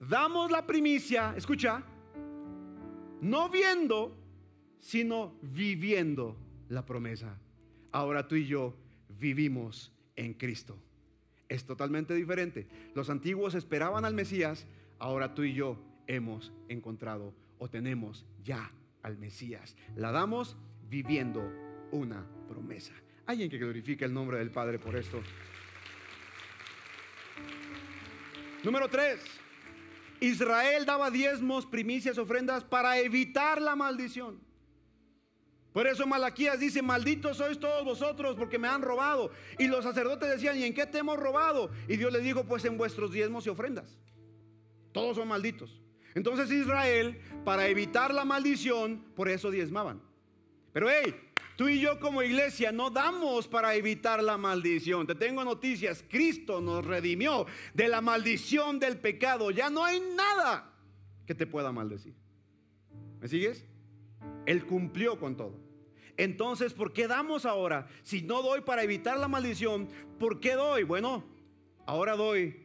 damos 0.00 0.50
la 0.50 0.66
primicia, 0.66 1.34
escucha, 1.36 1.84
no 3.20 3.48
viendo, 3.48 4.16
sino 4.80 5.34
viviendo 5.42 6.36
la 6.68 6.84
promesa. 6.84 7.38
Ahora 7.92 8.28
tú 8.28 8.36
y 8.36 8.46
yo 8.46 8.74
vivimos 9.18 9.92
en 10.16 10.34
Cristo. 10.34 10.76
Es 11.48 11.64
totalmente 11.64 12.14
diferente. 12.14 12.68
Los 12.94 13.10
antiguos 13.10 13.54
esperaban 13.54 14.04
al 14.04 14.14
Mesías, 14.14 14.66
ahora 14.98 15.34
tú 15.34 15.42
y 15.42 15.54
yo 15.54 15.76
hemos 16.06 16.52
encontrado 16.68 17.34
o 17.58 17.68
tenemos 17.68 18.24
ya 18.44 18.70
al 19.02 19.18
Mesías. 19.18 19.76
La 19.96 20.12
damos 20.12 20.56
viviendo 20.88 21.42
una 21.90 22.26
promesa. 22.48 22.92
Alguien 23.26 23.50
que 23.50 23.58
glorifique 23.58 24.04
el 24.04 24.12
nombre 24.12 24.38
del 24.38 24.50
Padre 24.50 24.78
por 24.78 24.96
esto. 24.96 25.20
Número 28.62 28.88
tres. 28.88 29.20
Israel 30.20 30.84
daba 30.84 31.10
diezmos, 31.10 31.64
primicias, 31.64 32.18
ofrendas 32.18 32.62
para 32.62 32.98
evitar 32.98 33.62
la 33.62 33.74
maldición. 33.74 34.38
Por 35.72 35.86
eso 35.86 36.06
Malaquías 36.06 36.58
dice, 36.58 36.82
malditos 36.82 37.36
sois 37.36 37.58
todos 37.58 37.84
vosotros 37.84 38.34
porque 38.36 38.58
me 38.58 38.66
han 38.66 38.82
robado. 38.82 39.30
Y 39.58 39.68
los 39.68 39.84
sacerdotes 39.84 40.28
decían, 40.28 40.58
¿y 40.58 40.64
en 40.64 40.74
qué 40.74 40.86
te 40.86 40.98
hemos 40.98 41.16
robado? 41.16 41.70
Y 41.86 41.96
Dios 41.96 42.12
le 42.12 42.20
dijo, 42.20 42.44
pues 42.44 42.64
en 42.64 42.76
vuestros 42.76 43.12
diezmos 43.12 43.46
y 43.46 43.50
ofrendas. 43.50 43.96
Todos 44.92 45.16
son 45.16 45.28
malditos. 45.28 45.80
Entonces 46.14 46.50
Israel, 46.50 47.20
para 47.44 47.68
evitar 47.68 48.12
la 48.12 48.24
maldición, 48.24 49.04
por 49.14 49.28
eso 49.28 49.50
diezmaban. 49.52 50.02
Pero 50.72 50.88
hey, 50.90 51.14
tú 51.56 51.68
y 51.68 51.80
yo 51.80 52.00
como 52.00 52.22
iglesia 52.22 52.72
no 52.72 52.90
damos 52.90 53.46
para 53.46 53.76
evitar 53.76 54.22
la 54.24 54.36
maldición. 54.36 55.06
Te 55.06 55.14
tengo 55.14 55.44
noticias, 55.44 56.04
Cristo 56.08 56.60
nos 56.60 56.84
redimió 56.84 57.46
de 57.74 57.86
la 57.86 58.00
maldición 58.00 58.80
del 58.80 58.98
pecado. 58.98 59.52
Ya 59.52 59.70
no 59.70 59.84
hay 59.84 60.00
nada 60.00 60.72
que 61.26 61.34
te 61.36 61.46
pueda 61.46 61.70
maldecir. 61.70 62.14
¿Me 63.20 63.28
sigues? 63.28 63.69
Él 64.46 64.64
cumplió 64.66 65.18
con 65.18 65.36
todo. 65.36 65.58
Entonces, 66.16 66.74
¿por 66.74 66.92
qué 66.92 67.08
damos 67.08 67.46
ahora? 67.46 67.88
Si 68.02 68.22
no 68.22 68.42
doy 68.42 68.60
para 68.60 68.82
evitar 68.82 69.18
la 69.18 69.28
maldición, 69.28 69.88
¿por 70.18 70.38
qué 70.40 70.54
doy? 70.54 70.82
Bueno, 70.82 71.24
ahora 71.86 72.14
doy 72.14 72.56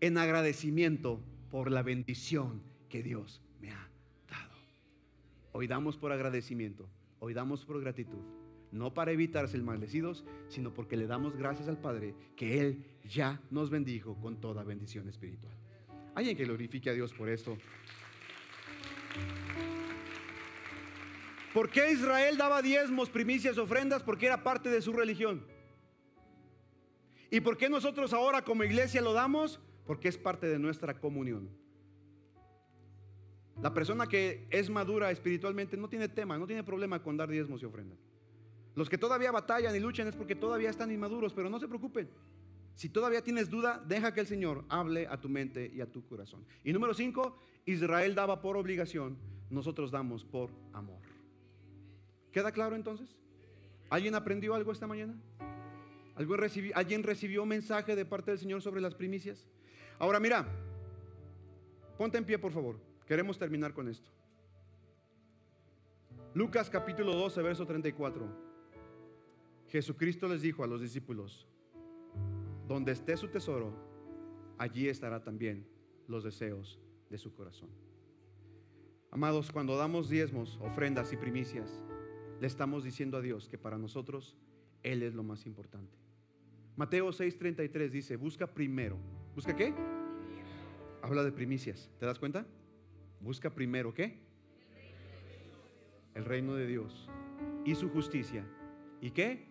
en 0.00 0.18
agradecimiento 0.18 1.20
por 1.50 1.70
la 1.70 1.82
bendición 1.82 2.62
que 2.88 3.02
Dios 3.02 3.40
me 3.60 3.70
ha 3.70 3.88
dado. 4.28 4.54
Hoy 5.52 5.66
damos 5.66 5.96
por 5.96 6.12
agradecimiento, 6.12 6.88
hoy 7.18 7.32
damos 7.32 7.64
por 7.64 7.80
gratitud, 7.80 8.20
no 8.72 8.92
para 8.92 9.12
evitar 9.12 9.48
ser 9.48 9.62
maldecidos, 9.62 10.24
sino 10.48 10.74
porque 10.74 10.96
le 10.96 11.06
damos 11.06 11.36
gracias 11.36 11.68
al 11.68 11.78
Padre 11.78 12.14
que 12.36 12.60
Él 12.60 12.84
ya 13.08 13.40
nos 13.50 13.70
bendijo 13.70 14.16
con 14.16 14.40
toda 14.40 14.64
bendición 14.64 15.08
espiritual. 15.08 15.54
Alguien 16.14 16.36
que 16.36 16.44
glorifique 16.44 16.90
a 16.90 16.92
Dios 16.92 17.14
por 17.14 17.30
esto. 17.30 17.56
¿Por 21.52 21.70
qué 21.70 21.92
Israel 21.92 22.36
daba 22.36 22.62
diezmos, 22.62 23.10
primicias, 23.10 23.58
ofrendas? 23.58 24.02
Porque 24.02 24.26
era 24.26 24.42
parte 24.42 24.70
de 24.70 24.80
su 24.80 24.92
religión. 24.92 25.44
¿Y 27.30 27.40
por 27.40 27.56
qué 27.56 27.68
nosotros 27.68 28.12
ahora 28.12 28.42
como 28.42 28.64
iglesia 28.64 29.00
lo 29.02 29.12
damos? 29.12 29.60
Porque 29.86 30.08
es 30.08 30.16
parte 30.16 30.46
de 30.46 30.58
nuestra 30.58 30.98
comunión. 30.98 31.50
La 33.60 33.72
persona 33.74 34.06
que 34.06 34.46
es 34.50 34.70
madura 34.70 35.10
espiritualmente 35.10 35.76
no 35.76 35.88
tiene 35.88 36.08
tema, 36.08 36.38
no 36.38 36.46
tiene 36.46 36.64
problema 36.64 37.02
con 37.02 37.16
dar 37.16 37.28
diezmos 37.28 37.62
y 37.62 37.66
ofrendas. 37.66 37.98
Los 38.74 38.88
que 38.88 38.96
todavía 38.96 39.30
batallan 39.30 39.76
y 39.76 39.80
luchan 39.80 40.08
es 40.08 40.16
porque 40.16 40.34
todavía 40.34 40.70
están 40.70 40.90
inmaduros, 40.90 41.34
pero 41.34 41.50
no 41.50 41.60
se 41.60 41.68
preocupen. 41.68 42.08
Si 42.74 42.88
todavía 42.88 43.22
tienes 43.22 43.50
duda, 43.50 43.82
deja 43.86 44.14
que 44.14 44.20
el 44.20 44.26
Señor 44.26 44.64
hable 44.70 45.06
a 45.06 45.20
tu 45.20 45.28
mente 45.28 45.70
y 45.74 45.82
a 45.82 45.86
tu 45.86 46.06
corazón. 46.06 46.44
Y 46.64 46.72
número 46.72 46.94
cinco, 46.94 47.36
Israel 47.66 48.14
daba 48.14 48.40
por 48.40 48.56
obligación, 48.56 49.18
nosotros 49.50 49.90
damos 49.90 50.24
por 50.24 50.50
amor. 50.72 51.11
¿Queda 52.32 52.50
claro 52.50 52.74
entonces? 52.74 53.08
¿Alguien 53.90 54.14
aprendió 54.14 54.54
algo 54.54 54.72
esta 54.72 54.86
mañana? 54.86 55.14
¿Alguien 56.14 56.38
recibió, 56.38 56.76
¿Alguien 56.76 57.02
recibió 57.02 57.44
mensaje 57.44 57.94
de 57.94 58.04
parte 58.04 58.30
del 58.30 58.40
Señor 58.40 58.62
sobre 58.62 58.80
las 58.80 58.94
primicias? 58.94 59.46
Ahora 59.98 60.18
mira, 60.18 60.46
ponte 61.98 62.18
en 62.18 62.24
pie 62.24 62.38
por 62.38 62.52
favor. 62.52 62.76
Queremos 63.06 63.38
terminar 63.38 63.74
con 63.74 63.88
esto. 63.88 64.10
Lucas 66.34 66.70
capítulo 66.70 67.14
12, 67.14 67.42
verso 67.42 67.66
34. 67.66 68.26
Jesucristo 69.68 70.28
les 70.28 70.42
dijo 70.42 70.64
a 70.64 70.66
los 70.66 70.80
discípulos, 70.80 71.46
donde 72.66 72.92
esté 72.92 73.16
su 73.16 73.28
tesoro, 73.28 73.74
allí 74.56 74.88
estará 74.88 75.22
también 75.22 75.66
los 76.08 76.24
deseos 76.24 76.78
de 77.10 77.18
su 77.18 77.34
corazón. 77.34 77.68
Amados, 79.10 79.50
cuando 79.52 79.76
damos 79.76 80.08
diezmos, 80.08 80.58
ofrendas 80.62 81.12
y 81.12 81.18
primicias, 81.18 81.82
le 82.42 82.48
estamos 82.48 82.82
diciendo 82.82 83.18
a 83.18 83.20
Dios 83.20 83.48
que 83.48 83.56
para 83.56 83.78
nosotros 83.78 84.36
Él 84.82 85.04
es 85.04 85.14
lo 85.14 85.22
más 85.22 85.46
importante. 85.46 85.96
Mateo 86.74 87.10
6:33 87.10 87.88
dice, 87.88 88.16
busca 88.16 88.52
primero. 88.52 88.98
¿Busca 89.36 89.54
qué? 89.54 89.72
Habla 91.02 91.22
de 91.22 91.30
primicias. 91.30 91.88
¿Te 92.00 92.06
das 92.06 92.18
cuenta? 92.18 92.44
Busca 93.20 93.48
primero 93.48 93.94
qué? 93.94 94.18
El 96.16 96.24
reino 96.24 96.56
de 96.56 96.66
Dios 96.66 97.08
y 97.64 97.76
su 97.76 97.88
justicia. 97.90 98.44
¿Y 99.00 99.12
qué? 99.12 99.46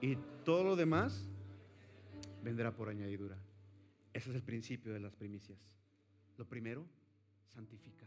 Y 0.00 0.16
todo 0.44 0.62
lo 0.62 0.76
demás 0.76 1.28
vendrá 2.44 2.76
por 2.76 2.90
añadidura. 2.90 3.36
Ese 4.12 4.30
es 4.30 4.36
el 4.36 4.44
principio 4.44 4.92
de 4.92 5.00
las 5.00 5.16
primicias. 5.16 5.58
Lo 6.36 6.46
primero, 6.46 6.86
santifica 7.48 8.06